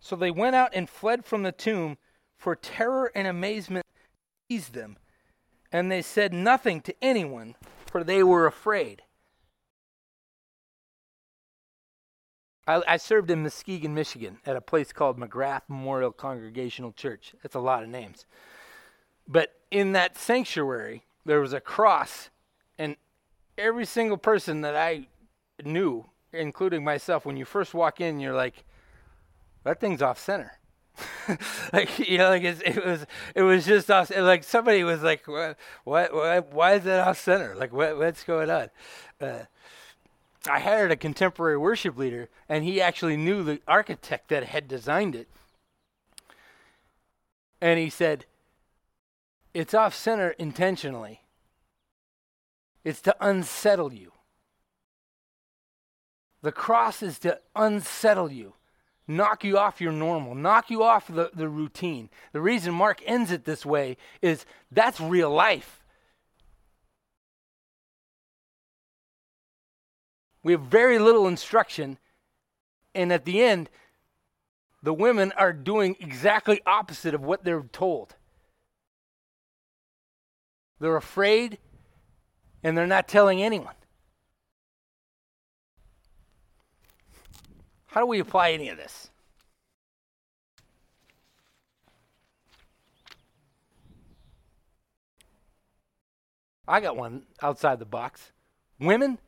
So 0.01 0.17
they 0.17 0.31
went 0.31 0.57
out 0.57 0.71
and 0.73 0.89
fled 0.89 1.25
from 1.25 1.43
the 1.43 1.53
tomb, 1.53 1.99
for 2.39 2.55
terror 2.55 3.11
and 3.15 3.27
amazement 3.27 3.85
seized 4.49 4.73
them. 4.73 4.97
And 5.73 5.91
they 5.91 6.01
said 6.01 6.33
nothing 6.33 6.81
to 6.83 6.95
anyone, 7.03 7.57
for 7.87 8.05
they 8.05 8.23
were 8.23 8.47
afraid. 8.47 9.03
I, 12.67 12.83
I, 12.87 12.97
served 12.97 13.31
in 13.31 13.43
Muskegon, 13.43 13.95
Michigan, 13.95 14.39
at 14.45 14.57
a 14.57 14.61
place 14.61 14.93
called 14.93 15.19
McGrath 15.19 15.63
Memorial 15.69 16.13
Congregational 16.13 16.93
Church. 16.93 17.35
That's 17.43 17.55
a 17.55 17.61
lot 17.61 17.83
of 17.83 17.89
names. 17.89 18.27
But 19.29 19.55
in 19.71 19.93
that 19.93 20.17
sanctuary, 20.17 21.05
there 21.25 21.41
was 21.41 21.53
a 21.53 21.61
cross, 21.61 22.31
and 22.79 22.97
every 23.59 23.85
single 23.85 24.17
person 24.17 24.61
that 24.63 24.77
I 24.77 25.07
knew, 25.65 26.07
including 26.33 26.85
myself, 26.85 27.25
when 27.25 27.37
you 27.37 27.45
first 27.45 27.75
walk 27.75 28.01
in, 28.01 28.21
you're 28.21 28.35
like, 28.35 28.65
that 29.65 29.81
thing's 29.81 30.03
off 30.03 30.19
center. 30.19 30.59
like 31.73 31.99
you 31.99 32.19
know, 32.19 32.31
like 32.31 32.43
it 32.43 32.85
was, 32.85 33.07
it 33.35 33.43
was 33.43 33.67
just 33.67 33.91
off. 33.91 34.11
Like 34.17 34.45
somebody 34.45 34.83
was 34.85 35.03
like, 35.03 35.27
what, 35.27 35.59
what, 35.85 36.53
why 36.53 36.75
is 36.75 36.85
that 36.85 37.07
off 37.07 37.21
center? 37.21 37.55
Like, 37.55 37.73
what, 37.73 37.99
what's 37.99 38.25
going 38.25 38.49
on? 38.49 38.71
Uh, 39.21 39.41
I 40.49 40.61
hired 40.61 40.93
a 40.93 40.97
contemporary 40.97 41.57
worship 41.57 41.97
leader, 41.97 42.29
and 42.49 42.65
he 42.65 42.81
actually 42.81 43.17
knew 43.17 43.43
the 43.43 43.61
architect 43.67 44.29
that 44.29 44.45
had 44.45 44.69
designed 44.69 45.15
it. 45.15 45.29
And 47.61 47.79
he 47.79 47.91
said, 47.91 48.27
It's 49.55 49.75
off 49.75 49.95
center 49.95 50.31
intentionally, 50.31 51.23
it's 52.85 53.01
to 53.03 53.17
unsettle 53.21 53.93
you. 53.93 54.13
The 56.43 56.53
cross 56.53 57.03
is 57.03 57.19
to 57.21 57.41
unsettle 57.57 58.31
you, 58.31 58.55
knock 59.09 59.43
you 59.43 59.59
off 59.59 59.81
your 59.81 59.93
normal, 59.93 60.35
knock 60.35 60.71
you 60.71 60.83
off 60.83 61.09
the, 61.09 61.31
the 61.35 61.49
routine. 61.49 62.09
The 62.33 62.41
reason 62.41 62.73
Mark 62.73 63.03
ends 63.05 63.33
it 63.33 63.45
this 63.45 63.67
way 63.67 63.97
is 64.23 64.45
that's 64.71 65.01
real 65.01 65.31
life. 65.31 65.83
We 70.47 70.53
have 70.53 70.61
very 70.61 71.01
little 71.01 71.27
instruction. 71.27 71.99
And 72.95 73.13
at 73.13 73.25
the 73.25 73.43
end, 73.43 73.69
the 74.81 74.93
women 74.93 75.33
are 75.33 75.53
doing 75.53 75.97
exactly 75.99 76.61
opposite 76.65 77.15
of 77.15 77.25
what 77.25 77.43
they're 77.43 77.65
told. 77.73 78.15
They're 80.79 80.95
afraid 80.95 81.59
and 82.63 82.79
they're 82.79 82.87
not 82.87 83.09
telling 83.09 83.43
anyone. 83.43 83.75
How 87.87 88.01
do 88.01 88.07
we 88.07 88.21
apply 88.21 88.53
any 88.53 88.69
of 88.69 88.77
this? 88.77 89.11
I 96.69 96.79
got 96.79 96.97
one 96.97 97.25
outside 97.43 97.81
the 97.81 97.85
box. 97.85 98.31
Women, 98.79 99.19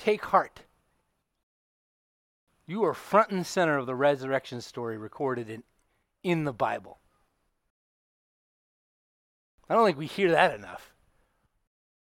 Take 0.00 0.24
heart. 0.24 0.62
You 2.66 2.84
are 2.84 2.94
front 2.94 3.30
and 3.32 3.46
center 3.46 3.76
of 3.76 3.84
the 3.84 3.94
resurrection 3.94 4.62
story 4.62 4.96
recorded 4.96 5.50
in, 5.50 5.62
in 6.22 6.44
the 6.44 6.54
Bible. 6.54 6.98
I 9.68 9.74
don't 9.74 9.84
think 9.84 9.98
we 9.98 10.06
hear 10.06 10.30
that 10.30 10.54
enough. 10.54 10.94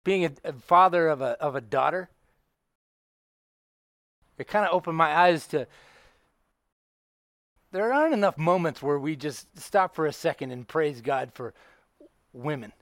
Being 0.03 0.25
a, 0.25 0.31
a 0.43 0.53
father 0.53 1.07
of 1.07 1.21
a, 1.21 1.41
of 1.41 1.55
a 1.55 1.61
daughter, 1.61 2.09
it 4.37 4.47
kind 4.47 4.65
of 4.65 4.73
opened 4.73 4.97
my 4.97 5.15
eyes 5.15 5.47
to 5.47 5.65
there 7.71 7.93
aren't 7.93 8.13
enough 8.13 8.37
moments 8.37 8.81
where 8.81 8.99
we 8.99 9.15
just 9.15 9.57
stop 9.57 9.95
for 9.95 10.05
a 10.05 10.13
second 10.13 10.51
and 10.51 10.67
praise 10.67 10.99
God 10.99 11.31
for 11.33 11.53
women. 12.33 12.73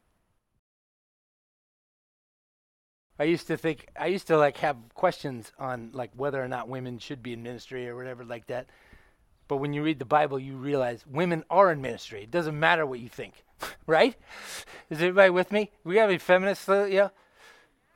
I 3.20 3.26
used 3.26 3.48
to 3.48 3.58
think 3.58 3.88
I 3.98 4.08
used 4.08 4.28
to 4.28 4.38
like 4.38 4.58
have 4.58 4.78
questions 4.96 5.52
on 5.60 5.92
like 5.94 6.12
whether 6.16 6.44
or 6.44 6.48
not 6.48 6.68
women 6.68 6.98
should 6.98 7.22
be 7.22 7.34
in 7.34 7.44
ministry 7.44 7.88
or 7.88 7.96
whatever 7.96 8.26
like 8.26 8.48
that. 8.48 8.68
But 9.48 9.58
when 9.58 9.74
you 9.74 9.84
read 9.84 10.00
the 10.00 10.06
Bible, 10.06 10.40
you 10.40 10.56
realize 10.56 11.06
women 11.06 11.44
are 11.50 11.72
in 11.72 11.82
ministry. 11.82 12.24
It 12.24 12.32
doesn't 12.32 12.60
matter 12.60 12.86
what 12.86 13.00
you 13.00 13.10
think, 13.10 13.44
right? 13.88 14.16
Is 14.90 14.98
everybody 14.98 15.30
with 15.30 15.52
me? 15.52 15.70
We 15.84 15.96
got 15.96 16.10
any 16.10 16.18
feminists? 16.18 16.68
Uh, 16.68 16.86
yeah. 16.86 17.10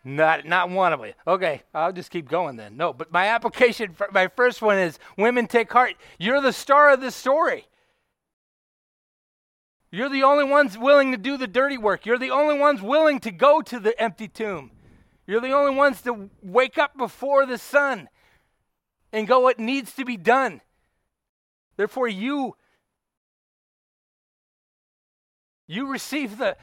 Not, 0.03 0.45
not 0.45 0.70
one 0.70 0.93
of 0.93 1.05
you. 1.05 1.13
Okay, 1.26 1.63
I'll 1.74 1.91
just 1.91 2.11
keep 2.11 2.30
going 2.30 2.55
then. 2.55 2.78
No, 2.78 2.93
but 2.93 3.11
my 3.11 3.28
application, 3.28 3.93
for, 3.93 4.07
my 4.13 4.28
first 4.28 4.61
one 4.61 4.78
is 4.78 4.99
women 5.18 5.47
take 5.47 5.72
heart. 5.72 5.95
You're 6.18 6.39
the 6.39 6.53
star 6.53 6.91
of 6.91 7.01
the 7.01 7.11
story. 7.11 7.68
You're 9.91 10.09
the 10.09 10.24
only 10.24 10.45
ones 10.45 10.78
willing 10.78 11.11
to 11.11 11.18
do 11.18 11.38
the 11.38 11.47
dirty 11.47 11.78
work. 11.78 12.05
You're 12.05 12.18
the 12.18 12.32
only 12.32 12.57
ones 12.57 12.82
willing 12.82 13.20
to 13.22 13.32
go 13.32 13.61
to 13.61 13.80
the 13.80 13.99
empty 14.01 14.28
tomb. 14.28 14.72
You're 15.28 15.41
the 15.41 15.51
only 15.51 15.75
ones 15.75 16.01
to 16.03 16.30
wake 16.41 16.78
up 16.78 16.97
before 16.97 17.45
the 17.45 17.57
sun 17.57 18.07
and 19.11 19.28
go, 19.28 19.41
what 19.41 19.59
needs 19.59 19.93
to 19.95 20.05
be 20.05 20.15
done. 20.15 20.61
Therefore, 21.75 22.07
you 22.07 22.55
you 25.67 25.91
receive 25.91 26.38
the 26.38 26.55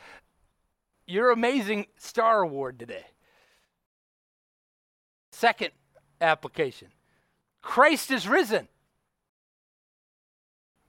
your 1.07 1.31
amazing 1.31 1.87
star 1.99 2.41
award 2.41 2.79
today. 2.79 3.05
Second 5.31 5.71
application. 6.21 6.89
Christ 7.61 8.11
is 8.11 8.27
risen. 8.27 8.69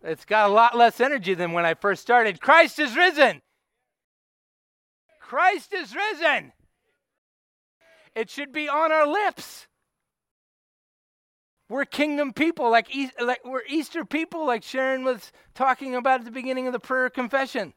It's 0.01 0.25
got 0.25 0.49
a 0.49 0.53
lot 0.53 0.77
less 0.77 1.01
energy 1.01 1.33
than 1.33 1.51
when 1.51 1.65
I 1.65 1.73
first 1.73 2.01
started. 2.01 2.39
Christ 2.39 2.79
is 2.79 2.95
risen. 2.95 3.41
Christ 5.19 5.73
is 5.73 5.95
risen. 5.95 6.53
It 8.15 8.29
should 8.29 8.51
be 8.51 8.69
on 8.69 8.91
our 8.91 9.05
lips. 9.05 9.67
We're 11.67 11.85
kingdom 11.85 12.31
people, 12.31 12.69
like, 12.69 12.87
like 13.19 13.43
we're 13.43 13.63
Easter 13.67 14.05
people, 14.05 14.45
like 14.45 14.63
Sharon 14.63 15.03
was 15.03 15.31
talking 15.55 15.95
about 15.95 16.19
at 16.19 16.25
the 16.25 16.31
beginning 16.31 16.67
of 16.67 16.73
the 16.73 16.79
prayer 16.79 17.09
confession. 17.09 17.73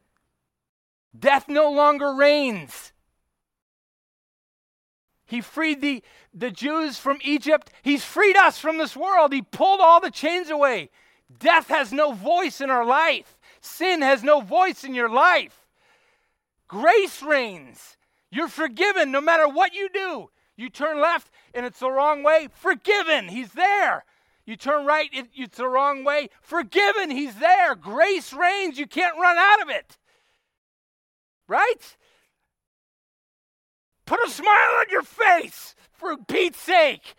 Death 1.18 1.49
no 1.49 1.70
longer 1.70 2.14
reigns. 2.14 2.93
He 5.24 5.41
freed 5.41 5.80
the, 5.80 6.03
the 6.32 6.51
Jews 6.51 6.99
from 6.99 7.18
Egypt. 7.22 7.70
He's 7.82 8.05
freed 8.05 8.36
us 8.36 8.59
from 8.59 8.78
this 8.78 8.97
world. 8.97 9.32
He 9.32 9.43
pulled 9.43 9.80
all 9.80 10.01
the 10.01 10.11
chains 10.11 10.49
away. 10.49 10.91
Death 11.39 11.68
has 11.68 11.93
no 11.93 12.12
voice 12.12 12.61
in 12.61 12.70
our 12.70 12.84
life. 12.84 13.39
Sin 13.61 14.01
has 14.01 14.22
no 14.22 14.41
voice 14.41 14.84
in 14.84 14.95
your 14.95 15.11
life. 15.11 15.66
Grace 16.66 17.22
reigns. 17.22 17.97
You're 18.31 18.49
forgiven 18.49 19.11
no 19.11 19.20
matter 19.20 19.49
what 19.49 19.74
you 19.74 19.89
do. 19.93 20.31
You 20.57 20.68
turn 20.68 21.01
left 21.01 21.31
and 21.55 21.64
it's 21.64 21.81
the 21.81 21.91
wrong 21.91 22.22
way, 22.22 22.49
forgiven. 22.53 23.29
He's 23.29 23.53
there. 23.53 24.05
You 24.45 24.57
turn 24.57 24.87
right, 24.87 25.09
it, 25.12 25.29
it's 25.35 25.59
the 25.59 25.68
wrong 25.68 26.05
way, 26.05 26.31
forgiven. 26.41 27.11
He's 27.11 27.35
there. 27.37 27.74
Grace 27.74 28.33
reigns. 28.33 28.79
You 28.79 28.87
can't 28.87 29.18
run 29.18 29.37
out 29.39 29.62
of 29.62 29.68
it. 29.68 29.99
Right? 31.47 31.97
Put 34.05 34.26
a 34.26 34.31
smile 34.31 34.79
on 34.81 34.87
your 34.91 35.03
face 35.03 35.74
for 35.93 36.16
Pete's 36.16 36.61
sake. 36.61 37.14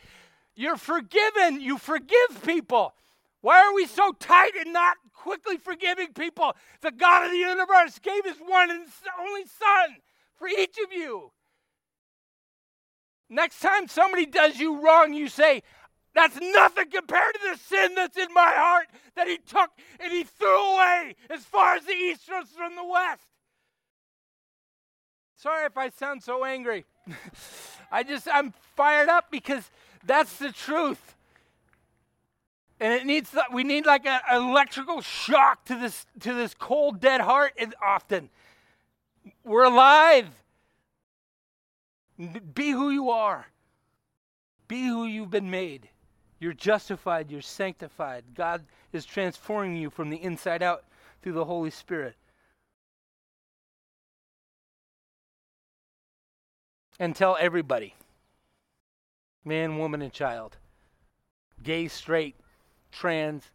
You're 0.55 0.77
forgiven. 0.77 1.61
You 1.61 1.77
forgive 1.77 2.43
people. 2.43 2.93
Why 3.41 3.61
are 3.61 3.73
we 3.73 3.85
so 3.85 4.11
tight 4.19 4.55
and 4.59 4.73
not 4.73 4.97
quickly 5.13 5.57
forgiving 5.57 6.13
people? 6.13 6.55
The 6.81 6.91
God 6.91 7.25
of 7.25 7.31
the 7.31 7.37
universe 7.37 7.99
gave 7.99 8.25
his 8.25 8.37
one 8.45 8.69
and 8.69 8.85
only 9.19 9.43
Son 9.45 9.97
for 10.39 10.47
each 10.47 10.77
of 10.83 10.91
you. 10.91 11.31
Next 13.29 13.59
time 13.59 13.87
somebody 13.87 14.25
does 14.25 14.57
you 14.57 14.83
wrong, 14.83 15.13
you 15.13 15.27
say, 15.27 15.61
That's 16.15 16.39
nothing 16.41 16.89
compared 16.89 17.35
to 17.35 17.39
the 17.51 17.57
sin 17.57 17.93
that's 17.93 18.17
in 18.17 18.33
my 18.33 18.51
heart 18.55 18.87
that 19.15 19.27
he 19.27 19.37
took 19.37 19.69
and 19.99 20.11
he 20.11 20.23
threw 20.23 20.73
away 20.73 21.15
as 21.29 21.43
far 21.43 21.75
as 21.75 21.85
the 21.85 21.93
east 21.93 22.21
is 22.21 22.49
from 22.49 22.75
the 22.75 22.85
west. 22.85 23.27
Sorry 25.35 25.65
if 25.65 25.77
I 25.77 25.89
sound 25.89 26.23
so 26.23 26.43
angry. 26.43 26.85
I 27.91 28.03
just, 28.03 28.27
I'm 28.31 28.53
fired 28.75 29.09
up 29.09 29.31
because 29.31 29.69
that's 30.05 30.37
the 30.37 30.51
truth. 30.51 31.15
And 32.79 32.93
it 32.93 33.05
needs, 33.05 33.35
we 33.51 33.63
need 33.63 33.85
like 33.85 34.05
an 34.05 34.21
electrical 34.31 35.01
shock 35.01 35.65
to 35.65 35.75
this, 35.75 36.05
to 36.21 36.33
this 36.33 36.53
cold, 36.53 36.99
dead 36.99 37.21
heart 37.21 37.53
and 37.57 37.75
often. 37.83 38.29
We're 39.43 39.65
alive. 39.65 40.27
Be 42.53 42.71
who 42.71 42.89
you 42.89 43.09
are. 43.09 43.47
Be 44.67 44.87
who 44.87 45.05
you've 45.05 45.31
been 45.31 45.49
made. 45.49 45.89
You're 46.39 46.53
justified. 46.53 47.31
You're 47.31 47.41
sanctified. 47.41 48.23
God 48.35 48.65
is 48.93 49.05
transforming 49.05 49.77
you 49.77 49.89
from 49.89 50.09
the 50.09 50.21
inside 50.21 50.61
out 50.63 50.83
through 51.21 51.33
the 51.33 51.45
Holy 51.45 51.71
Spirit. 51.71 52.15
And 56.99 57.15
tell 57.15 57.37
everybody 57.39 57.95
man, 59.45 59.77
woman, 59.77 60.01
and 60.01 60.11
child, 60.11 60.57
gay, 61.63 61.87
straight, 61.87 62.35
trans, 62.91 63.49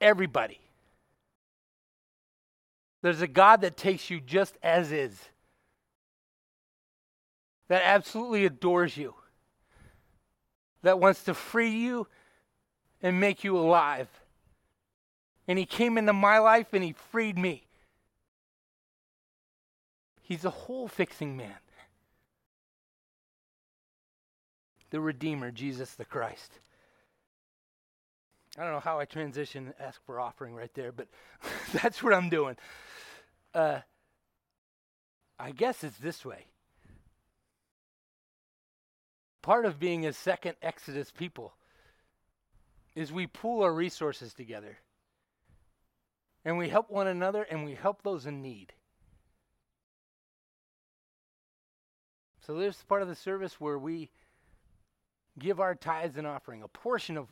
everybody. 0.00 0.60
There's 3.04 3.20
a 3.20 3.28
God 3.28 3.60
that 3.60 3.76
takes 3.76 4.08
you 4.08 4.18
just 4.18 4.56
as 4.62 4.90
is 4.90 5.14
that 7.68 7.82
absolutely 7.84 8.46
adores 8.46 8.96
you, 8.96 9.14
that 10.80 10.98
wants 10.98 11.24
to 11.24 11.34
free 11.34 11.68
you 11.68 12.06
and 13.02 13.20
make 13.20 13.44
you 13.44 13.58
alive. 13.58 14.08
And 15.46 15.58
He 15.58 15.66
came 15.66 15.98
into 15.98 16.14
my 16.14 16.38
life 16.38 16.68
and 16.72 16.82
He 16.82 16.94
freed 17.10 17.36
me. 17.36 17.66
He's 20.22 20.46
a 20.46 20.50
whole 20.50 20.88
fixing 20.88 21.36
man. 21.36 21.52
The 24.88 25.00
Redeemer, 25.00 25.50
Jesus 25.50 25.92
the 25.92 26.06
Christ. 26.06 26.52
I 28.56 28.62
don't 28.62 28.72
know 28.72 28.80
how 28.80 28.98
I 28.98 29.04
transition 29.04 29.74
ask 29.78 30.02
for 30.06 30.18
offering 30.18 30.54
right 30.54 30.72
there, 30.72 30.90
but 30.90 31.08
that's 31.74 32.02
what 32.02 32.14
I'm 32.14 32.30
doing. 32.30 32.56
Uh, 33.54 33.80
I 35.38 35.52
guess 35.52 35.84
it's 35.84 35.98
this 35.98 36.24
way 36.24 36.46
part 39.44 39.66
of 39.66 39.78
being 39.78 40.06
a 40.06 40.12
second 40.14 40.54
Exodus 40.62 41.10
people 41.10 41.52
is 42.94 43.12
we 43.12 43.26
pool 43.26 43.62
our 43.62 43.74
resources 43.74 44.32
together. 44.32 44.78
And 46.46 46.56
we 46.56 46.70
help 46.70 46.90
one 46.90 47.06
another 47.06 47.42
and 47.42 47.62
we 47.62 47.74
help 47.74 48.02
those 48.02 48.24
in 48.24 48.40
need. 48.40 48.72
So 52.46 52.54
there's 52.54 52.82
part 52.84 53.02
of 53.02 53.08
the 53.08 53.14
service 53.14 53.60
where 53.60 53.78
we 53.78 54.08
give 55.38 55.60
our 55.60 55.74
tithes 55.74 56.16
and 56.16 56.26
offering, 56.26 56.62
a 56.62 56.68
portion 56.68 57.18
of 57.18 57.28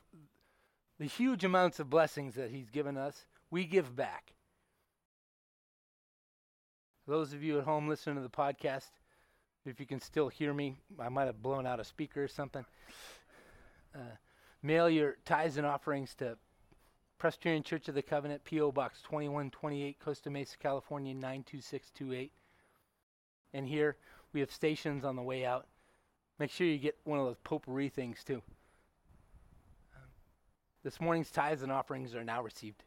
the 0.98 1.06
huge 1.06 1.44
amounts 1.44 1.80
of 1.80 1.88
blessings 1.88 2.34
that 2.34 2.50
He's 2.50 2.68
given 2.68 2.98
us, 2.98 3.24
we 3.50 3.64
give 3.64 3.96
back. 3.96 4.34
Those 7.06 7.32
of 7.32 7.42
you 7.42 7.58
at 7.58 7.64
home 7.64 7.88
listening 7.88 8.16
to 8.16 8.22
the 8.22 8.28
podcast, 8.28 8.90
if 9.64 9.80
you 9.80 9.86
can 9.86 10.00
still 10.00 10.28
hear 10.28 10.52
me, 10.52 10.76
I 10.98 11.08
might 11.08 11.26
have 11.26 11.42
blown 11.42 11.66
out 11.66 11.80
a 11.80 11.84
speaker 11.84 12.24
or 12.24 12.28
something. 12.28 12.64
Uh, 13.94 14.16
mail 14.62 14.88
your 14.88 15.16
tithes 15.24 15.56
and 15.56 15.66
offerings 15.66 16.14
to 16.16 16.36
Presbyterian 17.18 17.62
Church 17.62 17.88
of 17.88 17.94
the 17.94 18.02
Covenant, 18.02 18.44
P.O. 18.44 18.72
Box 18.72 19.00
2128, 19.02 19.98
Costa 20.00 20.30
Mesa, 20.30 20.56
California 20.58 21.14
92628. 21.14 22.32
And 23.54 23.66
here 23.66 23.96
we 24.32 24.40
have 24.40 24.50
stations 24.50 25.04
on 25.04 25.16
the 25.16 25.22
way 25.22 25.44
out. 25.44 25.66
Make 26.38 26.50
sure 26.50 26.66
you 26.66 26.78
get 26.78 26.96
one 27.04 27.18
of 27.18 27.26
those 27.26 27.36
potpourri 27.44 27.88
things 27.88 28.24
too. 28.24 28.42
Um, 29.94 30.08
this 30.82 31.00
morning's 31.00 31.30
tithes 31.30 31.62
and 31.62 31.70
offerings 31.70 32.14
are 32.14 32.24
now 32.24 32.42
received. 32.42 32.82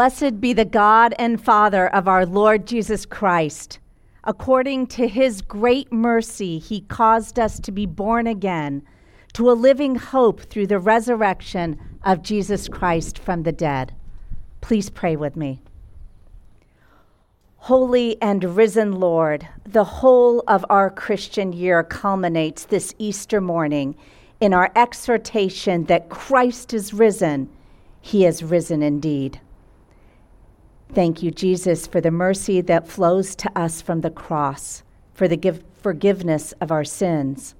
Blessed 0.00 0.40
be 0.40 0.54
the 0.54 0.64
God 0.64 1.14
and 1.18 1.38
Father 1.38 1.86
of 1.94 2.08
our 2.08 2.24
Lord 2.24 2.66
Jesus 2.66 3.04
Christ. 3.04 3.80
According 4.24 4.86
to 4.86 5.06
his 5.06 5.42
great 5.42 5.92
mercy, 5.92 6.58
he 6.58 6.80
caused 6.80 7.38
us 7.38 7.60
to 7.60 7.70
be 7.70 7.84
born 7.84 8.26
again 8.26 8.80
to 9.34 9.50
a 9.50 9.52
living 9.52 9.96
hope 9.96 10.40
through 10.40 10.68
the 10.68 10.78
resurrection 10.78 11.78
of 12.02 12.22
Jesus 12.22 12.66
Christ 12.66 13.18
from 13.18 13.42
the 13.42 13.52
dead. 13.52 13.94
Please 14.62 14.88
pray 14.88 15.16
with 15.16 15.36
me. 15.36 15.60
Holy 17.56 18.16
and 18.22 18.56
risen 18.56 18.92
Lord, 18.92 19.46
the 19.66 19.84
whole 19.84 20.42
of 20.48 20.64
our 20.70 20.88
Christian 20.88 21.52
year 21.52 21.84
culminates 21.84 22.64
this 22.64 22.94
Easter 22.98 23.42
morning 23.42 23.94
in 24.40 24.54
our 24.54 24.72
exhortation 24.74 25.84
that 25.84 26.08
Christ 26.08 26.72
is 26.72 26.94
risen. 26.94 27.50
He 28.00 28.24
is 28.24 28.42
risen 28.42 28.82
indeed. 28.82 29.38
Thank 30.92 31.22
you, 31.22 31.30
Jesus, 31.30 31.86
for 31.86 32.00
the 32.00 32.10
mercy 32.10 32.60
that 32.62 32.88
flows 32.88 33.36
to 33.36 33.58
us 33.58 33.80
from 33.80 34.00
the 34.00 34.10
cross, 34.10 34.82
for 35.14 35.28
the 35.28 35.36
give- 35.36 35.62
forgiveness 35.80 36.52
of 36.60 36.72
our 36.72 36.84
sins. 36.84 37.54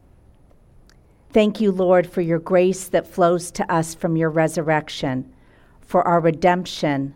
Thank 1.33 1.61
you, 1.61 1.70
Lord, 1.70 2.09
for 2.09 2.22
your 2.22 2.41
grace 2.41 2.89
that 2.89 3.07
flows 3.07 3.53
to 3.53 3.72
us 3.72 3.95
from 3.95 4.16
your 4.16 4.31
resurrection, 4.31 5.33
for 5.81 6.07
our 6.07 6.18
redemption 6.18 7.14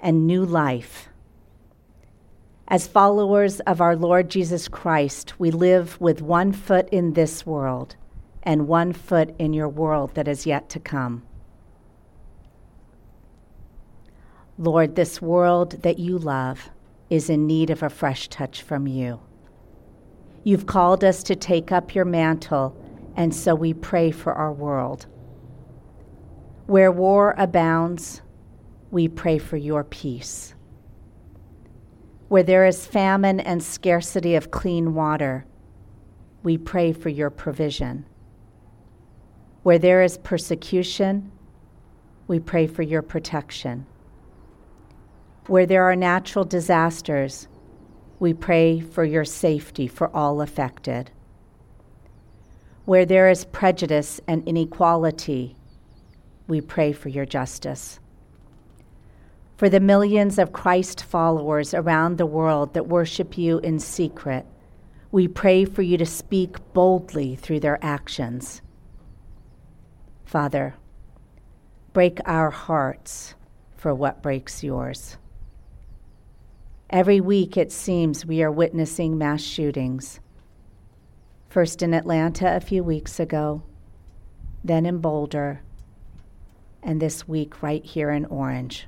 and 0.00 0.26
new 0.26 0.44
life. 0.44 1.08
As 2.66 2.88
followers 2.88 3.60
of 3.60 3.80
our 3.80 3.94
Lord 3.94 4.28
Jesus 4.28 4.66
Christ, 4.66 5.38
we 5.38 5.52
live 5.52 6.00
with 6.00 6.20
one 6.20 6.52
foot 6.52 6.88
in 6.90 7.12
this 7.12 7.46
world 7.46 7.94
and 8.42 8.66
one 8.66 8.92
foot 8.92 9.32
in 9.38 9.52
your 9.52 9.68
world 9.68 10.16
that 10.16 10.26
is 10.26 10.44
yet 10.44 10.68
to 10.70 10.80
come. 10.80 11.22
Lord, 14.58 14.94
this 14.94 15.20
world 15.20 15.82
that 15.82 15.98
you 15.98 16.16
love 16.16 16.70
is 17.10 17.28
in 17.28 17.46
need 17.46 17.68
of 17.68 17.82
a 17.82 17.90
fresh 17.90 18.28
touch 18.28 18.62
from 18.62 18.86
you. 18.86 19.20
You've 20.44 20.64
called 20.64 21.04
us 21.04 21.22
to 21.24 21.36
take 21.36 21.72
up 21.72 21.94
your 21.94 22.06
mantle, 22.06 22.74
and 23.16 23.34
so 23.34 23.54
we 23.54 23.74
pray 23.74 24.10
for 24.10 24.32
our 24.32 24.52
world. 24.52 25.06
Where 26.66 26.90
war 26.90 27.34
abounds, 27.36 28.22
we 28.90 29.08
pray 29.08 29.36
for 29.36 29.58
your 29.58 29.84
peace. 29.84 30.54
Where 32.28 32.42
there 32.42 32.64
is 32.64 32.86
famine 32.86 33.40
and 33.40 33.62
scarcity 33.62 34.36
of 34.36 34.50
clean 34.50 34.94
water, 34.94 35.44
we 36.42 36.56
pray 36.56 36.92
for 36.92 37.10
your 37.10 37.28
provision. 37.28 38.06
Where 39.64 39.78
there 39.78 40.02
is 40.02 40.16
persecution, 40.16 41.30
we 42.26 42.40
pray 42.40 42.66
for 42.66 42.82
your 42.82 43.02
protection. 43.02 43.84
Where 45.46 45.66
there 45.66 45.84
are 45.84 45.94
natural 45.94 46.44
disasters, 46.44 47.46
we 48.18 48.34
pray 48.34 48.80
for 48.80 49.04
your 49.04 49.24
safety 49.24 49.86
for 49.86 50.14
all 50.14 50.40
affected. 50.40 51.12
Where 52.84 53.06
there 53.06 53.30
is 53.30 53.44
prejudice 53.44 54.20
and 54.26 54.46
inequality, 54.46 55.54
we 56.48 56.60
pray 56.60 56.92
for 56.92 57.10
your 57.10 57.26
justice. 57.26 58.00
For 59.56 59.68
the 59.68 59.80
millions 59.80 60.36
of 60.38 60.52
Christ 60.52 61.04
followers 61.04 61.74
around 61.74 62.18
the 62.18 62.26
world 62.26 62.74
that 62.74 62.88
worship 62.88 63.38
you 63.38 63.58
in 63.60 63.78
secret, 63.78 64.46
we 65.12 65.28
pray 65.28 65.64
for 65.64 65.82
you 65.82 65.96
to 65.96 66.06
speak 66.06 66.56
boldly 66.72 67.36
through 67.36 67.60
their 67.60 67.78
actions. 67.82 68.62
Father, 70.24 70.74
break 71.92 72.18
our 72.24 72.50
hearts 72.50 73.34
for 73.76 73.94
what 73.94 74.22
breaks 74.22 74.64
yours. 74.64 75.16
Every 76.90 77.20
week, 77.20 77.56
it 77.56 77.72
seems 77.72 78.24
we 78.24 78.44
are 78.44 78.50
witnessing 78.50 79.18
mass 79.18 79.42
shootings. 79.42 80.20
First 81.48 81.82
in 81.82 81.92
Atlanta 81.92 82.54
a 82.54 82.60
few 82.60 82.84
weeks 82.84 83.18
ago, 83.18 83.64
then 84.62 84.86
in 84.86 84.98
Boulder, 84.98 85.62
and 86.84 87.02
this 87.02 87.26
week 87.26 87.60
right 87.60 87.84
here 87.84 88.10
in 88.10 88.24
Orange. 88.26 88.86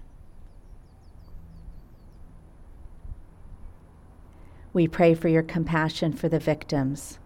We 4.72 4.86
pray 4.86 5.14
for 5.14 5.26
your 5.26 5.42
compassion 5.42 6.12
for 6.12 6.28
the 6.28 6.38
victims, 6.38 7.18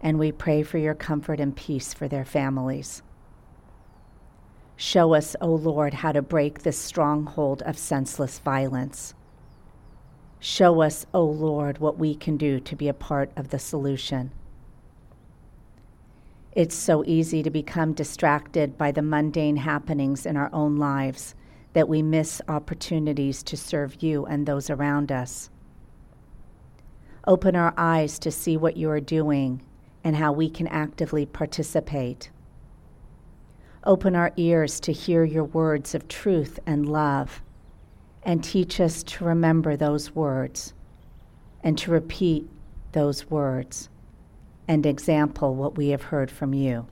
and 0.00 0.18
we 0.18 0.32
pray 0.32 0.64
for 0.64 0.78
your 0.78 0.94
comfort 0.94 1.38
and 1.38 1.54
peace 1.54 1.94
for 1.94 2.08
their 2.08 2.24
families. 2.24 3.02
Show 4.74 5.14
us, 5.14 5.36
O 5.40 5.54
Lord, 5.54 5.94
how 5.94 6.10
to 6.10 6.22
break 6.22 6.62
this 6.62 6.78
stronghold 6.78 7.62
of 7.62 7.78
senseless 7.78 8.40
violence. 8.40 9.14
Show 10.46 10.82
us, 10.82 11.06
O 11.14 11.24
Lord, 11.24 11.78
what 11.78 11.98
we 11.98 12.14
can 12.14 12.36
do 12.36 12.60
to 12.60 12.76
be 12.76 12.86
a 12.86 12.92
part 12.92 13.30
of 13.34 13.48
the 13.48 13.58
solution. 13.58 14.30
It's 16.52 16.74
so 16.74 17.02
easy 17.06 17.42
to 17.42 17.48
become 17.48 17.94
distracted 17.94 18.76
by 18.76 18.92
the 18.92 19.00
mundane 19.00 19.56
happenings 19.56 20.26
in 20.26 20.36
our 20.36 20.50
own 20.52 20.76
lives 20.76 21.34
that 21.72 21.88
we 21.88 22.02
miss 22.02 22.42
opportunities 22.46 23.42
to 23.44 23.56
serve 23.56 24.02
you 24.02 24.26
and 24.26 24.44
those 24.44 24.68
around 24.68 25.10
us. 25.10 25.48
Open 27.26 27.56
our 27.56 27.72
eyes 27.78 28.18
to 28.18 28.30
see 28.30 28.58
what 28.58 28.76
you 28.76 28.90
are 28.90 29.00
doing 29.00 29.62
and 30.04 30.14
how 30.14 30.30
we 30.30 30.50
can 30.50 30.66
actively 30.66 31.24
participate. 31.24 32.30
Open 33.84 34.14
our 34.14 34.30
ears 34.36 34.78
to 34.80 34.92
hear 34.92 35.24
your 35.24 35.44
words 35.44 35.94
of 35.94 36.06
truth 36.06 36.58
and 36.66 36.86
love 36.86 37.40
and 38.24 38.42
teach 38.42 38.80
us 38.80 39.02
to 39.02 39.24
remember 39.24 39.76
those 39.76 40.14
words 40.14 40.74
and 41.62 41.76
to 41.78 41.90
repeat 41.90 42.48
those 42.92 43.30
words 43.30 43.88
and 44.66 44.86
example 44.86 45.54
what 45.54 45.76
we 45.76 45.88
have 45.88 46.02
heard 46.02 46.30
from 46.30 46.54
you. 46.54 46.86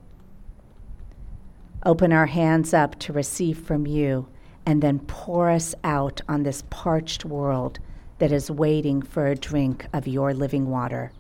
Open 1.85 2.13
our 2.13 2.27
hands 2.27 2.75
up 2.75 2.99
to 3.01 3.13
receive 3.13 3.59
from 3.59 3.87
you 3.87 4.29
and 4.67 4.83
then 4.83 5.01
pour 5.01 5.51
us 5.51 5.75
out 5.83 6.21
on 6.29 6.43
this 6.43 6.63
parched 6.71 7.25
world 7.25 7.79
that 8.19 8.31
is 8.31 8.51
waiting 8.51 9.03
for 9.03 9.27
a 9.27 9.35
drink 9.35 9.87
of 9.93 10.07
your 10.07 10.33
living 10.33 10.71
water. 10.71 11.11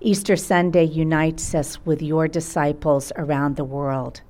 Easter 0.00 0.36
Sunday 0.36 0.84
unites 0.84 1.54
us 1.54 1.84
with 1.84 2.02
your 2.02 2.28
disciples 2.28 3.10
around 3.16 3.56
the 3.56 3.64
world. 3.64 4.20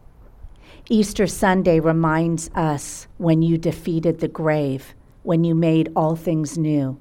Easter 0.90 1.26
Sunday 1.26 1.80
reminds 1.80 2.50
us 2.54 3.06
when 3.16 3.40
you 3.40 3.56
defeated 3.56 4.20
the 4.20 4.28
grave, 4.28 4.94
when 5.22 5.42
you 5.42 5.54
made 5.54 5.90
all 5.96 6.14
things 6.14 6.58
new. 6.58 6.98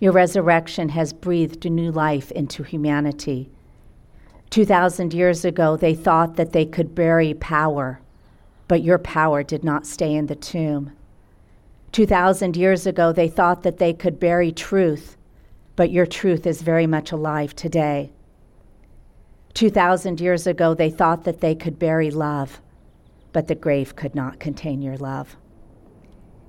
Your 0.00 0.10
resurrection 0.10 0.88
has 0.88 1.12
breathed 1.12 1.64
new 1.70 1.92
life 1.92 2.32
into 2.32 2.64
humanity. 2.64 3.50
2,000 4.50 5.14
years 5.14 5.44
ago, 5.44 5.76
they 5.76 5.94
thought 5.94 6.34
that 6.34 6.52
they 6.52 6.66
could 6.66 6.92
bury 6.92 7.34
power, 7.34 8.00
but 8.66 8.82
your 8.82 8.98
power 8.98 9.44
did 9.44 9.62
not 9.62 9.86
stay 9.86 10.12
in 10.12 10.26
the 10.26 10.34
tomb. 10.34 10.90
2,000 11.92 12.56
years 12.56 12.84
ago, 12.84 13.12
they 13.12 13.28
thought 13.28 13.62
that 13.62 13.78
they 13.78 13.92
could 13.92 14.18
bury 14.18 14.50
truth, 14.50 15.16
but 15.76 15.92
your 15.92 16.06
truth 16.06 16.48
is 16.48 16.62
very 16.62 16.86
much 16.86 17.12
alive 17.12 17.54
today. 17.54 18.10
2,000 19.54 20.20
years 20.20 20.46
ago, 20.46 20.74
they 20.74 20.90
thought 20.90 21.24
that 21.24 21.40
they 21.40 21.54
could 21.54 21.78
bury 21.78 22.10
love, 22.10 22.60
but 23.32 23.48
the 23.48 23.54
grave 23.54 23.96
could 23.96 24.14
not 24.14 24.40
contain 24.40 24.80
your 24.80 24.96
love. 24.96 25.36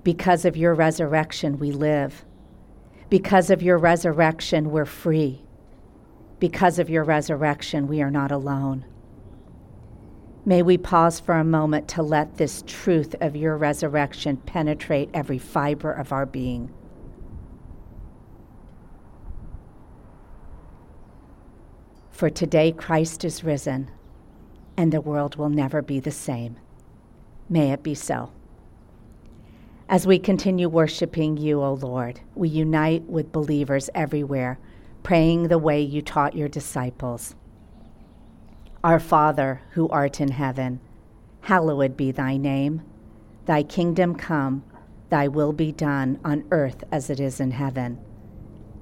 Because 0.04 0.46
of 0.46 0.58
your 0.58 0.74
resurrection, 0.74 1.60
we 1.60 1.72
live. 1.72 2.26
Because 3.10 3.50
of 3.50 3.62
your 3.62 3.78
resurrection, 3.78 4.72
we're 4.72 4.86
free. 4.86 5.42
Because 6.40 6.80
of 6.80 6.90
your 6.90 7.04
resurrection, 7.04 7.88
we 7.88 8.02
are 8.02 8.12
not 8.12 8.32
alone. 8.32 8.86
May 10.46 10.62
we 10.62 10.78
pause 10.78 11.22
for 11.22 11.36
a 11.36 11.44
moment 11.44 11.88
to 11.90 12.04
let 12.04 12.36
this 12.36 12.64
truth 12.68 13.16
of 13.22 13.36
your 13.36 13.56
resurrection 13.56 14.38
penetrate 14.38 15.10
every 15.14 15.38
fiber 15.38 15.92
of 15.92 16.12
our 16.12 16.26
being. 16.26 16.74
For 22.14 22.30
today 22.30 22.72
Christ 22.72 23.26
is 23.26 23.44
risen, 23.44 23.90
and 24.78 24.94
the 24.94 25.02
world 25.02 25.36
will 25.36 25.50
never 25.50 25.82
be 25.82 26.00
the 26.00 26.12
same. 26.12 26.58
May 27.50 27.72
it 27.72 27.82
be 27.82 27.96
so. 27.96 28.32
As 29.90 30.06
we 30.06 30.20
continue 30.20 30.70
worshiping 30.70 31.38
you, 31.38 31.62
O 31.64 31.74
Lord, 31.74 32.22
we 32.36 32.50
unite 32.50 33.04
with 33.10 33.32
believers 33.32 33.90
everywhere, 33.96 34.60
praying 35.02 35.48
the 35.48 35.58
way 35.58 35.82
you 35.82 36.04
taught 36.04 36.36
your 36.36 36.48
disciples. 36.48 37.36
Our 38.84 39.00
Father, 39.00 39.62
who 39.72 39.90
art 39.90 40.22
in 40.22 40.30
heaven, 40.30 40.82
hallowed 41.42 41.98
be 41.98 42.12
thy 42.12 42.38
name. 42.38 42.84
Thy 43.48 43.64
kingdom 43.64 44.14
come, 44.14 44.64
thy 45.10 45.28
will 45.28 45.52
be 45.52 45.72
done 45.72 46.20
on 46.24 46.46
earth 46.52 46.84
as 46.92 47.10
it 47.10 47.20
is 47.20 47.40
in 47.40 47.52
heaven. 47.52 48.00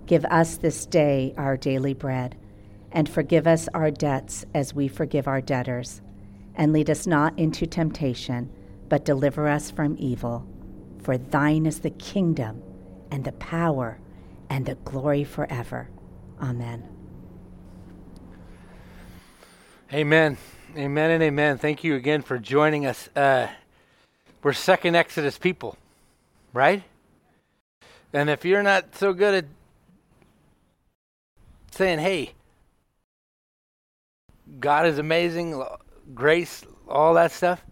Give 0.05 0.25
us 0.25 0.57
this 0.57 0.86
day 0.86 1.34
our 1.38 1.55
daily 1.55 1.93
bread, 1.93 2.36
and 2.92 3.08
forgive 3.08 3.48
us 3.48 3.68
our 3.74 3.92
debts 3.92 4.46
as 4.54 4.74
we 4.74 4.88
forgive 4.88 5.28
our 5.28 5.42
debtors. 5.42 6.02
and 6.56 6.74
lead 6.74 6.89
us 6.89 7.08
not 7.08 7.38
into 7.39 7.66
temptation, 7.66 8.50
but 8.89 9.06
deliver 9.06 9.48
us 9.48 9.72
from 9.72 9.96
evil. 9.98 10.46
For 11.02 11.18
thine 11.18 11.66
is 11.66 11.80
the 11.80 11.89
kingdom, 11.92 12.62
and 13.10 13.24
the 13.24 13.32
power, 13.34 14.00
and 14.50 14.66
the 14.66 14.76
glory 14.76 15.24
forever. 15.24 15.89
Amen. 16.42 16.84
Amen. 19.94 20.38
Amen 20.78 21.12
and 21.12 21.24
amen. 21.24 21.58
Thank 21.58 21.84
you 21.84 21.96
again 21.96 22.22
for 22.22 22.38
joining 22.38 22.86
us. 22.86 23.10
Uh, 23.16 23.48
we're 24.42 24.54
second 24.54 24.96
Exodus 24.96 25.38
people, 25.38 25.78
right? 26.54 26.84
And 28.14 28.30
if 28.30 28.46
you're 28.46 28.64
not 28.64 28.96
so 28.96 29.14
good 29.14 29.34
at 29.34 29.46
saying, 31.72 32.00
hey, 32.00 32.34
God 34.62 34.86
is 34.86 34.97
amazing, 34.99 35.62
grace, 36.14 36.64
all 36.88 37.16
that 37.16 37.32
stuff, 37.32 37.64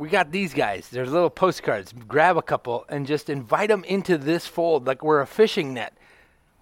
we 0.00 0.08
got 0.08 0.32
these 0.32 0.54
guys. 0.54 0.88
There's 0.88 1.12
little 1.12 1.28
postcards. 1.28 1.92
Grab 1.92 2.38
a 2.38 2.42
couple 2.42 2.86
and 2.88 3.06
just 3.06 3.28
invite 3.28 3.68
them 3.68 3.84
into 3.84 4.16
this 4.16 4.46
fold 4.46 4.86
like 4.86 5.04
we're 5.04 5.20
a 5.20 5.26
fishing 5.26 5.74
net. 5.74 5.94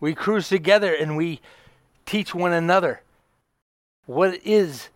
We 0.00 0.12
cruise 0.12 0.48
together 0.48 0.92
and 0.92 1.16
we 1.16 1.40
teach 2.04 2.34
one 2.34 2.52
another 2.52 3.02
what 4.06 4.34
it 4.34 4.42
is 4.44 4.88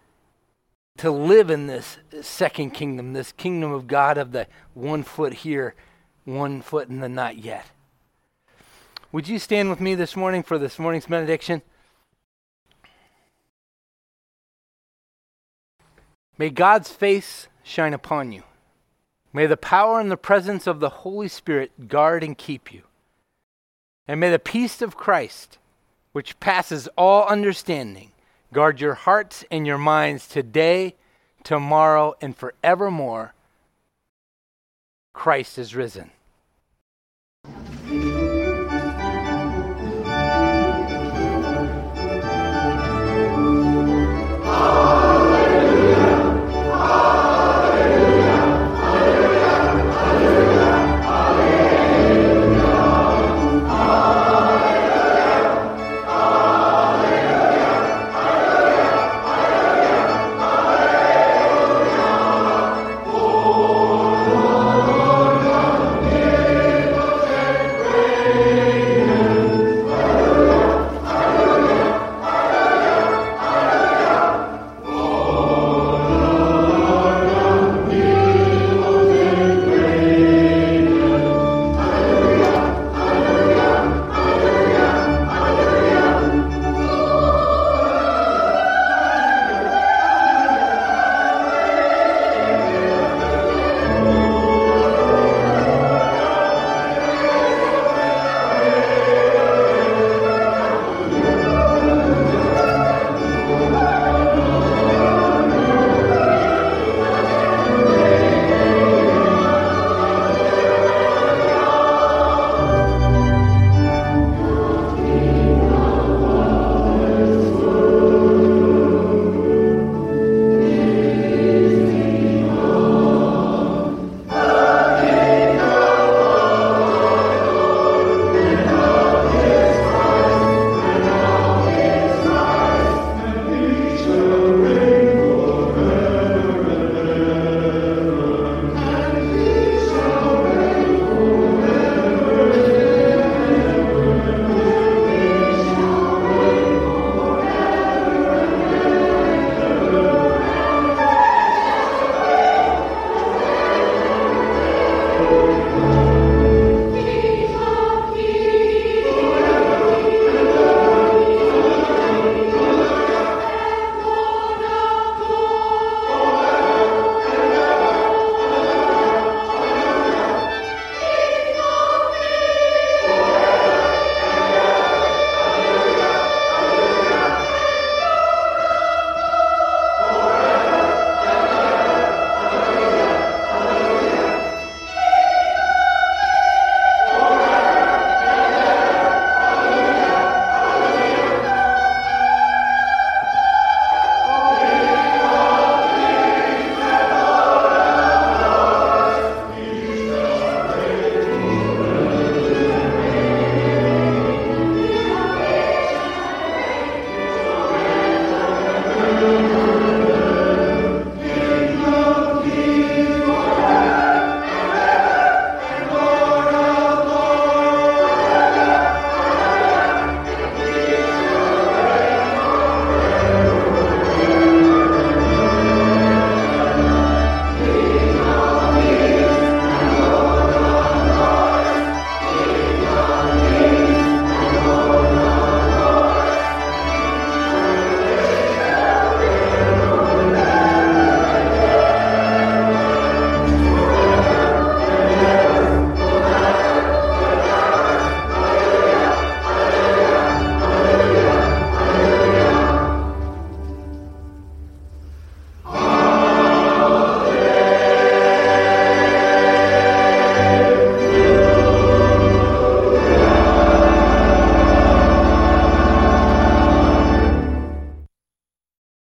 to 0.97 1.13
live 1.13 1.51
in 1.51 1.69
this 1.69 1.99
second 2.21 2.71
kingdom, 2.71 3.13
this 3.13 3.31
kingdom 3.31 3.71
of 3.71 3.87
God 3.87 4.19
of 4.19 4.33
the 4.33 4.49
one 4.75 5.05
foot 5.05 5.35
here, 5.35 5.77
one 6.25 6.63
foot 6.63 6.89
in 6.89 6.99
the 6.99 7.09
not 7.09 7.39
yet. 7.39 7.67
Would 9.13 9.29
you 9.29 9.39
stand 9.39 9.71
with 9.71 9.81
me 9.81 9.95
this 9.95 10.17
morning 10.17 10.43
for 10.43 10.59
this 10.59 10.81
morning's 10.81 11.07
benediction? 11.07 11.63
May 16.43 16.51
God's 16.51 16.91
face 16.91 17.47
shine 17.63 17.95
upon 17.95 18.33
you. 18.33 18.43
May 19.33 19.47
the 19.47 19.57
power 19.57 20.01
and 20.01 20.11
the 20.11 20.17
presence 20.17 20.67
of 20.67 20.81
the 20.81 20.89
Holy 20.89 21.29
Spirit 21.29 21.87
guard 21.87 22.25
and 22.25 22.37
keep 22.37 22.73
you. 22.73 22.83
And 24.09 24.19
may 24.19 24.29
the 24.29 24.41
peace 24.41 24.83
of 24.83 24.97
Christ, 24.97 25.59
which 26.11 26.41
passes 26.41 26.89
all 26.99 27.29
understanding, 27.29 28.11
guard 28.53 28.81
your 28.81 28.95
hearts 28.95 29.45
and 29.53 29.69
your 29.69 29.79
minds 29.79 30.27
today, 30.27 30.97
tomorrow, 31.45 32.15
and 32.21 32.37
forevermore. 32.37 33.35
Christ 35.13 35.59
is 35.59 35.77
risen. 35.77 36.11